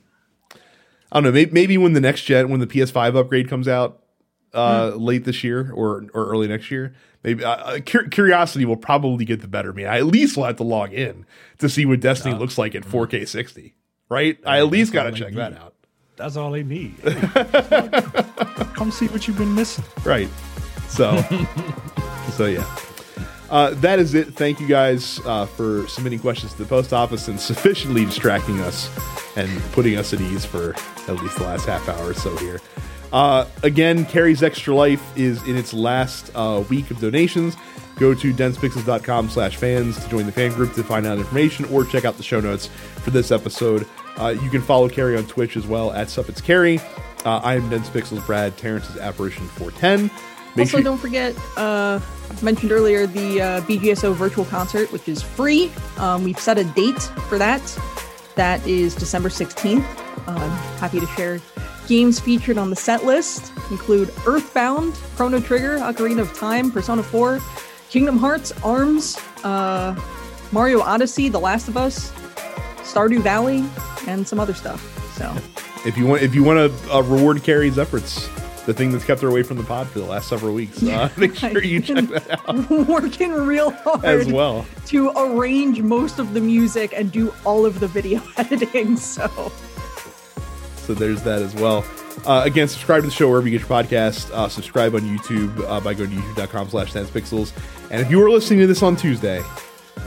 I 1.13 1.17
don't 1.17 1.25
know 1.25 1.33
maybe, 1.33 1.51
maybe 1.51 1.79
when 1.79 1.93
the 1.93 2.01
next 2.01 2.23
gen 2.23 2.51
when 2.51 2.61
the 2.61 2.67
PS5 2.67 3.17
upgrade 3.17 3.49
comes 3.49 3.69
out 3.69 4.03
uh 4.53 4.93
late 4.97 5.25
this 5.25 5.45
year 5.45 5.71
or 5.73 6.07
or 6.13 6.27
early 6.31 6.49
next 6.49 6.71
year 6.71 6.95
maybe 7.23 7.45
uh, 7.45 7.51
uh, 7.51 7.79
cur- 7.81 8.09
curiosity 8.09 8.65
will 8.65 8.77
probably 8.77 9.25
get 9.25 9.41
the 9.41 9.49
better 9.49 9.71
of 9.71 9.77
me. 9.77 9.85
I 9.85 9.99
at 9.99 10.07
least 10.07 10.37
will 10.37 10.45
have 10.45 10.57
to 10.57 10.65
log 10.65 10.93
in 10.93 11.27
to 11.59 11.69
see 11.69 11.87
what 11.87 12.01
Destiny 12.01 12.35
looks 12.35 12.59
like 12.59 12.75
at 12.75 12.83
4K 12.83 13.29
60 13.29 13.75
right? 14.09 14.39
I 14.45 14.59
at 14.59 14.67
least 14.69 14.93
got 14.93 15.05
to 15.05 15.13
check 15.13 15.35
that 15.35 15.53
out 15.55 15.75
That's 16.21 16.37
all 16.37 16.51
they 16.51 16.63
need. 16.63 16.95
Come 18.75 18.91
see 18.91 19.07
what 19.09 19.27
you've 19.27 19.39
been 19.39 19.55
missing. 19.55 19.85
right. 20.05 20.29
So 20.89 21.17
so 22.33 22.45
yeah. 22.45 22.67
Uh, 23.49 23.71
that 23.77 23.99
is 23.99 24.15
it. 24.15 24.35
Thank 24.35 24.61
you 24.61 24.69
guys 24.69 25.19
uh, 25.25 25.47
for 25.47 25.89
submitting 25.89 26.19
questions 26.19 26.53
to 26.53 26.59
the 26.59 26.67
post 26.69 26.93
office 26.93 27.27
and 27.27 27.41
sufficiently 27.41 28.05
distracting 28.05 28.61
us 28.61 28.89
and 29.37 29.49
putting 29.73 29.97
us 29.97 30.13
at 30.13 30.21
ease 30.21 30.45
for 30.45 30.75
at 31.09 31.17
least 31.23 31.39
the 31.39 31.45
last 31.45 31.65
half 31.67 31.89
hour 31.89 32.11
or 32.11 32.15
so 32.15 32.37
here. 32.37 32.61
Uh, 33.13 33.47
again 33.63 34.05
carrie's 34.05 34.43
extra 34.43 34.75
life 34.75 35.03
is 35.17 35.43
in 35.49 35.57
its 35.57 35.73
last 35.73 36.31
uh, 36.35 36.63
week 36.69 36.91
of 36.91 37.01
donations. 37.01 37.57
Go 37.99 38.15
to 38.15 38.33
densepixels.com 38.33 39.29
slash 39.31 39.57
fans 39.57 40.03
to 40.03 40.09
join 40.09 40.27
the 40.27 40.33
fan 40.33 40.53
group 40.53 40.73
to 40.75 40.85
find 40.85 41.07
out 41.07 41.19
information 41.19 41.65
or 41.67 41.85
check 41.85 42.05
out 42.05 42.17
the 42.17 42.23
show 42.23 42.41
notes 42.41 42.67
for 43.03 43.11
this 43.11 43.31
episode 43.33 43.87
Uh, 44.19 44.35
you 44.43 44.51
can 44.51 44.61
follow 44.61 44.89
Carrie 44.89 45.17
on 45.17 45.25
Twitch 45.27 45.57
as 45.57 45.67
well 45.67 45.93
at 45.93 46.11
Suppets 46.11 46.41
Carrie. 46.41 46.79
Uh, 47.25 47.41
I 47.43 47.55
am 47.57 47.69
Dense 47.69 47.89
Pixels 47.89 48.25
Brad. 48.27 48.57
Terrence 48.57 48.89
is 48.91 48.97
Apparition 48.97 49.47
410. 49.49 50.11
Make 50.57 50.67
also, 50.67 50.79
sure- 50.79 50.83
don't 50.83 50.99
forget, 50.99 51.35
uh, 51.57 52.01
mentioned 52.43 52.73
earlier, 52.73 53.07
the 53.07 53.41
uh, 53.41 53.61
BGSO 53.63 54.15
virtual 54.15 54.45
concert, 54.47 54.91
which 54.93 55.09
is 55.09 55.23
free. 55.23 55.71
Um, 55.99 56.25
we've 56.25 56.39
set 56.39 56.59
a 56.59 56.65
date 56.65 57.01
for 57.29 57.39
that. 57.39 57.61
That 58.35 58.67
is 58.67 58.95
December 58.95 59.29
16th. 59.29 59.85
Um, 60.27 60.51
happy 60.79 61.01
to 61.01 61.07
share 61.09 61.41
games 61.87 62.21
featured 62.21 62.57
on 62.57 62.71
the 62.71 62.77
set 62.77 63.05
list 63.05 63.53
include 63.71 64.13
Earthbound, 64.27 64.95
Chrono 65.17 65.41
Trigger, 65.41 65.79
Ocarina 65.79 66.21
of 66.21 66.33
Time, 66.35 66.71
Persona 66.71 67.03
4, 67.03 67.41
Kingdom 67.91 68.17
Hearts, 68.17 68.53
ARMS, 68.63 69.19
uh, 69.43 70.01
Mario 70.53 70.81
Odyssey, 70.81 71.29
The 71.29 71.41
Last 71.41 71.67
of 71.69 71.77
Us, 71.77 72.13
Stardew 72.83 73.21
Valley, 73.23 73.65
and 74.07 74.27
some 74.27 74.41
other 74.41 74.55
stuff. 74.55 74.81
So, 75.17 75.35
if 75.89 75.97
you 75.97 76.07
want 76.07 76.23
if 76.23 76.35
you 76.35 76.43
want 76.45 76.73
to 76.73 76.95
uh, 76.95 77.01
reward 77.03 77.43
Carrie's 77.43 77.79
efforts, 77.79 78.29
the 78.67 78.75
thing 78.75 78.93
that's 78.93 79.05
kept 79.05 79.21
her 79.23 79.29
away 79.29 79.43
from 79.43 79.57
the 79.57 79.65
pod 79.65 79.89
for 79.89 79.99
the 79.99 80.05
last 80.07 80.29
several 80.29 80.55
weeks, 80.55 80.83
uh, 80.83 81.09
make 81.17 81.35
sure 81.35 81.63
you 81.63 81.81
check 81.81 82.05
that 82.09 82.49
out 82.49 82.71
working 82.89 83.33
real 83.33 83.71
hard 83.71 84.05
as 84.05 84.33
well. 84.33 84.67
to 84.87 85.11
arrange 85.17 85.81
most 85.81 86.19
of 86.19 86.35
the 86.35 86.41
music 86.41 86.93
and 86.97 87.11
do 87.11 87.33
all 87.45 87.67
of 87.67 87.81
the 87.81 87.89
video 87.89 88.23
editing. 88.37 88.97
So, 88.97 89.29
So 90.77 90.95
there's 90.95 91.23
that 91.23 91.43
as 91.43 91.55
well. 91.55 91.85
Uh, 92.27 92.43
again, 92.45 92.69
subscribe 92.69 93.03
to 93.03 93.09
the 93.09 93.15
show 93.15 93.29
wherever 93.29 93.49
you 93.49 93.59
get 93.59 93.69
your 93.69 93.83
podcast. 93.83 94.31
Uh, 94.31 94.49
subscribe 94.49 94.95
on 94.95 95.03
YouTube 95.03 95.59
uh, 95.69 95.81
by 95.81 95.95
going 95.95 96.11
to 96.11 96.17
youtube.com 96.17 96.69
slash 96.69 96.93
pixels. 96.93 97.53
And 97.91 98.01
if 98.01 98.11
you 98.11 98.23
are 98.23 98.31
listening 98.31 98.61
to 98.61 98.67
this 98.67 98.83
on 98.83 98.97
Tuesday 98.97 99.43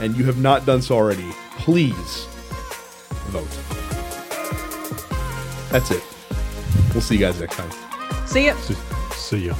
and 0.00 0.16
you 0.16 0.24
have 0.24 0.38
not 0.38 0.64
done 0.64 0.80
so 0.80 0.94
already, 0.94 1.28
please 1.58 2.26
vote. 3.30 3.50
That's 5.70 5.90
it. 5.90 6.02
We'll 6.92 7.00
see 7.00 7.14
you 7.16 7.20
guys 7.20 7.40
next 7.40 7.56
time. 7.56 7.70
see 8.26 8.46
ya. 8.46 8.54
See, 8.56 8.74
see 9.14 9.46
ya. 9.46 9.54